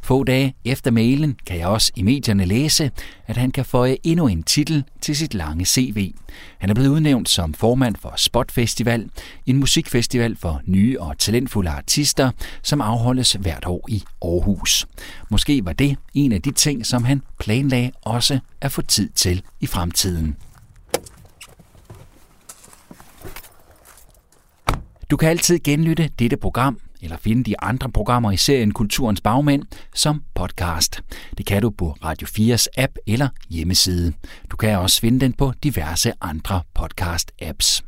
Få 0.02 0.24
dage 0.24 0.54
efter 0.66 0.92
mailen 0.92 1.36
kan 1.46 1.58
jeg 1.58 1.68
også 1.68 1.92
i 1.96 2.04
medierne 2.04 2.46
læse, 2.46 2.92
at 3.28 3.38
han 3.38 3.52
kan 3.52 3.66
føje 3.66 3.98
endnu 4.04 4.28
en 4.28 4.44
titel 4.44 4.84
til 5.02 5.16
sit 5.16 5.34
lange 5.34 5.66
CV. 5.66 6.14
Han 6.58 6.70
er 6.70 6.74
blevet 6.74 6.90
udnævnt 6.90 7.30
som 7.30 7.54
formand 7.54 7.96
for 7.96 8.14
Spot 8.18 8.52
Festival, 8.52 9.10
en 9.46 9.58
musikfestival 9.58 10.36
for 10.36 10.62
nye 10.66 11.02
og 11.02 11.18
talentfulde 11.18 11.70
artister, 11.70 12.32
som 12.62 12.82
afholdes 12.82 13.32
hvert 13.32 13.66
år 13.66 13.86
i 13.90 14.04
Aarhus. 14.22 14.88
Måske 15.30 15.66
var 15.66 15.74
det 15.74 15.98
en 16.14 16.32
af 16.32 16.42
de 16.42 16.52
ting, 16.52 16.86
som 16.86 17.04
han 17.04 17.22
planlagde 17.40 17.92
også 18.02 18.40
at 18.62 18.72
få 18.72 18.82
tid 18.82 19.10
til 19.10 19.42
i 19.60 19.66
fremtiden. 19.66 20.36
Du 25.10 25.18
kan 25.18 25.30
altid 25.30 25.60
genlytte 25.64 26.10
dette 26.20 26.38
program 26.38 26.80
eller 27.02 27.18
finde 27.18 27.44
de 27.44 27.60
andre 27.60 27.90
programmer 27.90 28.32
i 28.32 28.38
serien 28.38 28.72
Kulturens 28.72 29.22
Bagmænd 29.22 29.64
som 29.96 30.24
podcast. 30.36 31.02
Det 31.38 31.46
kan 31.46 31.62
du 31.62 31.70
på 31.70 31.96
Radio 32.04 32.28
4's 32.28 32.66
app 32.78 32.94
eller 33.08 33.28
hjemmeside. 33.50 34.14
Du 34.52 34.58
kan 34.58 34.78
også 34.78 35.02
finde 35.02 35.20
den 35.20 35.34
på 35.34 35.54
diverse 35.64 36.14
andre 36.22 36.62
podcast-apps. 36.80 37.82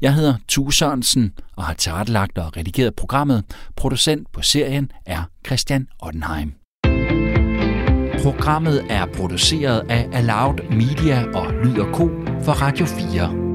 Jeg 0.00 0.14
hedder 0.14 0.34
Tue 0.48 0.72
Sørensen 0.72 1.32
og 1.56 1.64
har 1.64 1.74
tilrettelagt 1.74 2.38
og 2.38 2.56
redigeret 2.56 2.94
programmet. 2.94 3.44
Producent 3.76 4.32
på 4.32 4.42
serien 4.42 4.90
er 5.06 5.22
Christian 5.46 5.88
Ottenheim. 6.02 6.54
Programmet 8.22 8.84
er 8.90 9.06
produceret 9.06 9.90
af 9.90 10.08
Aloud 10.12 10.70
Media 10.70 11.24
og 11.34 11.52
Lyd 11.52 11.78
og 11.78 11.94
Co. 11.94 12.08
for 12.44 12.52
Radio 12.52 12.86
4. 12.86 13.47